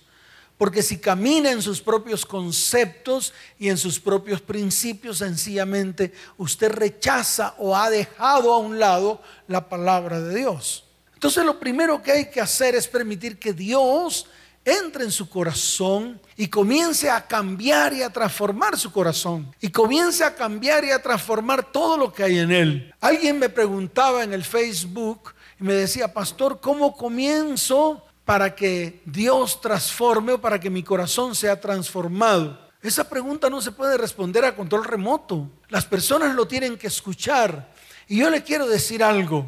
Porque 0.58 0.82
si 0.82 0.98
camina 0.98 1.50
en 1.50 1.62
sus 1.62 1.80
propios 1.80 2.26
conceptos 2.26 3.32
y 3.58 3.70
en 3.70 3.78
sus 3.78 3.98
propios 3.98 4.42
principios, 4.42 5.16
sencillamente 5.16 6.12
usted 6.36 6.72
rechaza 6.72 7.54
o 7.56 7.74
ha 7.74 7.88
dejado 7.88 8.52
a 8.52 8.58
un 8.58 8.78
lado 8.78 9.22
la 9.48 9.66
palabra 9.66 10.20
de 10.20 10.34
Dios. 10.34 10.84
Entonces 11.14 11.42
lo 11.46 11.58
primero 11.58 12.02
que 12.02 12.12
hay 12.12 12.30
que 12.30 12.42
hacer 12.42 12.74
es 12.74 12.86
permitir 12.86 13.38
que 13.38 13.54
Dios 13.54 14.26
entre 14.64 15.04
en 15.04 15.10
su 15.10 15.28
corazón 15.28 16.20
y 16.36 16.48
comience 16.48 17.10
a 17.10 17.26
cambiar 17.26 17.92
y 17.92 18.02
a 18.02 18.10
transformar 18.10 18.78
su 18.78 18.92
corazón. 18.92 19.54
Y 19.60 19.70
comience 19.70 20.24
a 20.24 20.34
cambiar 20.34 20.84
y 20.84 20.90
a 20.90 21.02
transformar 21.02 21.72
todo 21.72 21.96
lo 21.96 22.12
que 22.12 22.22
hay 22.24 22.38
en 22.38 22.52
él. 22.52 22.94
Alguien 23.00 23.38
me 23.38 23.48
preguntaba 23.48 24.22
en 24.22 24.32
el 24.32 24.44
Facebook 24.44 25.34
y 25.60 25.64
me 25.64 25.74
decía, 25.74 26.12
pastor, 26.12 26.60
¿cómo 26.60 26.96
comienzo 26.96 28.04
para 28.24 28.54
que 28.54 29.02
Dios 29.04 29.60
transforme 29.60 30.32
o 30.32 30.40
para 30.40 30.60
que 30.60 30.70
mi 30.70 30.82
corazón 30.82 31.34
sea 31.34 31.60
transformado? 31.60 32.58
Esa 32.82 33.08
pregunta 33.08 33.48
no 33.48 33.60
se 33.60 33.72
puede 33.72 33.96
responder 33.96 34.44
a 34.44 34.56
control 34.56 34.84
remoto. 34.84 35.48
Las 35.68 35.86
personas 35.86 36.34
lo 36.34 36.46
tienen 36.48 36.76
que 36.76 36.88
escuchar. 36.88 37.72
Y 38.08 38.18
yo 38.18 38.30
le 38.30 38.42
quiero 38.42 38.66
decir 38.66 39.04
algo. 39.04 39.46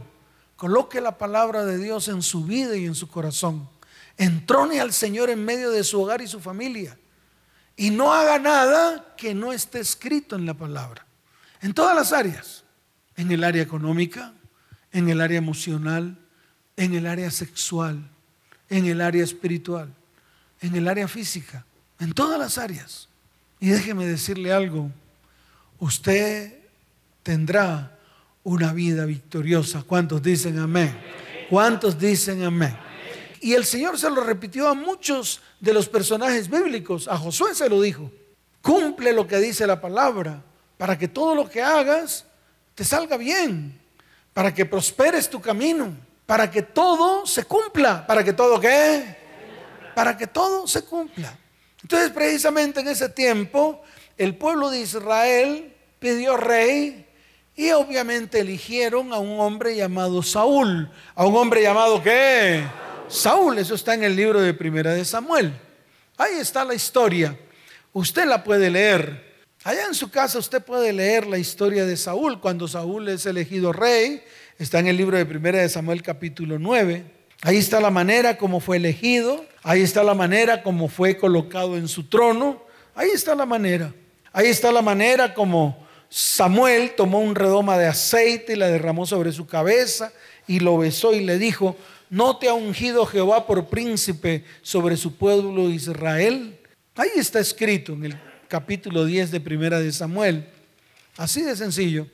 Coloque 0.57 1.01
la 1.01 1.19
palabra 1.19 1.65
de 1.65 1.79
Dios 1.79 2.07
en 2.07 2.23
su 2.23 2.45
vida 2.45 2.77
y 2.77 2.87
en 2.87 2.95
su 2.95 3.09
corazón. 3.09 3.69
Entrone 4.17 4.81
al 4.81 4.93
Señor 4.93 5.31
en 5.31 5.45
medio 5.45 5.71
de 5.71 5.85
su 5.85 6.01
hogar 6.01 6.23
y 6.23 6.29
su 6.29 6.41
familia. 6.41 6.97
Y 7.77 7.91
no 7.91 8.12
haga 8.12 8.39
nada 8.39 9.15
que 9.17 9.35
no 9.35 9.53
esté 9.53 9.81
escrito 9.81 10.37
en 10.37 10.47
la 10.47 10.55
palabra. 10.55 11.05
En 11.61 11.75
todas 11.75 11.97
las 11.97 12.12
áreas. 12.12 12.65
En 13.17 13.31
el 13.31 13.45
área 13.45 13.62
económica, 13.62 14.33
en 14.93 15.09
el 15.09 15.21
área 15.21 15.39
emocional, 15.39 16.19
en 16.77 16.95
el 16.95 17.07
área 17.07 17.31
sexual, 17.31 18.09
en 18.69 18.87
el 18.87 19.01
área 19.01 19.23
espiritual, 19.23 19.93
en 20.61 20.75
el 20.75 20.89
área 20.89 21.07
física, 21.07 21.65
en 22.01 22.12
todas 22.12 22.39
las 22.39 22.59
áreas. 22.59 23.09
Y 23.61 23.69
déjeme 23.69 24.07
decirle 24.07 24.53
algo, 24.53 24.91
usted 25.79 26.59
tendrá 27.23 27.99
una 28.43 28.73
vida 28.73 29.05
victoriosa. 29.05 29.83
¿Cuántos 29.83 30.23
dicen 30.23 30.59
amén? 30.59 30.97
¿Cuántos 31.49 31.99
dicen 31.99 32.43
amén? 32.43 32.77
Y 33.45 33.53
el 33.53 33.66
Señor 33.66 33.99
se 33.99 34.09
lo 34.09 34.22
repitió 34.22 34.68
a 34.68 34.74
muchos 34.74 35.40
de 35.61 35.74
los 35.74 35.88
personajes 35.88 36.49
bíblicos. 36.49 37.09
A 37.09 37.18
Josué 37.18 37.55
se 37.55 37.68
lo 37.68 37.80
dijo. 37.80 38.11
Cumple 38.62 39.12
lo 39.12 39.26
que 39.26 39.36
dice 39.36 39.66
la 39.66 39.80
palabra 39.80 40.42
para 40.78 40.99
que 40.99 41.09
todo 41.09 41.34
lo 41.34 41.49
que 41.49 41.62
hagas 41.62 42.24
te 42.74 42.84
salga 42.84 43.18
bien, 43.18 43.78
para 44.32 44.55
que 44.55 44.64
prosperes 44.64 45.28
tu 45.28 45.40
camino 45.40 45.95
para 46.26 46.51
que 46.51 46.62
todo 46.62 47.26
se 47.26 47.45
cumpla. 47.45 48.07
¿Para 48.07 48.24
que 48.24 48.32
todo 48.32 48.61
qué? 48.61 49.16
Para 49.95 50.16
que 50.16 50.26
todo 50.26 50.66
se 50.66 50.82
cumpla. 50.82 51.36
Entonces, 51.82 52.11
precisamente 52.11 52.80
en 52.80 52.88
ese 52.88 53.09
tiempo, 53.11 53.82
el 54.16 54.36
pueblo 54.36 54.70
de 54.70 54.80
Israel 54.80 55.74
pidió 55.99 56.36
rey 56.36 57.07
y 57.55 57.70
obviamente 57.72 58.40
eligieron 58.40 59.12
a 59.12 59.18
un 59.18 59.38
hombre 59.38 59.76
llamado 59.76 60.22
Saúl. 60.22 60.90
¿A 61.14 61.26
un 61.26 61.36
hombre 61.36 61.62
llamado 61.62 62.03
qué? 62.03 62.64
Saúl, 63.15 63.59
eso 63.59 63.77
está 63.77 63.95
en 63.95 64.03
el 64.03 64.17
libro 64.17 64.41
de 64.41 64.53
Primera 64.53 64.93
de 64.93 65.05
Samuel. 65.05 65.53
Ahí 66.17 66.35
está 66.41 66.65
la 66.65 66.75
historia. 66.75 67.39
Usted 67.93 68.27
la 68.27 68.43
puede 68.43 68.69
leer. 68.71 69.45
Allá 69.62 69.87
en 69.87 69.95
su 69.95 70.11
casa 70.11 70.37
usted 70.41 70.61
puede 70.61 70.93
leer 70.93 71.25
la 71.25 71.39
historia 71.39 71.87
de 71.87 71.97
Saúl 71.97 72.41
cuando 72.41 72.67
Saúl 72.67 73.09
es 73.09 73.25
elegido 73.25 73.73
rey 73.73 74.23
Está 74.59 74.81
en 74.81 74.89
el 74.89 74.97
libro 74.97 75.17
de 75.17 75.27
Primera 75.27 75.61
de 75.61 75.69
Samuel 75.69 76.03
capítulo 76.03 76.59
9. 76.59 77.05
Ahí 77.43 77.57
está 77.57 77.81
la 77.81 77.91
manera 77.91 78.37
como 78.37 78.59
fue 78.59 78.79
elegido. 78.79 79.45
Ahí 79.62 79.83
está 79.83 80.03
la 80.03 80.15
manera 80.15 80.65
como 80.65 80.89
fue 80.89 81.17
colocado 81.17 81.77
en 81.77 81.87
su 81.87 82.09
trono. 82.09 82.65
Ahí 82.97 83.11
está 83.15 83.37
la 83.37 83.47
manera. 83.47 83.95
Ahí 84.33 84.49
está 84.49 84.73
la 84.73 84.83
manera 84.83 85.35
como 85.35 85.87
Samuel 86.09 86.95
tomó 86.97 87.21
un 87.21 87.37
redoma 87.37 87.79
de 87.79 87.87
aceite 87.87 88.55
y 88.55 88.57
la 88.57 88.67
derramó 88.67 89.07
sobre 89.07 89.31
su 89.31 89.47
cabeza 89.47 90.12
y 90.47 90.61
lo 90.61 90.79
besó 90.79 91.12
y 91.12 91.21
le 91.25 91.39
dijo, 91.39 91.77
¿no 92.11 92.36
te 92.36 92.48
ha 92.48 92.55
ungido 92.55 93.07
Jehová 93.07 93.46
por 93.46 93.66
príncipe 93.66 94.44
sobre 94.62 94.96
su 94.96 95.16
pueblo 95.16 95.70
Israel? 95.70 96.59
Ahí 96.96 97.11
está 97.16 97.40
escrito 97.40 97.92
en 97.92 98.05
el 98.07 98.20
capítulo 98.48 99.05
10 99.05 99.30
de 99.30 99.40
Primera 99.40 99.80
de 99.80 99.92
Samuel. 99.92 100.46
Así 101.16 101.42
de 101.42 101.57
sencillo. 101.57 102.07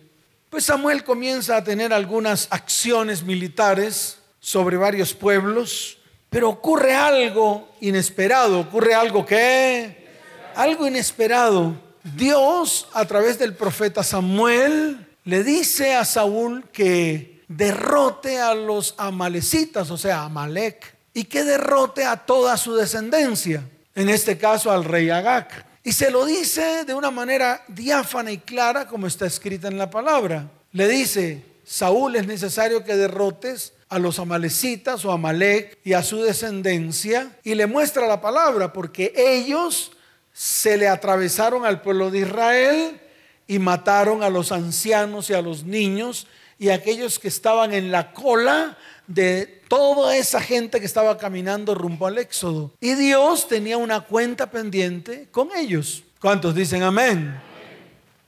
Pues 0.48 0.64
Samuel 0.64 1.04
comienza 1.04 1.56
a 1.56 1.64
tener 1.64 1.92
algunas 1.92 2.48
acciones 2.50 3.22
militares 3.22 4.18
sobre 4.40 4.76
varios 4.76 5.14
pueblos, 5.14 5.98
pero 6.28 6.48
ocurre 6.48 6.94
algo 6.94 7.68
inesperado, 7.80 8.60
ocurre 8.60 8.94
algo 8.94 9.24
que, 9.24 10.08
algo 10.54 10.86
inesperado. 10.86 11.74
Dios 12.02 12.88
a 12.94 13.04
través 13.04 13.38
del 13.38 13.54
profeta 13.54 14.02
Samuel 14.02 15.06
le 15.24 15.44
dice 15.44 15.94
a 15.94 16.04
Saúl 16.04 16.64
que 16.72 17.39
derrote 17.50 18.38
a 18.38 18.54
los 18.54 18.94
amalecitas, 18.96 19.90
o 19.90 19.98
sea, 19.98 20.22
Amalek, 20.22 20.94
y 21.12 21.24
que 21.24 21.42
derrote 21.42 22.04
a 22.04 22.16
toda 22.16 22.56
su 22.56 22.76
descendencia, 22.76 23.68
en 23.96 24.08
este 24.08 24.38
caso 24.38 24.70
al 24.70 24.84
rey 24.84 25.10
Agag. 25.10 25.66
Y 25.82 25.92
se 25.92 26.12
lo 26.12 26.24
dice 26.24 26.84
de 26.84 26.94
una 26.94 27.10
manera 27.10 27.64
diáfana 27.66 28.30
y 28.30 28.38
clara 28.38 28.86
como 28.86 29.08
está 29.08 29.26
escrita 29.26 29.66
en 29.66 29.78
la 29.78 29.90
palabra. 29.90 30.48
Le 30.70 30.86
dice, 30.86 31.44
Saúl 31.64 32.14
es 32.14 32.26
necesario 32.28 32.84
que 32.84 32.94
derrotes 32.96 33.72
a 33.88 33.98
los 33.98 34.20
amalecitas 34.20 35.04
o 35.04 35.10
amalek 35.10 35.78
y 35.82 35.94
a 35.94 36.04
su 36.04 36.22
descendencia 36.22 37.36
y 37.42 37.56
le 37.56 37.66
muestra 37.66 38.06
la 38.06 38.20
palabra 38.20 38.72
porque 38.72 39.12
ellos 39.16 39.90
se 40.32 40.76
le 40.76 40.86
atravesaron 40.86 41.66
al 41.66 41.82
pueblo 41.82 42.12
de 42.12 42.20
Israel 42.20 43.00
y 43.48 43.58
mataron 43.58 44.22
a 44.22 44.30
los 44.30 44.52
ancianos 44.52 45.28
y 45.30 45.34
a 45.34 45.42
los 45.42 45.64
niños 45.64 46.28
y 46.60 46.68
aquellos 46.68 47.18
que 47.18 47.28
estaban 47.28 47.72
en 47.72 47.90
la 47.90 48.12
cola 48.12 48.76
de 49.06 49.62
toda 49.66 50.14
esa 50.14 50.42
gente 50.42 50.78
que 50.78 50.84
estaba 50.84 51.16
caminando 51.16 51.74
rumbo 51.74 52.06
al 52.06 52.18
Éxodo. 52.18 52.74
Y 52.80 52.94
Dios 52.96 53.48
tenía 53.48 53.78
una 53.78 54.02
cuenta 54.02 54.50
pendiente 54.50 55.28
con 55.30 55.48
ellos. 55.56 56.04
¿Cuántos 56.20 56.54
dicen 56.54 56.82
amén? 56.82 57.40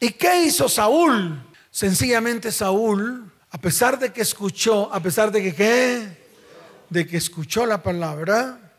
¿Y 0.01 0.09
qué 0.13 0.45
hizo 0.45 0.67
Saúl? 0.67 1.43
Sencillamente 1.71 2.51
Saúl, 2.51 3.31
a 3.51 3.59
pesar 3.59 3.99
de 3.99 4.15
que 4.15 4.23
escuchó, 4.23 4.91
a 4.91 5.01
pesar 5.01 5.31
de 5.31 5.43
que 5.43 5.55
qué, 5.55 6.09
de 6.89 7.07
que 7.07 7.19
escuchó 7.19 7.67
la 7.67 7.83
palabra, 7.83 8.73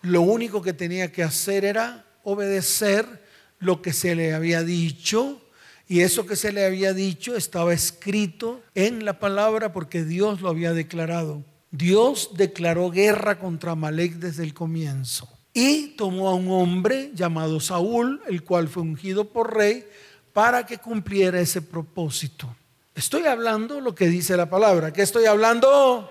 lo 0.00 0.22
único 0.22 0.62
que 0.62 0.72
tenía 0.72 1.12
que 1.12 1.22
hacer 1.22 1.66
era 1.66 2.06
obedecer 2.24 3.22
lo 3.58 3.82
que 3.82 3.92
se 3.92 4.14
le 4.14 4.32
había 4.32 4.62
dicho 4.62 5.42
y 5.88 6.00
eso 6.00 6.26
que 6.26 6.36
se 6.36 6.52
le 6.52 6.64
había 6.64 6.92
dicho 6.92 7.36
estaba 7.36 7.72
escrito 7.72 8.60
en 8.74 9.04
la 9.04 9.20
palabra 9.20 9.72
porque 9.72 10.04
Dios 10.04 10.40
lo 10.40 10.48
había 10.48 10.72
declarado. 10.72 11.44
Dios 11.70 12.30
declaró 12.34 12.90
guerra 12.90 13.38
contra 13.38 13.72
Amalek 13.72 14.14
desde 14.14 14.42
el 14.42 14.54
comienzo. 14.54 15.28
Y 15.52 15.88
tomó 15.96 16.28
a 16.28 16.34
un 16.34 16.50
hombre 16.50 17.12
llamado 17.14 17.60
Saúl, 17.60 18.20
el 18.28 18.42
cual 18.42 18.68
fue 18.68 18.82
ungido 18.82 19.28
por 19.28 19.54
rey, 19.54 19.86
para 20.32 20.66
que 20.66 20.78
cumpliera 20.78 21.40
ese 21.40 21.62
propósito. 21.62 22.54
Estoy 22.94 23.24
hablando 23.26 23.80
lo 23.80 23.94
que 23.94 24.08
dice 24.08 24.36
la 24.36 24.50
palabra. 24.50 24.92
¿Qué 24.92 25.02
estoy 25.02 25.26
hablando? 25.26 26.10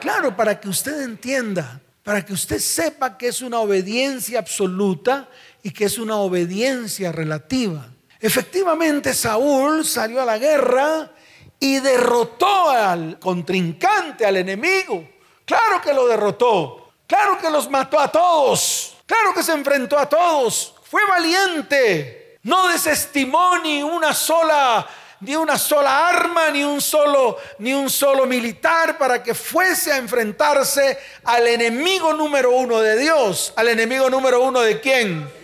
Claro, 0.00 0.36
para 0.36 0.60
que 0.60 0.68
usted 0.68 1.02
entienda, 1.02 1.80
para 2.02 2.24
que 2.24 2.32
usted 2.32 2.58
sepa 2.58 3.16
que 3.16 3.28
es 3.28 3.42
una 3.42 3.60
obediencia 3.60 4.38
absoluta 4.38 5.28
y 5.62 5.70
que 5.70 5.84
es 5.84 5.98
una 5.98 6.16
obediencia 6.16 7.12
relativa. 7.12 7.88
Efectivamente, 8.20 9.14
Saúl 9.14 9.84
salió 9.84 10.20
a 10.20 10.26
la 10.26 10.36
guerra 10.36 11.10
y 11.58 11.80
derrotó 11.80 12.70
al 12.70 13.18
contrincante, 13.18 14.26
al 14.26 14.36
enemigo. 14.36 15.08
Claro 15.44 15.80
que 15.80 15.94
lo 15.94 16.06
derrotó. 16.06 16.92
Claro 17.06 17.38
que 17.38 17.50
los 17.50 17.68
mató 17.68 17.98
a 17.98 18.08
todos. 18.08 18.96
Claro 19.06 19.34
que 19.34 19.42
se 19.42 19.52
enfrentó 19.52 19.98
a 19.98 20.08
todos. 20.08 20.74
Fue 20.84 21.04
valiente. 21.06 22.38
No 22.42 22.68
desestimó 22.68 23.58
ni 23.58 23.82
una 23.82 24.14
sola 24.14 24.86
ni 25.20 25.36
una 25.36 25.58
sola 25.58 26.08
arma, 26.08 26.50
ni 26.50 26.64
un 26.64 26.80
solo, 26.80 27.36
ni 27.58 27.74
un 27.74 27.90
solo 27.90 28.24
militar 28.26 28.96
para 28.96 29.22
que 29.22 29.34
fuese 29.34 29.92
a 29.92 29.98
enfrentarse 29.98 30.98
al 31.24 31.46
enemigo 31.46 32.14
número 32.14 32.52
uno 32.52 32.80
de 32.80 32.98
Dios. 32.98 33.52
¿Al 33.56 33.68
enemigo 33.68 34.08
número 34.08 34.42
uno 34.42 34.60
de 34.60 34.80
quién? 34.80 35.39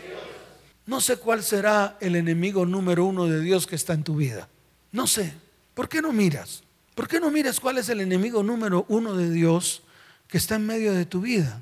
No 0.86 1.00
sé 1.00 1.16
cuál 1.16 1.42
será 1.42 1.98
el 2.00 2.16
enemigo 2.16 2.64
número 2.64 3.04
uno 3.04 3.26
de 3.26 3.40
Dios 3.40 3.66
que 3.66 3.76
está 3.76 3.92
en 3.92 4.04
tu 4.04 4.16
vida. 4.16 4.48
No 4.92 5.06
sé. 5.06 5.32
¿Por 5.74 5.88
qué 5.88 6.00
no 6.00 6.12
miras? 6.12 6.62
¿Por 6.94 7.08
qué 7.08 7.20
no 7.20 7.30
miras 7.30 7.60
cuál 7.60 7.78
es 7.78 7.88
el 7.88 8.00
enemigo 8.00 8.42
número 8.42 8.86
uno 8.88 9.14
de 9.14 9.30
Dios 9.30 9.82
que 10.28 10.38
está 10.38 10.54
en 10.54 10.66
medio 10.66 10.94
de 10.94 11.04
tu 11.04 11.20
vida? 11.20 11.60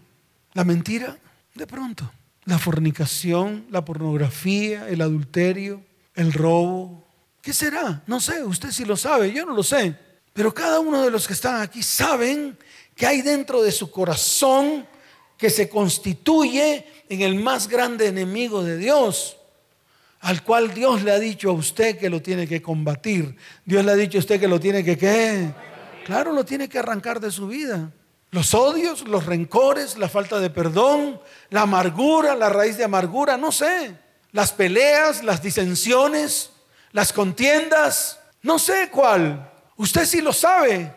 ¿La 0.53 0.65
mentira? 0.65 1.19
De 1.55 1.67
pronto 1.67 2.11
la 2.45 2.59
fornicación, 2.59 3.67
la 3.71 3.85
pornografía, 3.85 4.89
el 4.89 5.01
adulterio, 5.01 5.83
el 6.15 6.33
robo. 6.33 7.07
¿Qué 7.41 7.53
será? 7.53 8.03
No 8.07 8.21
sé, 8.21 8.45
usted 8.45 8.71
sí 8.71 8.85
lo 8.85 8.97
sabe, 8.97 9.33
yo 9.33 9.47
no 9.47 9.55
lo 9.55 9.63
sé. 9.63 9.95
Pero 10.33 10.53
cada 10.53 10.81
uno 10.81 11.03
de 11.03 11.11
los 11.11 11.27
que 11.27 11.33
están 11.33 11.61
aquí 11.61 11.83
saben 11.83 12.59
que 12.95 13.07
hay 13.07 13.23
dentro 13.23 13.63
de 13.63 13.73
su 13.73 13.91
corazón 13.91 14.87
que 15.37 15.51
se 15.51 15.69
constituye 15.69 16.87
en 17.09 17.23
el 17.23 17.35
más 17.37 17.69
grande 17.69 18.07
enemigo 18.07 18.63
de 18.63 18.77
Dios, 18.77 19.37
al 20.21 20.43
cual 20.43 20.73
Dios 20.73 21.03
le 21.03 21.13
ha 21.13 21.19
dicho 21.19 21.51
a 21.51 21.53
usted 21.53 21.99
que 21.99 22.09
lo 22.09 22.23
tiene 22.23 22.47
que 22.47 22.63
combatir. 22.63 23.37
Dios 23.65 23.85
le 23.85 23.93
ha 23.93 23.97
dicho 23.97 24.19
a 24.19 24.21
usted 24.21 24.41
que 24.41 24.49
lo 24.49 24.59
tiene 24.59 24.83
que 24.83 24.97
qué. 24.97 25.53
Claro, 26.05 26.33
lo 26.33 26.45
tiene 26.45 26.69
que 26.69 26.79
arrancar 26.79 27.21
de 27.21 27.31
su 27.31 27.47
vida. 27.47 27.93
Los 28.31 28.53
odios, 28.55 29.07
los 29.07 29.27
rencores, 29.27 29.97
la 29.97 30.09
falta 30.09 30.41
de 30.41 30.51
perdón, 30.51 31.21
la 31.51 31.63
amargura, 31.63 32.35
la 32.35 32.49
raíz 32.49 32.77
de 32.77 32.85
amargura, 32.85 33.37
no 33.37 33.53
sé. 33.53 33.95
Las 34.33 34.53
peleas, 34.53 35.23
las 35.23 35.41
disensiones, 35.41 36.51
las 36.91 37.13
contiendas, 37.13 38.19
no 38.43 38.59
sé 38.59 38.89
cuál. 38.91 39.51
Usted 39.77 40.05
sí 40.05 40.21
lo 40.21 40.33
sabe. 40.33 40.93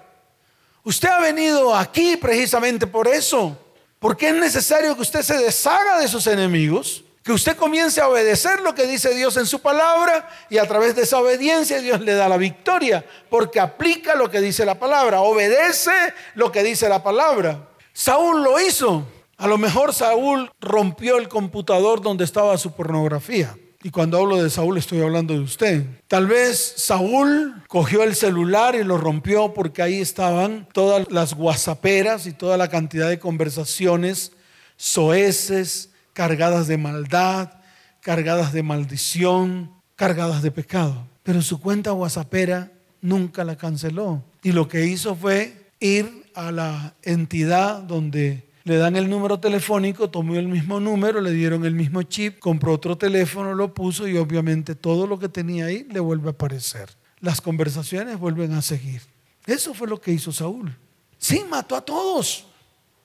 Usted 0.83 1.09
ha 1.09 1.19
venido 1.19 1.75
aquí 1.75 2.17
precisamente 2.17 2.87
por 2.87 3.07
eso. 3.07 3.57
Porque 3.99 4.29
es 4.29 4.35
necesario 4.35 4.95
que 4.95 5.01
usted 5.01 5.21
se 5.21 5.37
deshaga 5.37 5.99
de 5.99 6.07
sus 6.07 6.27
enemigos 6.27 7.03
que 7.27 7.33
usted 7.33 7.57
comience 7.57 7.99
a 7.99 8.07
obedecer 8.07 8.61
lo 8.61 8.73
que 8.73 8.87
dice 8.87 9.13
Dios 9.13 9.35
en 9.35 9.45
su 9.45 9.59
palabra 9.59 10.29
y 10.49 10.59
a 10.59 10.65
través 10.65 10.95
de 10.95 11.01
esa 11.01 11.19
obediencia 11.19 11.81
Dios 11.81 11.99
le 11.99 12.13
da 12.13 12.29
la 12.29 12.37
victoria, 12.37 13.03
porque 13.29 13.59
aplica 13.59 14.15
lo 14.15 14.31
que 14.31 14.39
dice 14.39 14.63
la 14.63 14.79
palabra, 14.79 15.19
obedece 15.19 15.91
lo 16.35 16.53
que 16.53 16.63
dice 16.63 16.87
la 16.87 17.03
palabra. 17.03 17.67
Saúl 17.91 18.45
lo 18.45 18.61
hizo. 18.61 19.05
A 19.35 19.45
lo 19.45 19.57
mejor 19.57 19.93
Saúl 19.93 20.49
rompió 20.61 21.17
el 21.17 21.27
computador 21.27 22.01
donde 22.01 22.23
estaba 22.23 22.57
su 22.57 22.71
pornografía. 22.71 23.57
Y 23.87 23.89
cuando 23.89 24.19
hablo 24.19 24.43
de 24.43 24.49
Saúl 24.49 24.77
estoy 24.77 24.99
hablando 24.99 25.33
de 25.33 25.39
usted. 25.39 25.85
Tal 26.09 26.27
vez 26.27 26.73
Saúl 26.75 27.63
cogió 27.69 28.03
el 28.03 28.15
celular 28.15 28.75
y 28.75 28.83
lo 28.83 28.97
rompió 28.97 29.53
porque 29.53 29.81
ahí 29.81 30.01
estaban 30.01 30.67
todas 30.73 31.09
las 31.09 31.33
guasaperas 31.33 32.27
y 32.27 32.33
toda 32.33 32.57
la 32.57 32.67
cantidad 32.67 33.07
de 33.07 33.17
conversaciones 33.17 34.33
soeces, 34.75 35.91
cargadas 36.11 36.67
de 36.67 36.77
maldad, 36.77 37.61
cargadas 38.01 38.51
de 38.51 38.61
maldición, 38.61 39.71
cargadas 39.95 40.41
de 40.41 40.51
pecado. 40.51 41.07
Pero 41.23 41.41
su 41.41 41.61
cuenta 41.61 41.93
WhatsAppera 41.93 42.73
nunca 42.99 43.45
la 43.45 43.55
canceló. 43.55 44.21
Y 44.43 44.51
lo 44.51 44.67
que 44.67 44.85
hizo 44.85 45.15
fue 45.15 45.69
ir 45.79 46.29
a 46.35 46.51
la 46.51 46.93
entidad 47.03 47.83
donde 47.83 48.46
le 48.67 48.75
dan 48.75 48.97
el 48.97 49.09
número 49.09 49.39
telefónico, 49.39 50.09
tomó 50.09 50.35
el 50.35 50.49
mismo 50.49 50.81
número, 50.81 51.21
le 51.21 51.31
dieron 51.31 51.65
el 51.65 51.73
mismo 51.73 52.03
chip, 52.03 52.37
compró 52.39 52.73
otro 52.73 52.97
teléfono, 52.97 53.55
lo 53.55 53.73
puso 53.73 54.09
y 54.09 54.17
obviamente 54.17 54.75
todo 54.75 55.07
lo 55.07 55.17
que 55.17 55.29
tenía 55.29 55.67
ahí 55.67 55.87
le 55.89 56.01
vuelve 56.01 56.27
a 56.27 56.31
aparecer. 56.31 56.89
Las 57.21 57.39
conversaciones 57.39 58.19
vuelven 58.19 58.51
a 58.51 58.61
seguir. 58.61 59.01
Eso 59.45 59.73
fue 59.73 59.87
lo 59.87 60.01
que 60.01 60.11
hizo 60.11 60.33
Saúl. 60.33 60.75
Sí, 61.17 61.45
mató 61.49 61.77
a 61.77 61.81
todos, 61.81 62.45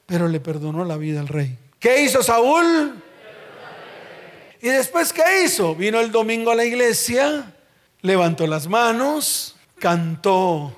pero 0.04 0.26
le 0.26 0.40
perdonó 0.40 0.84
la 0.84 0.96
vida 0.96 1.20
al 1.20 1.28
rey. 1.28 1.56
¿Qué 1.78 2.02
hizo 2.02 2.24
Saúl? 2.24 3.00
Y 4.60 4.68
después, 4.68 5.12
¿qué 5.12 5.44
hizo? 5.44 5.76
Vino 5.76 6.00
el 6.00 6.10
domingo 6.10 6.50
a 6.50 6.56
la 6.56 6.64
iglesia, 6.64 7.54
levantó 8.00 8.48
las 8.48 8.66
manos, 8.66 9.54
cantó. 9.78 10.76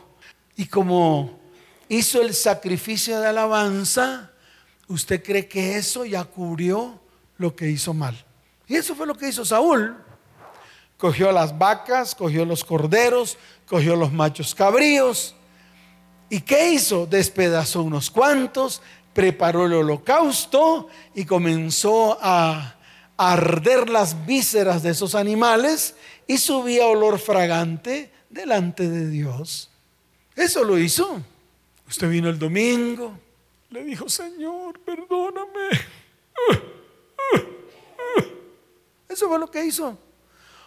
Y 0.57 0.67
como 0.67 1.41
hizo 1.89 2.21
el 2.21 2.35
sacrificio 2.35 3.19
de 3.19 3.29
alabanza, 3.29 4.31
¿usted 4.89 5.23
cree 5.23 5.49
que 5.49 5.77
eso 5.77 6.05
ya 6.05 6.25
cubrió 6.25 7.01
lo 7.39 7.55
que 7.55 7.69
hizo 7.71 7.95
mal? 7.95 8.25
Y 8.67 8.77
eso 8.77 8.95
fue 8.95 9.07
lo 9.07 9.15
que 9.15 9.29
hizo 9.29 9.45
Saúl. 9.45 9.97
Cogió 10.97 11.33
las 11.33 11.57
vacas, 11.59 12.15
cogió 12.15 12.45
los 12.45 12.65
corderos, 12.65 13.37
cogió 13.67 13.97
los 13.97 14.13
machos 14.13 14.55
cabríos. 14.55 15.35
¿Y 16.31 16.41
qué 16.41 16.73
hizo? 16.73 17.07
Despedazó 17.07 17.83
unos 17.83 18.11
cuantos, 18.11 18.81
preparó 19.13 19.67
el 19.67 19.75
holocausto 19.75 20.89
y 21.15 21.25
comenzó 21.25 22.19
a 22.21 22.77
arder 23.17 23.89
las 23.89 24.27
vísceras 24.27 24.83
de 24.83 24.91
esos 24.91 25.15
animales 25.15 25.95
y 26.27 26.39
subía 26.39 26.87
olor 26.87 27.19
fragante 27.19 28.11
delante 28.31 28.89
de 28.89 29.09
Dios. 29.09 29.71
Eso 30.35 30.65
lo 30.65 30.79
hizo. 30.79 31.21
Usted 31.87 32.09
vino 32.09 32.29
el 32.29 32.39
domingo, 32.39 33.17
le 33.75 33.83
dijo, 33.83 34.09
Señor, 34.09 34.79
perdóname. 34.79 35.69
Eso 39.09 39.27
fue 39.27 39.37
lo 39.37 39.51
que 39.51 39.65
hizo. 39.65 39.99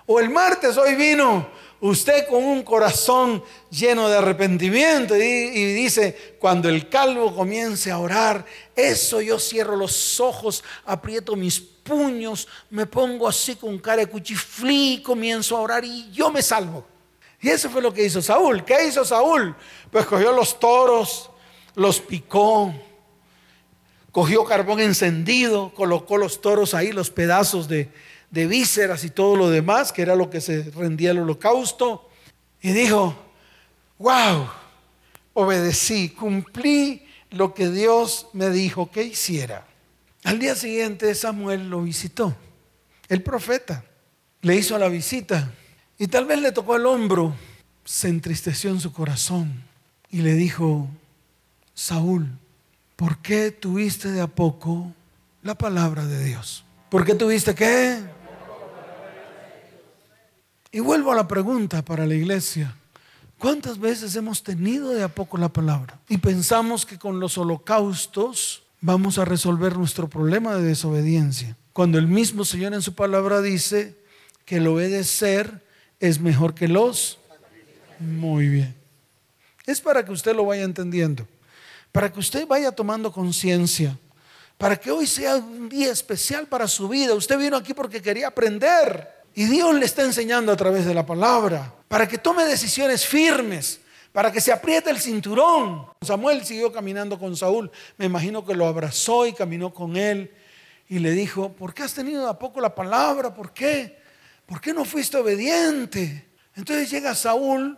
O 0.06 0.20
el 0.20 0.30
martes, 0.30 0.76
hoy 0.76 0.94
vino 0.96 1.48
usted 1.80 2.28
con 2.28 2.44
un 2.44 2.64
corazón 2.64 3.42
lleno 3.70 4.10
de 4.10 4.18
arrepentimiento 4.18 5.16
y, 5.16 5.74
dice, 5.74 6.36
cuando 6.38 6.68
el 6.68 6.90
calvo 6.90 7.34
comience 7.34 7.90
a 7.92 8.00
orar, 8.00 8.46
eso 8.76 9.22
yo 9.22 9.40
cierro 9.40 9.78
los 9.78 10.20
ojos, 10.20 10.62
aprieto 10.86 11.38
mis 11.38 11.62
puños, 11.62 12.46
me 12.70 12.88
pongo 12.88 13.30
así 13.30 13.56
con 13.56 13.80
cara 13.80 14.00
de 14.00 14.08
cuchiflí, 14.08 15.02
comienzo 15.02 15.56
a 15.56 15.62
orar 15.62 15.86
y 15.86 16.12
yo 16.12 16.30
me 16.30 16.42
salvo. 16.42 16.86
Y 17.40 17.48
eso 17.48 17.70
fue 17.70 17.82
lo 17.82 17.94
que 17.94 18.04
hizo 18.04 18.22
Saúl. 18.22 18.66
¿Qué 18.66 18.86
hizo 18.86 19.06
Saúl? 19.06 19.56
Pues 19.90 20.06
cogió 20.06 20.34
los 20.34 20.60
toros, 20.60 21.30
los 21.76 22.02
picó, 22.02 22.74
cogió 24.12 24.44
carbón 24.46 24.80
encendido, 24.80 25.74
colocó 25.74 26.18
los 26.18 26.42
toros 26.42 26.74
ahí, 26.74 26.92
los 26.92 27.12
pedazos 27.12 27.68
de, 27.68 27.90
vísceras 28.32 29.04
y 29.04 29.10
todo 29.10 29.36
lo 29.36 29.50
demás, 29.50 29.92
que 29.92 30.02
era 30.02 30.16
lo 30.16 30.30
que 30.30 30.42
se 30.42 30.64
rendía 30.72 31.12
el 31.12 31.20
holocausto. 31.20 32.10
Y 32.62 32.72
dijo, 32.72 33.16
wow, 34.00 34.48
obedecí, 35.34 36.10
cumplí 36.10 37.06
lo 37.32 37.54
que 37.54 37.70
Dios 37.70 38.28
me 38.34 38.50
dijo 38.50 38.92
que 38.92 39.04
hiciera. 39.04 39.66
Al 40.24 40.40
día 40.40 40.56
siguiente 40.56 41.14
Samuel 41.16 41.70
lo 41.70 41.84
visitó, 41.84 42.36
el 43.08 43.22
profeta, 43.22 43.86
le 44.42 44.56
hizo 44.56 44.78
la 44.78 44.90
visita 44.90 45.52
y 45.98 46.08
tal 46.08 46.26
vez 46.26 46.42
le 46.42 46.52
tocó 46.52 46.76
el 46.76 46.86
hombro, 46.86 47.36
se 47.86 48.10
entristeció 48.10 48.70
en 48.70 48.82
su 48.82 48.92
corazón 48.92 49.64
y 50.10 50.22
le 50.22 50.34
dijo, 50.34 50.88
Saúl, 51.74 52.28
¿por 52.98 53.20
qué 53.20 53.52
tuviste 53.52 54.12
de 54.12 54.20
a 54.20 54.28
poco 54.28 54.92
la 55.44 55.56
palabra 55.56 56.06
de 56.06 56.26
Dios? 56.26 56.66
¿Por 56.90 57.06
qué 57.06 57.16
tuviste 57.16 57.56
qué? 57.56 58.00
Y 60.72 60.82
vuelvo 60.82 61.14
a 61.14 61.16
la 61.16 61.28
pregunta 61.28 61.82
para 61.82 62.06
la 62.06 62.16
iglesia. 62.16 62.76
¿Cuántas 63.38 63.80
veces 63.80 64.16
hemos 64.16 64.44
tenido 64.44 64.90
de 64.90 65.04
a 65.04 65.08
poco 65.08 65.38
la 65.38 65.48
palabra? 65.48 66.00
Y 66.10 66.18
pensamos 66.18 66.86
que 66.86 66.98
con 66.98 67.20
los 67.20 67.38
holocaustos 67.38 68.64
vamos 68.82 69.20
a 69.20 69.26
resolver 69.26 69.78
nuestro 69.78 70.10
problema 70.10 70.56
de 70.56 70.64
desobediencia. 70.64 71.56
Cuando 71.72 72.00
el 72.00 72.08
mismo 72.08 72.44
Señor 72.46 72.74
en 72.74 72.82
su 72.82 72.96
palabra 72.96 73.42
dice 73.42 73.96
que 74.44 74.58
el 74.58 74.68
obedecer 74.68 75.64
es 76.00 76.20
mejor 76.20 76.56
que 76.56 76.68
los. 76.68 77.20
Muy 78.00 78.48
bien. 78.50 78.76
Es 79.68 79.82
para 79.82 80.04
que 80.04 80.12
usted 80.12 80.36
lo 80.36 80.46
vaya 80.46 80.64
entendiendo, 80.64 81.28
para 81.98 82.14
que 82.14 82.20
usted 82.20 82.46
vaya 82.46 82.72
tomando 82.72 83.12
conciencia, 83.12 83.98
para 84.56 84.76
que 84.76 84.92
hoy 84.92 85.08
sea 85.08 85.38
un 85.38 85.68
día 85.68 85.92
especial 85.92 86.46
para 86.46 86.68
su 86.68 86.88
vida. 86.88 87.16
Usted 87.16 87.40
vino 87.40 87.58
aquí 87.58 87.74
porque 87.74 88.04
quería 88.04 88.28
aprender 88.28 89.26
y 89.34 89.46
Dios 89.46 89.74
le 89.74 89.84
está 89.84 90.04
enseñando 90.04 90.52
a 90.52 90.56
través 90.56 90.86
de 90.86 90.94
la 90.94 91.04
palabra, 91.04 91.74
para 91.88 92.08
que 92.08 92.20
tome 92.20 92.46
decisiones 92.46 93.04
firmes 93.04 93.80
para 94.14 94.32
que 94.32 94.40
se 94.40 94.52
apriete 94.52 94.92
el 94.92 95.00
cinturón. 95.00 95.88
Samuel 96.02 96.46
siguió 96.46 96.72
caminando 96.72 97.18
con 97.18 97.36
Saúl. 97.36 97.72
Me 97.98 98.06
imagino 98.06 98.46
que 98.46 98.54
lo 98.54 98.68
abrazó 98.68 99.26
y 99.26 99.34
caminó 99.34 99.74
con 99.74 99.98
él 99.98 100.32
y 100.88 101.00
le 101.00 101.10
dijo, 101.14 101.52
¿por 101.54 101.74
qué 101.74 101.82
has 101.82 101.96
tenido 101.96 102.30
a 102.30 102.38
poco 102.38 102.62
la 102.62 102.76
palabra? 102.76 103.34
¿Por 103.34 103.54
qué? 103.54 103.98
¿Por 104.46 104.62
qué 104.62 104.72
no 104.72 104.86
fuiste 104.86 105.18
obediente? 105.18 106.30
Entonces 106.56 106.92
llega 106.92 107.16
Saúl 107.16 107.76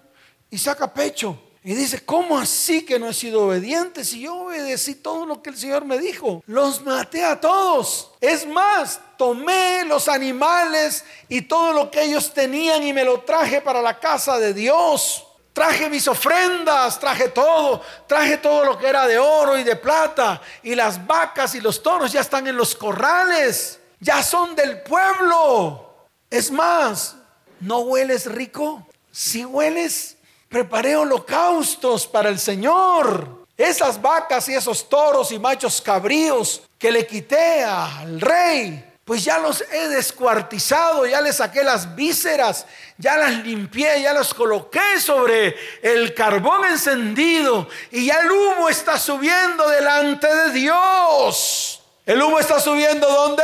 y 0.49 0.57
saca 0.57 0.93
pecho 0.93 1.41
Y 1.61 1.73
dice, 1.73 2.05
¿cómo 2.05 2.39
así 2.39 2.85
que 2.85 2.97
no 2.97 3.09
he 3.09 3.13
sido 3.13 3.47
obediente 3.47 4.05
si 4.05 4.21
yo 4.21 4.35
obedecí 4.35 4.95
todo 4.95 5.25
lo 5.25 5.41
que 5.41 5.49
el 5.49 5.57
Señor 5.57 5.83
me 5.83 5.97
dijo? 5.97 6.41
Los 6.47 6.81
maté 6.85 7.25
a 7.25 7.39
todos. 7.39 8.11
Es 8.21 8.47
más, 8.47 9.01
tomé 9.17 9.83
los 9.83 10.07
animales 10.07 11.03
y 11.27 11.41
todo 11.41 11.73
lo 11.73 11.91
que 11.91 12.03
ellos 12.03 12.33
tenían 12.33 12.83
y 12.83 12.93
me 12.93 13.03
lo 13.03 13.21
traje 13.21 13.59
para 13.59 13.81
la 13.81 13.99
casa 13.99 14.39
de 14.39 14.53
Dios. 14.53 15.25
Traje 15.51 15.89
mis 15.89 16.07
ofrendas, 16.07 16.97
traje 16.97 17.27
todo, 17.27 17.81
traje 18.07 18.37
todo 18.37 18.63
lo 18.63 18.77
que 18.77 18.87
era 18.87 19.05
de 19.05 19.17
oro 19.17 19.57
y 19.57 19.63
de 19.63 19.75
plata. 19.75 20.41
Y 20.63 20.75
las 20.75 21.05
vacas 21.05 21.55
y 21.55 21.59
los 21.59 21.83
toros 21.83 22.13
ya 22.13 22.21
están 22.21 22.47
en 22.47 22.55
los 22.55 22.73
corrales, 22.73 23.81
ya 23.99 24.23
son 24.23 24.55
del 24.55 24.81
pueblo. 24.83 26.07
Es 26.29 26.51
más, 26.51 27.17
¿no 27.59 27.79
hueles 27.79 28.27
rico? 28.27 28.87
Si 29.11 29.43
hueles 29.43 30.15
preparé 30.49 30.95
holocaustos 30.95 32.07
para 32.07 32.29
el 32.29 32.39
Señor. 32.39 33.45
Esas 33.55 34.01
vacas 34.01 34.49
y 34.49 34.55
esos 34.55 34.89
toros 34.89 35.31
y 35.31 35.39
machos 35.39 35.81
cabríos 35.81 36.63
que 36.77 36.91
le 36.91 37.05
quité 37.05 37.63
al 37.63 38.19
rey, 38.21 38.85
pues 39.03 39.23
ya 39.25 39.37
los 39.37 39.61
he 39.61 39.89
descuartizado, 39.89 41.05
ya 41.05 41.19
le 41.19 41.33
saqué 41.33 41.63
las 41.63 41.93
vísceras, 41.93 42.65
ya 42.97 43.17
las 43.17 43.43
limpié, 43.43 44.01
ya 44.01 44.13
las 44.13 44.33
coloqué 44.33 44.99
sobre 44.99 45.55
el 45.81 46.13
carbón 46.13 46.63
encendido 46.65 47.67
y 47.91 48.05
ya 48.05 48.19
el 48.21 48.31
humo 48.31 48.69
está 48.69 48.97
subiendo 48.97 49.67
delante 49.67 50.33
de 50.33 50.51
Dios. 50.51 51.81
El 52.05 52.21
humo 52.21 52.39
está 52.39 52.59
subiendo 52.59 53.07
¿dónde? 53.07 53.43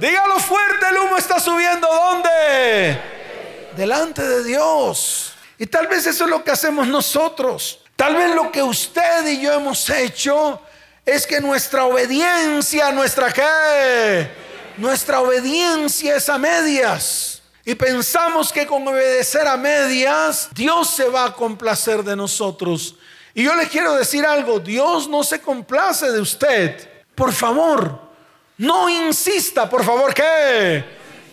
Dígalo 0.00 0.38
fuerte, 0.40 0.86
el 0.90 0.98
humo 0.98 1.16
está 1.16 1.38
subiendo 1.38 1.86
¿dónde? 1.86 3.00
Delante 3.76 4.22
de 4.22 4.42
Dios. 4.42 5.27
Y 5.58 5.66
tal 5.66 5.88
vez 5.88 6.06
eso 6.06 6.24
es 6.24 6.30
lo 6.30 6.44
que 6.44 6.52
hacemos 6.52 6.86
nosotros. 6.86 7.80
Tal 7.96 8.14
vez 8.14 8.34
lo 8.34 8.52
que 8.52 8.62
usted 8.62 9.26
y 9.26 9.40
yo 9.40 9.52
hemos 9.52 9.90
hecho 9.90 10.62
es 11.04 11.26
que 11.26 11.40
nuestra 11.40 11.84
obediencia, 11.84 12.92
nuestra 12.92 13.32
qué, 13.32 14.30
nuestra 14.76 15.20
obediencia 15.20 16.16
es 16.16 16.28
a 16.28 16.38
medias. 16.38 17.42
Y 17.64 17.74
pensamos 17.74 18.52
que 18.52 18.66
con 18.66 18.86
obedecer 18.86 19.48
a 19.48 19.56
medias, 19.56 20.48
Dios 20.54 20.90
se 20.90 21.08
va 21.08 21.24
a 21.24 21.34
complacer 21.34 22.04
de 22.04 22.14
nosotros. 22.14 22.94
Y 23.34 23.42
yo 23.42 23.54
le 23.54 23.68
quiero 23.68 23.94
decir 23.94 24.24
algo, 24.24 24.60
Dios 24.60 25.08
no 25.08 25.24
se 25.24 25.40
complace 25.40 26.10
de 26.12 26.20
usted. 26.20 26.88
Por 27.14 27.32
favor, 27.32 28.00
no 28.58 28.88
insista, 28.88 29.68
por 29.68 29.84
favor, 29.84 30.14
¿qué? 30.14 30.84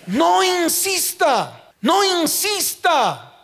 No 0.08 0.44
insista, 0.44 1.72
no 1.82 2.04
insista. 2.22 3.35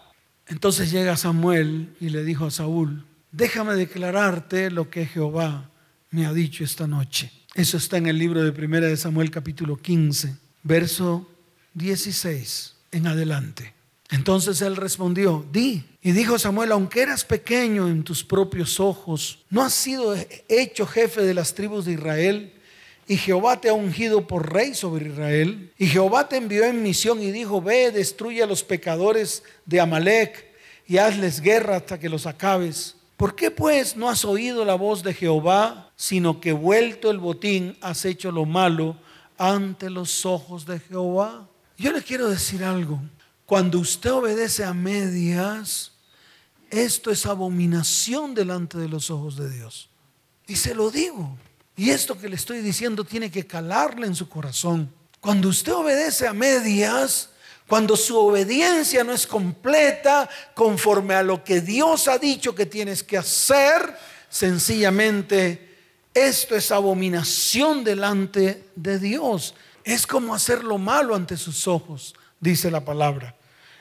Entonces 0.52 0.92
llega 0.92 1.16
Samuel 1.16 1.96
y 2.02 2.10
le 2.10 2.26
dijo 2.26 2.46
a 2.46 2.52
Saúl, 2.52 3.06
déjame 3.32 3.74
declararte 3.76 4.70
lo 4.70 4.90
que 4.90 5.06
Jehová 5.06 5.70
me 6.10 6.26
ha 6.26 6.34
dicho 6.34 6.66
esta 6.66 6.88
noche. 6.88 7.32
Eso 7.56 7.78
está 7.78 7.96
en 7.98 8.08
el 8.08 8.18
libro 8.18 8.44
de 8.44 8.52
Primera 8.52 8.88
de 8.88 8.98
Samuel 8.98 9.32
capítulo 9.32 9.78
15, 9.78 10.36
verso 10.64 11.26
16 11.74 12.76
en 12.92 13.08
adelante. 13.08 13.74
Entonces 14.10 14.62
él 14.62 14.76
respondió, 14.76 15.48
di. 15.54 15.86
Y 16.02 16.12
dijo 16.12 16.38
Samuel, 16.38 16.74
aunque 16.74 17.02
eras 17.02 17.24
pequeño 17.24 17.88
en 17.88 18.04
tus 18.04 18.22
propios 18.26 18.82
ojos, 18.82 19.46
¿no 19.50 19.62
has 19.62 19.72
sido 19.72 20.14
hecho 20.50 20.86
jefe 20.86 21.22
de 21.22 21.34
las 21.34 21.54
tribus 21.54 21.86
de 21.86 21.94
Israel? 21.94 22.54
Y 23.12 23.18
Jehová 23.18 23.60
te 23.60 23.68
ha 23.68 23.74
ungido 23.74 24.26
por 24.26 24.54
rey 24.54 24.74
sobre 24.74 25.10
Israel. 25.10 25.74
Y 25.78 25.88
Jehová 25.88 26.30
te 26.30 26.38
envió 26.38 26.64
en 26.64 26.82
misión 26.82 27.22
y 27.22 27.30
dijo, 27.30 27.62
ve, 27.62 27.92
destruye 27.92 28.42
a 28.42 28.46
los 28.46 28.64
pecadores 28.64 29.44
de 29.66 29.82
Amalek 29.82 30.46
y 30.88 30.98
hazles 30.98 31.42
guerra 31.42 31.76
hasta 31.76 32.00
que 32.00 32.08
los 32.08 32.26
acabes. 32.26 32.96
¿Por 33.18 33.36
qué 33.36 33.52
pues 33.52 33.98
no 33.98 34.08
has 34.08 34.24
oído 34.24 34.64
la 34.64 34.76
voz 34.76 35.04
de 35.04 35.14
Jehová, 35.14 35.92
sino 35.98 36.40
que 36.40 36.54
vuelto 36.54 37.12
el 37.12 37.18
botín 37.18 37.78
has 37.82 38.06
hecho 38.06 38.32
lo 38.32 38.46
malo 38.46 38.96
ante 39.38 39.90
los 39.90 40.26
ojos 40.26 40.66
de 40.66 40.80
Jehová? 40.80 41.50
Yo 41.78 41.92
le 41.92 42.02
quiero 42.04 42.30
decir 42.30 42.64
algo. 42.64 43.02
Cuando 43.46 43.80
usted 43.80 44.14
obedece 44.14 44.64
a 44.64 44.74
medias, 44.74 45.92
esto 46.70 47.12
es 47.12 47.26
abominación 47.26 48.36
delante 48.36 48.78
de 48.78 48.88
los 48.88 49.12
ojos 49.12 49.36
de 49.36 49.50
Dios. 49.50 49.90
Y 50.48 50.56
se 50.56 50.74
lo 50.74 50.90
digo. 50.90 51.38
Y 51.82 51.90
esto 51.90 52.16
que 52.16 52.30
le 52.30 52.36
estoy 52.36 52.60
diciendo 52.60 53.04
tiene 53.04 53.32
que 53.32 53.48
calarle 53.48 54.06
en 54.06 54.14
su 54.14 54.30
corazón. 54.30 54.94
Cuando 55.20 55.50
usted 55.50 55.74
obedece 55.74 56.28
a 56.28 56.32
medias, 56.32 57.30
cuando 57.68 57.98
su 57.98 58.16
obediencia 58.20 59.04
no 59.04 59.14
es 59.14 59.26
completa 59.26 60.30
conforme 60.54 61.16
a 61.16 61.24
lo 61.24 61.44
que 61.44 61.60
Dios 61.60 62.08
ha 62.08 62.20
dicho 62.20 62.54
que 62.54 62.68
tienes 62.68 63.02
que 63.02 63.18
hacer, 63.18 63.98
sencillamente 64.30 65.76
esto 66.14 66.56
es 66.56 66.72
abominación 66.72 67.84
delante 67.84 68.64
de 68.76 69.00
Dios. 69.00 69.56
Es 69.84 70.06
como 70.06 70.36
hacer 70.36 70.64
lo 70.64 70.78
malo 70.78 71.16
ante 71.16 71.36
sus 71.36 71.68
ojos, 71.68 72.14
dice 72.40 72.70
la 72.70 72.86
palabra. 72.86 73.36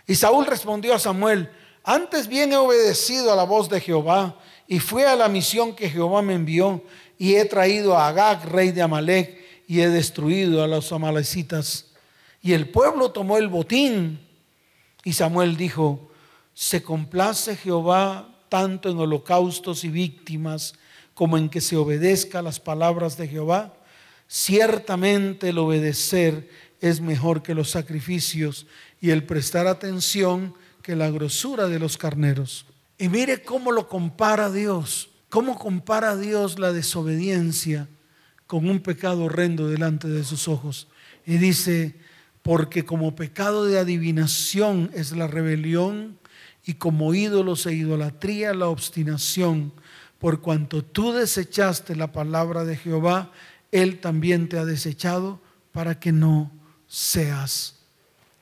Y 0.07 0.15
Saúl 0.15 0.47
respondió 0.47 0.95
a 0.95 0.99
Samuel, 0.99 1.51
antes 1.85 2.29
bien 2.29 2.51
he 2.55 2.57
obedecido 2.57 3.31
a 3.31 3.37
la 3.37 3.45
voz 3.45 3.69
de 3.69 3.79
Jehová 3.79 4.39
y 4.67 4.79
fui 4.79 5.03
a 5.03 5.17
la 5.17 5.29
misión 5.29 5.77
que 5.77 5.91
Jehová 5.91 6.23
me 6.23 6.33
envió 6.33 6.83
y 7.21 7.35
he 7.35 7.45
traído 7.45 7.99
a 7.99 8.09
Agag, 8.09 8.47
rey 8.49 8.71
de 8.71 8.81
Amalek, 8.81 9.39
y 9.69 9.83
he 9.83 9.91
destruido 9.91 10.65
a 10.65 10.67
los 10.67 10.91
amalecitas. 10.91 11.85
Y 12.41 12.55
el 12.55 12.71
pueblo 12.71 13.11
tomó 13.11 13.37
el 13.37 13.49
botín. 13.49 14.27
Y 15.05 15.13
Samuel 15.13 15.59
dijo, 15.59 16.11
se 16.55 16.83
complace 16.83 17.57
Jehová 17.57 18.35
tanto 18.49 18.89
en 18.89 18.97
holocaustos 18.97 19.85
y 19.85 19.91
víctimas 19.91 20.73
como 21.13 21.37
en 21.37 21.51
que 21.51 21.61
se 21.61 21.77
obedezca 21.77 22.41
las 22.41 22.59
palabras 22.59 23.19
de 23.19 23.29
Jehová. 23.29 23.75
Ciertamente 24.27 25.51
el 25.51 25.59
obedecer 25.59 26.49
es 26.81 27.03
mejor 27.03 27.43
que 27.43 27.55
los 27.55 27.69
sacrificios 27.69 28.67
y 28.99 29.11
el 29.11 29.25
prestar 29.25 29.67
atención 29.67 30.55
que 30.83 30.97
la 30.97 31.11
grosura 31.11 31.69
de 31.69 31.81
los 31.81 31.99
carneros. 31.99 32.65
Y 32.97 33.11
mire 33.11 33.43
cómo 33.43 33.73
lo 33.73 33.91
compara 33.91 34.51
Dios. 34.51 35.10
¿Cómo 35.31 35.57
compara 35.57 36.17
Dios 36.17 36.59
la 36.59 36.73
desobediencia 36.73 37.89
con 38.49 38.69
un 38.69 38.81
pecado 38.81 39.27
horrendo 39.27 39.69
delante 39.69 40.09
de 40.09 40.25
sus 40.25 40.49
ojos? 40.49 40.89
Y 41.25 41.39
dice, 41.39 41.95
porque 42.43 42.85
como 42.85 43.15
pecado 43.15 43.65
de 43.65 43.79
adivinación 43.79 44.91
es 44.93 45.13
la 45.13 45.29
rebelión 45.29 46.19
y 46.67 46.75
como 46.75 47.15
ídolos 47.15 47.65
e 47.67 47.75
idolatría 47.75 48.53
la 48.55 48.67
obstinación, 48.67 49.73
por 50.19 50.41
cuanto 50.41 50.85
tú 50.85 51.13
desechaste 51.13 51.95
la 51.95 52.11
palabra 52.11 52.65
de 52.65 52.77
Jehová, 52.77 53.31
Él 53.71 54.01
también 54.01 54.49
te 54.49 54.59
ha 54.59 54.65
desechado 54.65 55.41
para 55.71 56.01
que 56.01 56.11
no 56.11 56.51
seas 56.89 57.77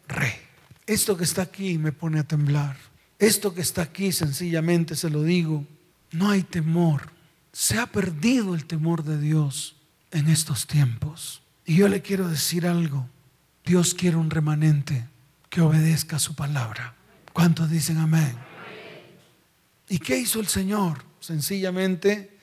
rey. 0.08 0.32
Esto 0.86 1.18
que 1.18 1.24
está 1.24 1.42
aquí 1.42 1.76
me 1.76 1.92
pone 1.92 2.18
a 2.18 2.24
temblar. 2.24 2.78
Esto 3.18 3.52
que 3.52 3.60
está 3.60 3.82
aquí 3.82 4.10
sencillamente 4.10 4.96
se 4.96 5.10
lo 5.10 5.22
digo 5.22 5.66
no 6.10 6.30
hay 6.30 6.42
temor. 6.42 7.10
Se 7.52 7.78
ha 7.78 7.86
perdido 7.86 8.54
el 8.54 8.64
temor 8.64 9.04
de 9.04 9.18
Dios 9.18 9.76
en 10.10 10.28
estos 10.28 10.66
tiempos. 10.66 11.42
Y 11.64 11.76
yo 11.76 11.88
le 11.88 12.02
quiero 12.02 12.28
decir 12.28 12.66
algo. 12.66 13.08
Dios 13.64 13.94
quiere 13.94 14.16
un 14.16 14.30
remanente 14.30 15.06
que 15.50 15.60
obedezca 15.60 16.18
su 16.18 16.34
palabra. 16.34 16.94
¿Cuántos 17.32 17.70
dicen 17.70 17.98
amén? 17.98 18.34
¿Y 19.88 19.98
qué 19.98 20.18
hizo 20.18 20.40
el 20.40 20.48
Señor? 20.48 21.04
Sencillamente 21.20 22.38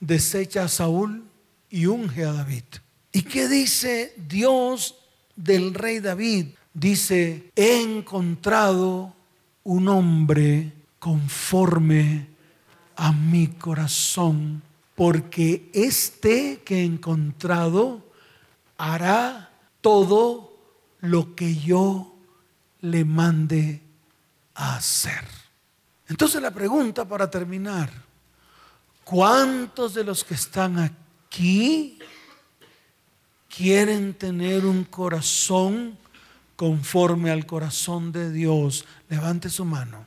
desecha 0.00 0.64
a 0.64 0.68
Saúl 0.68 1.24
y 1.70 1.86
unge 1.86 2.24
a 2.24 2.32
David. 2.32 2.64
¿Y 3.12 3.22
qué 3.22 3.48
dice 3.48 4.14
Dios 4.28 4.96
del 5.36 5.74
rey 5.74 6.00
David? 6.00 6.48
Dice, 6.72 7.50
he 7.56 7.82
encontrado 7.82 9.14
un 9.64 9.88
hombre 9.88 10.72
conforme 10.98 12.35
a 12.96 13.12
mi 13.12 13.48
corazón, 13.48 14.62
porque 14.94 15.70
este 15.72 16.62
que 16.64 16.80
he 16.80 16.84
encontrado 16.84 18.02
hará 18.78 19.50
todo 19.80 20.58
lo 21.00 21.34
que 21.34 21.56
yo 21.56 22.14
le 22.80 23.04
mande 23.04 23.82
a 24.54 24.76
hacer. 24.76 25.24
Entonces 26.08 26.40
la 26.40 26.50
pregunta 26.50 27.06
para 27.06 27.30
terminar, 27.30 27.90
¿cuántos 29.04 29.94
de 29.94 30.04
los 30.04 30.24
que 30.24 30.34
están 30.34 30.78
aquí 30.78 31.98
quieren 33.48 34.14
tener 34.14 34.64
un 34.64 34.84
corazón 34.84 35.98
conforme 36.54 37.30
al 37.30 37.44
corazón 37.44 38.12
de 38.12 38.32
Dios? 38.32 38.84
Levante 39.08 39.50
su 39.50 39.64
mano. 39.64 40.04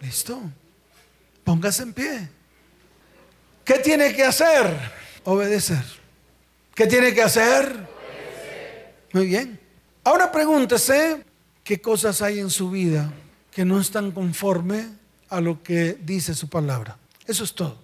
¿Listo? 0.00 0.40
Póngase 1.50 1.82
en 1.82 1.92
pie. 1.92 2.28
¿Qué 3.64 3.80
tiene 3.80 4.14
que 4.14 4.22
hacer? 4.22 4.72
Obedecer. 5.24 5.82
¿Qué 6.76 6.86
tiene 6.86 7.12
que 7.12 7.22
hacer? 7.22 7.88
Muy 9.12 9.26
bien. 9.26 9.58
Ahora 10.04 10.30
pregúntese 10.30 11.24
qué 11.64 11.80
cosas 11.80 12.22
hay 12.22 12.38
en 12.38 12.50
su 12.50 12.70
vida 12.70 13.12
que 13.50 13.64
no 13.64 13.80
están 13.80 14.12
conforme 14.12 14.90
a 15.28 15.40
lo 15.40 15.60
que 15.60 15.98
dice 16.00 16.36
su 16.36 16.48
palabra. 16.48 16.96
Eso 17.26 17.42
es 17.42 17.52
todo. 17.52 17.78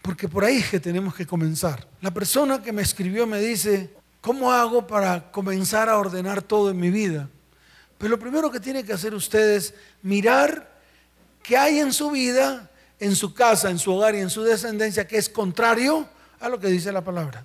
Porque 0.00 0.26
por 0.26 0.42
ahí 0.42 0.56
es 0.56 0.70
que 0.70 0.80
tenemos 0.80 1.14
que 1.14 1.26
comenzar. 1.26 1.86
La 2.00 2.14
persona 2.14 2.62
que 2.62 2.72
me 2.72 2.80
escribió 2.80 3.26
me 3.26 3.38
dice, 3.38 3.90
¿cómo 4.22 4.50
hago 4.50 4.86
para 4.86 5.30
comenzar 5.30 5.90
a 5.90 5.98
ordenar 5.98 6.40
todo 6.40 6.70
en 6.70 6.80
mi 6.80 6.88
vida? 6.88 7.28
Pues 7.98 8.10
lo 8.10 8.18
primero 8.18 8.50
que 8.50 8.60
tiene 8.60 8.82
que 8.82 8.94
hacer 8.94 9.12
usted 9.12 9.56
es 9.56 9.74
mirar 10.00 10.74
qué 11.42 11.58
hay 11.58 11.80
en 11.80 11.92
su 11.92 12.10
vida, 12.10 12.69
en 13.00 13.16
su 13.16 13.34
casa, 13.34 13.70
en 13.70 13.78
su 13.78 13.92
hogar 13.92 14.14
y 14.14 14.18
en 14.18 14.30
su 14.30 14.42
descendencia 14.42 15.08
que 15.08 15.16
es 15.16 15.28
contrario 15.28 16.06
a 16.38 16.48
lo 16.48 16.60
que 16.60 16.68
dice 16.68 16.92
la 16.92 17.02
palabra. 17.02 17.44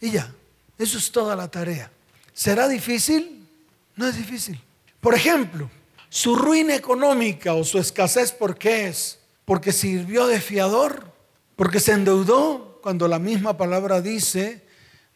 Y 0.00 0.10
ya, 0.10 0.32
eso 0.76 0.98
es 0.98 1.10
toda 1.10 1.36
la 1.36 1.48
tarea. 1.48 1.90
¿Será 2.32 2.68
difícil? 2.68 3.48
No 3.96 4.06
es 4.06 4.16
difícil. 4.16 4.60
Por 5.00 5.14
ejemplo, 5.14 5.70
su 6.08 6.34
ruina 6.34 6.74
económica 6.74 7.54
o 7.54 7.64
su 7.64 7.78
escasez, 7.78 8.32
¿por 8.32 8.58
qué 8.58 8.88
es? 8.88 9.18
Porque 9.44 9.72
sirvió 9.72 10.26
de 10.26 10.40
fiador, 10.40 11.12
porque 11.54 11.80
se 11.80 11.92
endeudó, 11.92 12.80
cuando 12.82 13.08
la 13.08 13.18
misma 13.18 13.56
palabra 13.56 14.00
dice, 14.00 14.62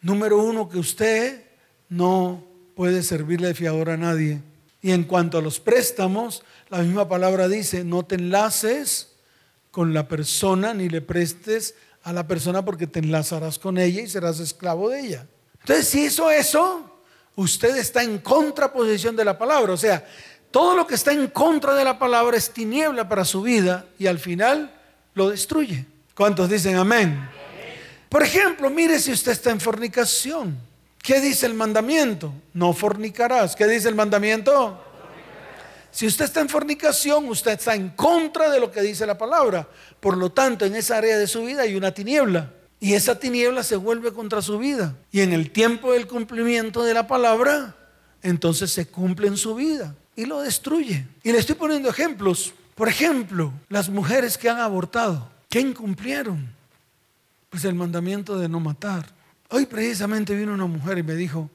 número 0.01 0.37
uno, 0.37 0.69
que 0.69 0.77
usted 0.77 1.43
no 1.89 2.43
puede 2.75 3.03
servirle 3.03 3.47
de 3.47 3.55
fiador 3.55 3.89
a 3.89 3.97
nadie. 3.97 4.41
Y 4.81 4.91
en 4.91 5.03
cuanto 5.03 5.39
a 5.39 5.41
los 5.41 5.59
préstamos, 5.59 6.43
la 6.69 6.79
misma 6.79 7.09
palabra 7.09 7.47
dice, 7.47 7.83
no 7.83 8.03
te 8.03 8.15
enlaces 8.15 9.14
con 9.75 9.93
la 9.93 10.07
persona 10.07 10.73
ni 10.73 10.87
le 10.87 11.01
prestes 11.01 11.75
a 12.03 12.13
la 12.13 12.25
persona 12.25 12.63
porque 12.63 12.87
te 12.87 12.99
enlazarás 12.99 13.59
con 13.59 13.77
ella 13.77 14.03
y 14.03 14.07
serás 14.07 14.39
esclavo 14.39 14.87
de 14.87 15.01
ella. 15.01 15.27
Entonces, 15.59 15.85
si 15.89 16.05
hizo 16.05 16.31
eso, 16.31 16.97
usted 17.35 17.75
está 17.75 18.01
en 18.01 18.19
contraposición 18.19 19.17
de 19.17 19.25
la 19.25 19.37
palabra. 19.37 19.73
O 19.73 19.77
sea, 19.77 20.07
todo 20.49 20.77
lo 20.77 20.87
que 20.87 20.95
está 20.95 21.11
en 21.11 21.27
contra 21.27 21.73
de 21.73 21.83
la 21.83 21.99
palabra 21.99 22.37
es 22.37 22.51
tiniebla 22.51 23.09
para 23.09 23.25
su 23.25 23.41
vida 23.41 23.85
y 23.99 24.07
al 24.07 24.17
final 24.17 24.73
lo 25.13 25.29
destruye. 25.29 25.85
¿Cuántos 26.15 26.49
dicen 26.49 26.77
amén? 26.77 27.29
Por 28.07 28.23
ejemplo, 28.23 28.69
mire 28.69 28.97
si 28.97 29.11
usted 29.11 29.33
está 29.33 29.51
en 29.51 29.59
fornicación. 29.59 30.57
¿Qué 31.03 31.19
dice 31.19 31.47
el 31.47 31.53
mandamiento? 31.53 32.31
No 32.53 32.71
fornicarás. 32.71 33.57
¿Qué 33.57 33.67
dice 33.67 33.89
el 33.89 33.95
mandamiento? 33.95 34.84
Si 35.95 36.05
usted 36.05 36.25
está 36.25 36.41
en 36.41 36.49
fornicación, 36.49 37.29
usted 37.29 37.53
está 37.53 37.73
en 37.73 37.87
contra 37.87 38.49
de 38.49 38.59
lo 38.59 38.69
que 38.69 38.81
dice 38.81 39.05
la 39.05 39.17
palabra. 39.17 39.65
Por 40.01 40.17
lo 40.17 40.29
tanto, 40.29 40.65
en 40.65 40.75
esa 40.75 40.97
área 40.97 41.17
de 41.17 41.25
su 41.25 41.45
vida 41.45 41.61
hay 41.61 41.77
una 41.77 41.93
tiniebla. 41.93 42.51
Y 42.81 42.95
esa 42.95 43.17
tiniebla 43.17 43.63
se 43.63 43.77
vuelve 43.77 44.11
contra 44.11 44.41
su 44.41 44.59
vida. 44.59 44.93
Y 45.09 45.21
en 45.21 45.31
el 45.31 45.51
tiempo 45.51 45.93
del 45.93 46.05
cumplimiento 46.05 46.83
de 46.83 46.93
la 46.93 47.07
palabra, 47.07 47.77
entonces 48.21 48.73
se 48.73 48.87
cumple 48.87 49.27
en 49.27 49.37
su 49.37 49.55
vida 49.55 49.95
y 50.17 50.25
lo 50.25 50.41
destruye. 50.41 51.07
Y 51.23 51.31
le 51.31 51.37
estoy 51.37 51.55
poniendo 51.55 51.87
ejemplos. 51.87 52.53
Por 52.75 52.89
ejemplo, 52.89 53.53
las 53.69 53.87
mujeres 53.87 54.37
que 54.37 54.49
han 54.49 54.59
abortado, 54.59 55.29
¿qué 55.47 55.61
incumplieron? 55.61 56.45
Pues 57.49 57.63
el 57.63 57.73
mandamiento 57.73 58.37
de 58.37 58.49
no 58.49 58.59
matar. 58.59 59.05
Hoy 59.49 59.65
precisamente 59.65 60.35
vino 60.35 60.53
una 60.53 60.65
mujer 60.65 60.97
y 60.97 61.03
me 61.03 61.15
dijo, 61.15 61.49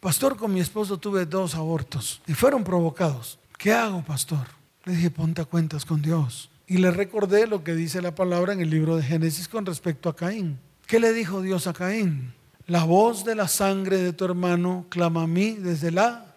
pastor, 0.00 0.36
con 0.36 0.52
mi 0.52 0.58
esposo 0.58 0.98
tuve 0.98 1.24
dos 1.24 1.54
abortos 1.54 2.20
y 2.26 2.34
fueron 2.34 2.64
provocados. 2.64 3.38
¿Qué 3.58 3.72
hago, 3.72 4.02
pastor? 4.02 4.46
Le 4.84 4.94
dije, 4.94 5.10
ponte 5.10 5.42
a 5.42 5.44
cuentas 5.44 5.84
con 5.84 6.02
Dios. 6.02 6.50
Y 6.66 6.78
le 6.78 6.90
recordé 6.90 7.46
lo 7.46 7.64
que 7.64 7.74
dice 7.74 8.02
la 8.02 8.14
palabra 8.14 8.52
en 8.52 8.60
el 8.60 8.70
libro 8.70 8.96
de 8.96 9.02
Génesis 9.02 9.48
con 9.48 9.64
respecto 9.66 10.08
a 10.08 10.16
Caín. 10.16 10.58
¿Qué 10.86 11.00
le 11.00 11.12
dijo 11.12 11.42
Dios 11.42 11.66
a 11.66 11.72
Caín? 11.72 12.34
La 12.66 12.84
voz 12.84 13.24
de 13.24 13.34
la 13.34 13.48
sangre 13.48 13.98
de 13.98 14.12
tu 14.12 14.24
hermano 14.24 14.86
clama 14.88 15.22
a 15.22 15.26
mí 15.26 15.52
desde 15.52 15.90
la... 15.90 16.34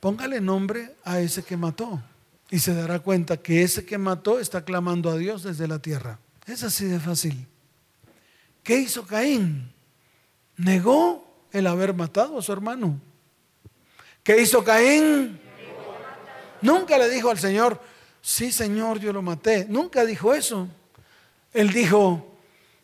Póngale 0.00 0.40
nombre 0.40 0.94
a 1.04 1.20
ese 1.20 1.42
que 1.42 1.56
mató. 1.56 2.02
Y 2.50 2.60
se 2.60 2.74
dará 2.74 3.00
cuenta 3.00 3.36
que 3.36 3.62
ese 3.62 3.84
que 3.84 3.98
mató 3.98 4.38
está 4.38 4.64
clamando 4.64 5.10
a 5.10 5.16
Dios 5.16 5.42
desde 5.42 5.66
la 5.66 5.80
tierra. 5.80 6.18
Es 6.46 6.62
así 6.62 6.84
de 6.84 7.00
fácil. 7.00 7.46
¿Qué 8.62 8.78
hizo 8.78 9.04
Caín? 9.06 9.72
negó 10.58 11.24
el 11.52 11.66
haber 11.66 11.94
matado 11.94 12.38
a 12.38 12.42
su 12.42 12.52
hermano. 12.52 13.00
¿Qué 14.22 14.42
hizo 14.42 14.62
Caín? 14.62 15.40
Nunca 16.62 16.98
le 16.98 17.08
dijo 17.08 17.30
al 17.30 17.38
Señor, 17.38 17.80
sí 18.20 18.50
Señor, 18.50 18.98
yo 19.00 19.12
lo 19.12 19.22
maté. 19.22 19.66
Nunca 19.68 20.04
dijo 20.04 20.34
eso. 20.34 20.68
Él 21.52 21.70
dijo, 21.72 22.36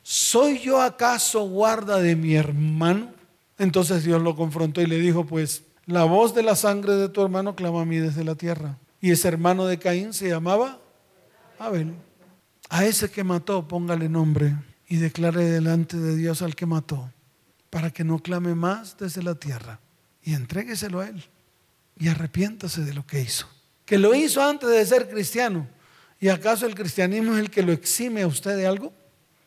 ¿soy 0.03 0.59
yo 0.59 0.81
acaso 0.81 1.49
guarda 1.49 1.99
de 1.99 2.16
mi 2.16 2.35
hermano? 2.35 3.12
Entonces 3.59 4.05
Dios 4.05 4.22
lo 4.22 4.37
confrontó 4.37 4.81
y 4.81 4.87
le 4.87 4.99
dijo, 4.99 5.25
pues 5.25 5.62
la 5.87 6.05
voz 6.05 6.35
de 6.35 6.43
la 6.43 6.57
sangre 6.57 6.95
de 6.95 7.09
tu 7.09 7.22
hermano 7.22 7.55
clama 7.55 7.83
a 7.83 7.85
mí 7.85 7.99
desde 7.99 8.25
la 8.25 8.35
tierra. 8.35 8.79
Y 9.01 9.11
ese 9.11 9.29
hermano 9.29 9.66
de 9.66 9.79
Caín 9.79 10.14
se 10.14 10.29
llamaba 10.29 10.79
Abel. 11.59 11.95
A 12.70 12.85
ese 12.85 13.11
que 13.11 13.22
mató, 13.22 13.68
póngale 13.68 14.09
nombre 14.09 14.55
y 14.89 14.97
declare 14.97 15.45
delante 15.45 15.97
de 15.97 16.16
Dios 16.16 16.43
al 16.43 16.57
que 16.57 16.66
mató 16.66 17.11
para 17.75 17.91
que 17.91 18.05
no 18.05 18.20
clame 18.20 18.55
más 18.55 18.97
desde 18.99 19.20
la 19.20 19.35
tierra. 19.35 19.81
Y 20.22 20.35
entrégueselo 20.35 21.01
a 21.01 21.09
Él. 21.09 21.25
Y 21.99 22.07
arrepiéntase 22.07 22.83
de 22.83 22.95
lo 22.95 23.05
que 23.05 23.20
hizo. 23.20 23.49
Que 23.85 23.99
lo 23.99 24.14
hizo 24.14 24.43
antes 24.43 24.68
de 24.68 24.85
ser 24.87 25.09
cristiano. 25.09 25.66
¿Y 26.20 26.28
acaso 26.28 26.66
el 26.66 26.74
cristianismo 26.74 27.35
es 27.35 27.41
el 27.41 27.51
que 27.51 27.62
lo 27.62 27.72
exime 27.72 28.22
a 28.22 28.26
usted 28.26 28.57
de 28.57 28.66
algo? 28.66 28.93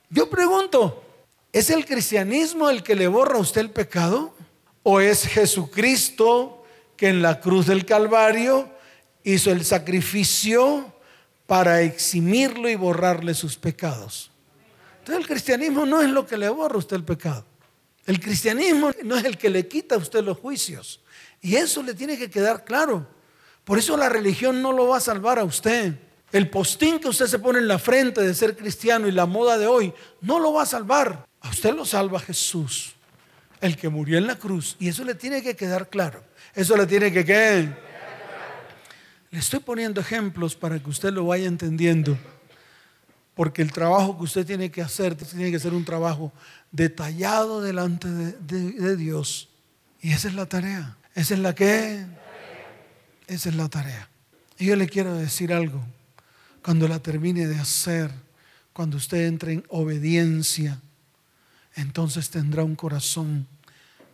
Yo 0.09 0.29
pregunto, 0.29 1.03
¿es 1.51 1.69
el 1.69 1.85
cristianismo 1.85 2.69
el 2.69 2.83
que 2.83 2.95
le 2.95 3.07
borra 3.07 3.37
a 3.37 3.41
usted 3.41 3.61
el 3.61 3.71
pecado? 3.71 4.33
¿O 4.83 5.01
es 5.01 5.25
Jesucristo 5.25 6.65
que 6.95 7.09
en 7.09 7.21
la 7.21 7.41
cruz 7.41 7.65
del 7.65 7.85
Calvario 7.85 8.69
hizo 9.23 9.51
el 9.51 9.65
sacrificio 9.65 10.93
para 11.45 11.81
eximirlo 11.81 12.69
y 12.69 12.75
borrarle 12.75 13.33
sus 13.33 13.57
pecados? 13.57 14.31
Entonces 14.99 15.23
el 15.23 15.27
cristianismo 15.27 15.85
no 15.85 16.01
es 16.01 16.09
lo 16.09 16.25
que 16.27 16.37
le 16.37 16.49
borra 16.49 16.75
a 16.75 16.79
usted 16.79 16.97
el 16.97 17.03
pecado. 17.03 17.45
El 18.05 18.19
cristianismo 18.19 18.91
no 19.03 19.17
es 19.17 19.25
el 19.25 19.37
que 19.37 19.49
le 19.49 19.67
quita 19.67 19.95
a 19.95 19.97
usted 19.97 20.23
los 20.23 20.37
juicios. 20.37 21.01
Y 21.41 21.55
eso 21.55 21.83
le 21.83 21.93
tiene 21.93 22.17
que 22.17 22.29
quedar 22.29 22.63
claro. 22.63 23.05
Por 23.67 23.77
eso 23.77 23.97
la 23.97 24.07
religión 24.07 24.61
no 24.61 24.71
lo 24.71 24.87
va 24.87 24.95
a 24.95 25.01
salvar 25.01 25.39
a 25.39 25.43
usted. 25.43 25.93
El 26.31 26.49
postín 26.49 26.99
que 26.99 27.09
usted 27.09 27.25
se 27.25 27.37
pone 27.37 27.59
en 27.59 27.67
la 27.67 27.77
frente 27.77 28.21
de 28.21 28.33
ser 28.33 28.55
cristiano 28.55 29.09
y 29.09 29.11
la 29.11 29.25
moda 29.25 29.57
de 29.57 29.67
hoy 29.67 29.93
no 30.21 30.39
lo 30.39 30.53
va 30.53 30.63
a 30.63 30.65
salvar. 30.65 31.27
A 31.41 31.49
usted 31.49 31.75
lo 31.75 31.83
salva 31.83 32.21
Jesús, 32.21 32.95
el 33.59 33.75
que 33.75 33.89
murió 33.89 34.17
en 34.17 34.25
la 34.25 34.37
cruz. 34.37 34.77
Y 34.79 34.87
eso 34.87 35.03
le 35.03 35.15
tiene 35.15 35.43
que 35.43 35.57
quedar 35.57 35.89
claro. 35.89 36.23
Eso 36.55 36.77
le 36.77 36.87
tiene 36.87 37.11
que 37.11 37.25
quedar. 37.25 37.77
Le 39.31 39.39
estoy 39.39 39.59
poniendo 39.59 39.99
ejemplos 39.99 40.55
para 40.55 40.79
que 40.79 40.89
usted 40.89 41.11
lo 41.11 41.25
vaya 41.25 41.47
entendiendo. 41.47 42.17
Porque 43.35 43.61
el 43.61 43.73
trabajo 43.73 44.17
que 44.17 44.23
usted 44.23 44.45
tiene 44.45 44.71
que 44.71 44.81
hacer 44.81 45.13
tiene 45.15 45.51
que 45.51 45.59
ser 45.59 45.73
un 45.73 45.83
trabajo 45.83 46.31
detallado 46.71 47.61
delante 47.61 48.07
de, 48.07 48.95
Dios. 48.95 49.49
Y 49.99 50.13
esa 50.13 50.29
es 50.29 50.35
la 50.35 50.45
tarea. 50.45 50.95
Esa 51.15 51.33
es 51.33 51.41
la 51.41 51.53
que. 51.53 52.05
Esa 53.27 53.49
es 53.49 53.55
la 53.55 53.67
tarea. 53.67 54.09
Y 54.57 54.65
yo 54.65 54.75
le 54.75 54.87
quiero 54.87 55.13
decir 55.13 55.53
algo. 55.53 55.83
Cuando 56.63 56.87
la 56.87 56.99
termine 56.99 57.45
de 57.45 57.59
hacer, 57.59 58.11
cuando 58.73 58.97
usted 58.97 59.25
entre 59.27 59.53
en 59.53 59.65
obediencia, 59.69 60.79
entonces 61.75 62.29
tendrá 62.29 62.63
un 62.63 62.75
corazón 62.75 63.47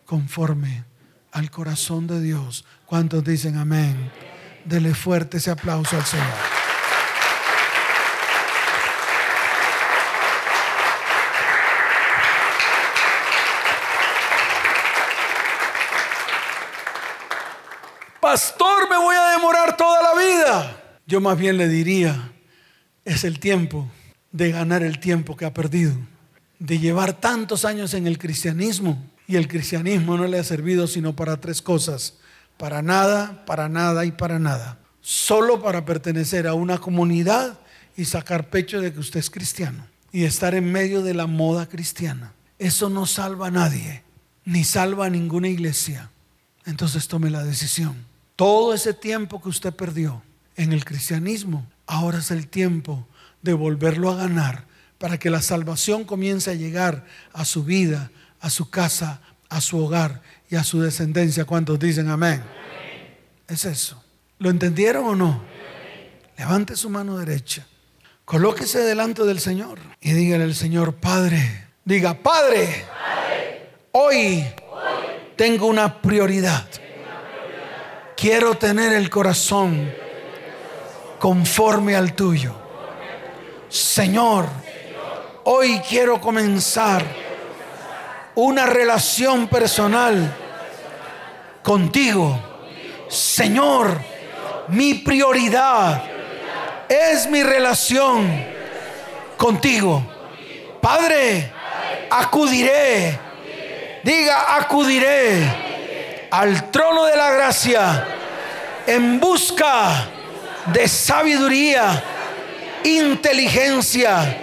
conforme 0.06 0.84
al 1.32 1.50
corazón 1.50 2.08
de 2.08 2.22
Dios. 2.22 2.66
¿Cuántos 2.86 3.24
dicen 3.24 3.58
amén? 3.58 4.12
Dele 4.66 4.94
fuerte 4.94 5.38
ese 5.38 5.52
aplauso 5.52 5.96
al 5.96 6.06
Señor. 6.06 6.64
pastor, 18.34 18.90
toda 19.78 20.02
la 20.02 20.22
vida. 20.22 20.84
Yo 21.06 21.22
más 21.22 21.38
bien 21.38 21.58
le 21.58 21.68
diría, 21.68 22.32
es 23.06 23.24
el 23.24 23.40
tiempo 23.40 23.90
de 24.32 24.52
ganar 24.52 24.84
el 24.84 25.00
tiempo 25.00 25.36
que 25.36 25.46
ha 25.46 25.54
perdido, 25.54 25.94
de 26.60 26.80
llevar 26.80 27.14
tantos 27.14 27.66
años 27.66 27.94
en 27.94 28.08
el 28.08 28.18
cristianismo 28.18 29.04
y 29.28 29.36
el 29.36 29.48
cristianismo 29.48 30.18
no 30.18 30.28
le 30.28 30.40
ha 30.40 30.44
servido 30.44 30.88
sino 30.88 31.16
para 31.16 31.40
tres 31.40 31.62
cosas, 31.62 32.16
para 32.58 32.82
nada, 32.82 33.46
para 33.46 33.70
nada 33.70 34.06
y 34.06 34.12
para 34.12 34.40
nada. 34.40 34.80
Solo 35.02 35.62
para 35.62 35.86
pertenecer 35.86 36.48
a 36.48 36.54
una 36.54 36.78
comunidad 36.78 37.60
y 37.98 38.06
sacar 38.06 38.50
pecho 38.50 38.80
de 38.82 38.94
que 38.94 39.00
usted 39.00 39.20
es 39.20 39.30
cristiano 39.30 39.86
y 40.12 40.24
estar 40.24 40.56
en 40.56 40.72
medio 40.72 41.02
de 41.02 41.14
la 41.14 41.28
moda 41.28 41.68
cristiana. 41.68 42.34
Eso 42.58 42.90
no 42.90 43.06
salva 43.06 43.48
a 43.48 43.52
nadie, 43.52 44.04
ni 44.46 44.64
salva 44.64 45.08
a 45.08 45.10
ninguna 45.10 45.50
iglesia. 45.50 46.10
Entonces 46.66 47.08
tome 47.08 47.30
la 47.30 47.44
decisión 47.44 48.13
todo 48.44 48.74
ese 48.74 48.94
tiempo 48.94 49.42
que 49.42 49.48
usted 49.48 49.72
perdió 49.72 50.22
en 50.58 50.74
el 50.74 50.84
cristianismo, 50.84 51.66
ahora 51.88 52.18
es 52.18 52.30
el 52.30 52.50
tiempo 52.50 53.08
de 53.42 53.54
volverlo 53.54 54.12
a 54.12 54.18
ganar 54.18 54.66
para 54.98 55.18
que 55.18 55.30
la 55.30 55.42
salvación 55.42 56.04
comience 56.04 56.52
a 56.52 56.54
llegar 56.54 57.06
a 57.32 57.46
su 57.46 57.64
vida, 57.64 58.12
a 58.42 58.50
su 58.50 58.70
casa, 58.70 59.22
a 59.48 59.62
su 59.62 59.82
hogar 59.82 60.22
y 60.50 60.58
a 60.58 60.66
su 60.66 60.82
descendencia. 60.82 61.46
¿Cuántos 61.46 61.80
dicen 61.80 62.10
amén? 62.10 62.44
Es 63.48 63.64
eso. 63.64 64.04
¿Lo 64.40 64.50
entendieron 64.50 65.06
o 65.06 65.16
no? 65.16 65.42
Levante 66.38 66.76
su 66.76 66.90
mano 66.90 67.18
derecha. 67.18 67.66
Colóquese 68.26 68.80
delante 68.80 69.24
del 69.24 69.40
Señor 69.40 69.80
y 70.02 70.12
dígale 70.12 70.44
al 70.44 70.56
Señor, 70.56 70.96
Padre, 70.96 71.70
diga, 71.86 72.22
Padre, 72.22 72.84
hoy, 73.94 74.44
tengo 75.38 75.68
una 75.68 76.02
prioridad. 76.02 76.83
Quiero 78.24 78.56
tener 78.56 78.94
el 78.94 79.10
corazón 79.10 79.94
conforme 81.20 81.94
al 81.94 82.14
tuyo. 82.14 82.56
Señor, 83.68 84.48
hoy 85.44 85.82
quiero 85.90 86.22
comenzar 86.22 87.04
una 88.36 88.66
relación 88.66 89.50
personal 89.50 90.34
contigo. 91.64 92.40
Señor, 93.10 94.00
mi 94.70 94.94
prioridad 94.94 96.02
es 96.88 97.30
mi 97.30 97.44
relación 97.44 98.26
contigo. 99.36 100.02
Padre, 100.80 101.52
acudiré. 102.10 103.20
Diga, 104.02 104.56
acudiré 104.56 105.63
al 106.34 106.72
trono 106.72 107.06
de 107.06 107.16
la 107.16 107.30
gracia 107.30 108.08
en 108.88 109.20
busca 109.20 110.08
de 110.66 110.88
sabiduría, 110.88 112.04
inteligencia 112.84 114.36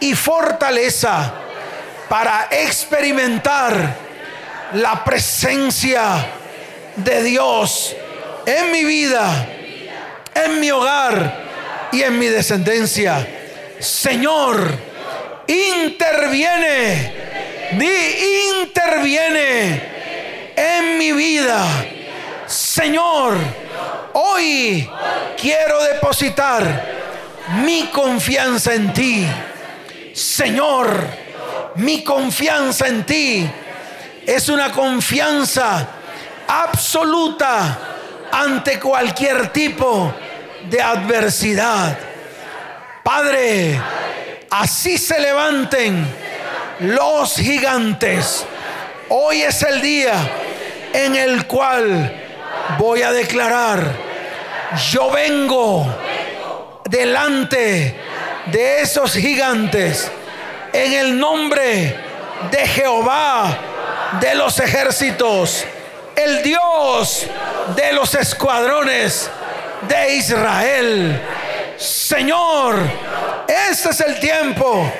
y 0.00 0.12
fortaleza 0.14 1.32
para 2.08 2.48
experimentar 2.50 3.96
la 4.72 5.04
presencia 5.04 6.26
de 6.96 7.22
Dios 7.22 7.94
en 8.44 8.72
mi 8.72 8.82
vida, 8.82 9.46
en 10.34 10.58
mi 10.58 10.72
hogar 10.72 11.44
y 11.92 12.02
en 12.02 12.18
mi 12.18 12.26
descendencia. 12.26 13.24
Señor, 13.78 14.68
interviene, 15.46 17.14
di 17.78 18.58
interviene 18.62 19.99
en 20.60 20.98
mi 20.98 21.12
vida. 21.12 21.64
Señor, 22.46 23.34
hoy 24.12 24.88
quiero 25.40 25.82
depositar 25.84 26.84
mi 27.64 27.86
confianza 27.86 28.74
en 28.74 28.92
ti. 28.92 29.26
Señor, 30.12 31.06
mi 31.76 32.04
confianza 32.04 32.88
en 32.88 33.06
ti 33.06 33.50
es 34.26 34.48
una 34.50 34.70
confianza 34.70 35.88
absoluta 36.46 37.78
ante 38.30 38.78
cualquier 38.78 39.48
tipo 39.48 40.12
de 40.68 40.82
adversidad. 40.82 41.96
Padre, 43.02 43.80
así 44.50 44.98
se 44.98 45.18
levanten 45.18 46.06
los 46.80 47.34
gigantes. 47.36 48.44
Hoy 49.08 49.42
es 49.42 49.62
el 49.62 49.80
día 49.80 50.14
en 50.92 51.16
el 51.16 51.46
cual 51.46 52.12
voy 52.78 53.02
a 53.02 53.12
declarar, 53.12 53.84
yo 54.90 55.10
vengo 55.10 55.86
delante 56.88 57.94
de 58.46 58.80
esos 58.80 59.12
gigantes 59.12 60.10
en 60.72 60.92
el 60.92 61.18
nombre 61.18 61.96
de 62.50 62.66
Jehová 62.66 63.58
de 64.20 64.34
los 64.34 64.58
ejércitos, 64.58 65.64
el 66.16 66.42
Dios 66.42 67.26
de 67.76 67.92
los 67.92 68.14
escuadrones 68.14 69.30
de 69.82 70.14
Israel. 70.16 71.20
Señor, 71.76 72.76
este 73.48 73.90
es 73.90 74.00
el 74.00 74.20
tiempo 74.20 74.90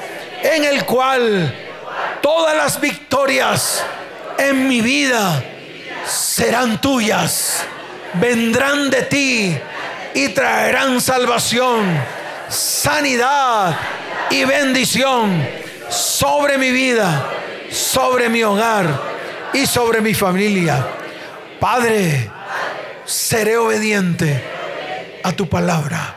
en 0.43 0.65
el 0.65 0.85
cual 0.85 1.55
todas 2.23 2.57
las 2.57 2.81
victorias 2.81 3.85
en 4.39 4.67
mi 4.67 4.81
vida 4.81 5.43
serán 6.11 6.81
tuyas, 6.81 7.63
vendrán 8.15 8.91
de 8.91 9.03
ti 9.03 9.59
y 10.15 10.29
traerán 10.31 11.01
salvación, 11.01 11.87
sanidad 12.49 13.77
y 14.29 14.45
bendición 14.45 15.47
sobre 15.89 16.59
mi 16.59 16.73
vida, 16.73 17.31
sobre 17.71 18.29
mi 18.29 18.43
hogar 18.43 18.87
y 19.53 19.67
sobre 19.67 20.01
mi 20.01 20.13
familia. 20.13 20.85
Padre, 21.61 22.29
seré 23.05 23.57
obediente 23.57 24.43
a 25.23 25.33
tu 25.33 25.49
palabra. 25.49 26.17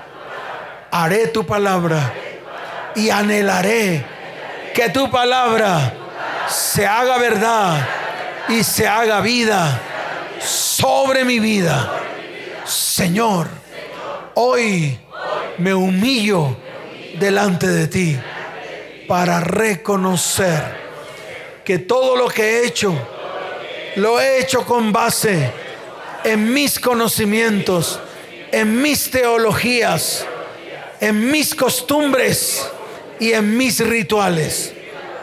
Haré 0.89 1.27
tu 1.27 1.45
palabra 1.45 2.13
y 2.95 3.09
anhelaré 3.09 4.05
que 4.73 4.89
tu 4.89 5.09
palabra 5.11 5.93
se 6.47 6.85
haga 6.85 7.17
verdad 7.17 8.02
y 8.49 8.63
se 8.63 8.87
haga 8.87 9.21
vida 9.21 9.81
sobre 10.39 11.25
mi 11.25 11.39
vida. 11.39 11.91
Señor, 12.65 13.47
hoy 14.35 14.99
me 15.57 15.73
humillo 15.73 16.55
delante 17.19 17.67
de 17.67 17.87
ti 17.87 18.19
para 19.07 19.39
reconocer 19.39 20.83
que 21.63 21.79
todo 21.79 22.15
lo 22.15 22.27
que 22.27 22.43
he 22.43 22.67
hecho, 22.67 22.93
lo 23.95 24.19
he 24.19 24.39
hecho 24.39 24.65
con 24.65 24.91
base 24.91 25.51
en 26.23 26.53
mis 26.53 26.79
conocimientos 26.79 27.99
en 28.53 28.79
mis 28.83 29.09
teologías, 29.09 30.27
en 31.01 31.31
mis 31.31 31.55
costumbres 31.55 32.63
y 33.19 33.33
en 33.33 33.57
mis 33.57 33.79
rituales. 33.79 34.71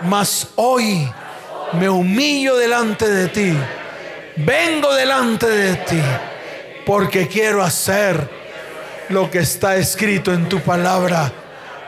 Mas 0.02 0.48
hoy 0.56 1.08
me 1.72 1.88
humillo 1.88 2.56
delante 2.56 3.08
de 3.08 3.28
ti. 3.28 3.56
Vengo 4.36 4.94
delante 4.94 5.46
de 5.46 5.74
ti 5.76 6.02
porque 6.86 7.28
quiero 7.28 7.62
hacer 7.62 8.28
lo 9.08 9.30
que 9.30 9.40
está 9.40 9.76
escrito 9.76 10.32
en 10.32 10.48
tu 10.48 10.60
palabra 10.60 11.30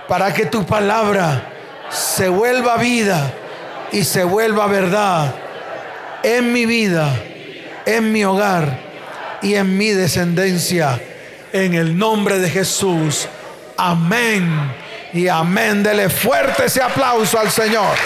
para 0.09 0.35
que 0.35 0.47
tu 0.47 0.67
palabra 0.67 1.49
se 1.89 2.29
vuelva 2.29 2.77
vida 2.77 3.33
y 3.93 4.05
se 4.05 4.25
vuelva 4.25 4.67
verdad 4.67 5.35
en 6.23 6.53
mi 6.53 6.67
vida, 6.67 7.15
en 7.87 8.13
mi 8.13 8.25
hogar 8.25 8.79
y 9.41 9.55
en 9.55 9.77
mi 9.77 9.91
descendencia 9.91 11.01
en 11.53 11.75
el 11.75 11.97
nombre 11.97 12.39
de 12.39 12.49
Jesús. 12.49 13.29
Amén 13.77 14.73
y 15.13 15.29
amén. 15.29 15.83
Dele 15.83 16.09
fuerte 16.09 16.65
ese 16.67 16.83
aplauso 16.83 17.39
al 17.39 17.51
Señor. 17.51 17.97